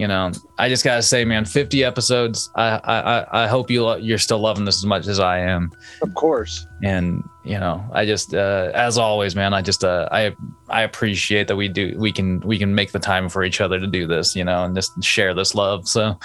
[0.00, 2.50] you know, I just gotta say, man, 50 episodes.
[2.56, 5.70] I I I- hope you you're still loving this as much as I am
[6.02, 6.66] Of course.
[6.82, 10.22] and you know i just uh as always man i just uh i
[10.68, 13.80] i appreciate that we do we can we can make the time for each other
[13.80, 16.18] to do this you know and just share this love so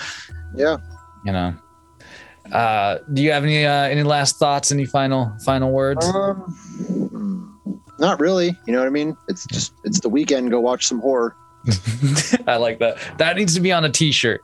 [0.64, 0.76] Yeah.
[1.26, 1.54] you know
[2.52, 7.52] uh do you have any uh any last thoughts any final final words Um,
[7.98, 8.50] not really.
[8.66, 9.16] You know what I mean?
[9.30, 10.52] It's just it's the weekend.
[10.52, 11.34] Go watch some horror.
[12.48, 12.98] i like that.
[13.18, 14.42] That needs to be on a t-shirt.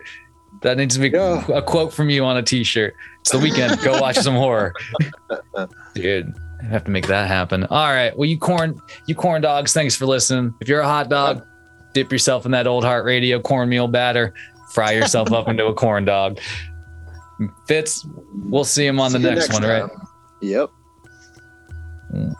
[0.61, 1.45] That needs to be Yeah.
[1.51, 2.93] a quote from you on a t-shirt.
[3.21, 3.79] It's the weekend.
[3.81, 4.73] Go watch some horror.
[5.95, 7.63] Dude I have to make that happen.
[7.65, 8.15] All right.
[8.17, 10.53] Well you corn you corn dogs thanks for listening.
[10.61, 11.45] If you're a hot dog
[11.93, 14.33] dip yourself in that old heart radio cornmeal batter.
[14.73, 16.39] Fry yourself up into a corn dog.
[17.67, 18.05] Fitz
[18.45, 19.79] we'll see him on the See you next, one right?
[19.81, 20.07] time.
[20.41, 20.69] Yep.
[22.13, 22.35] Mm.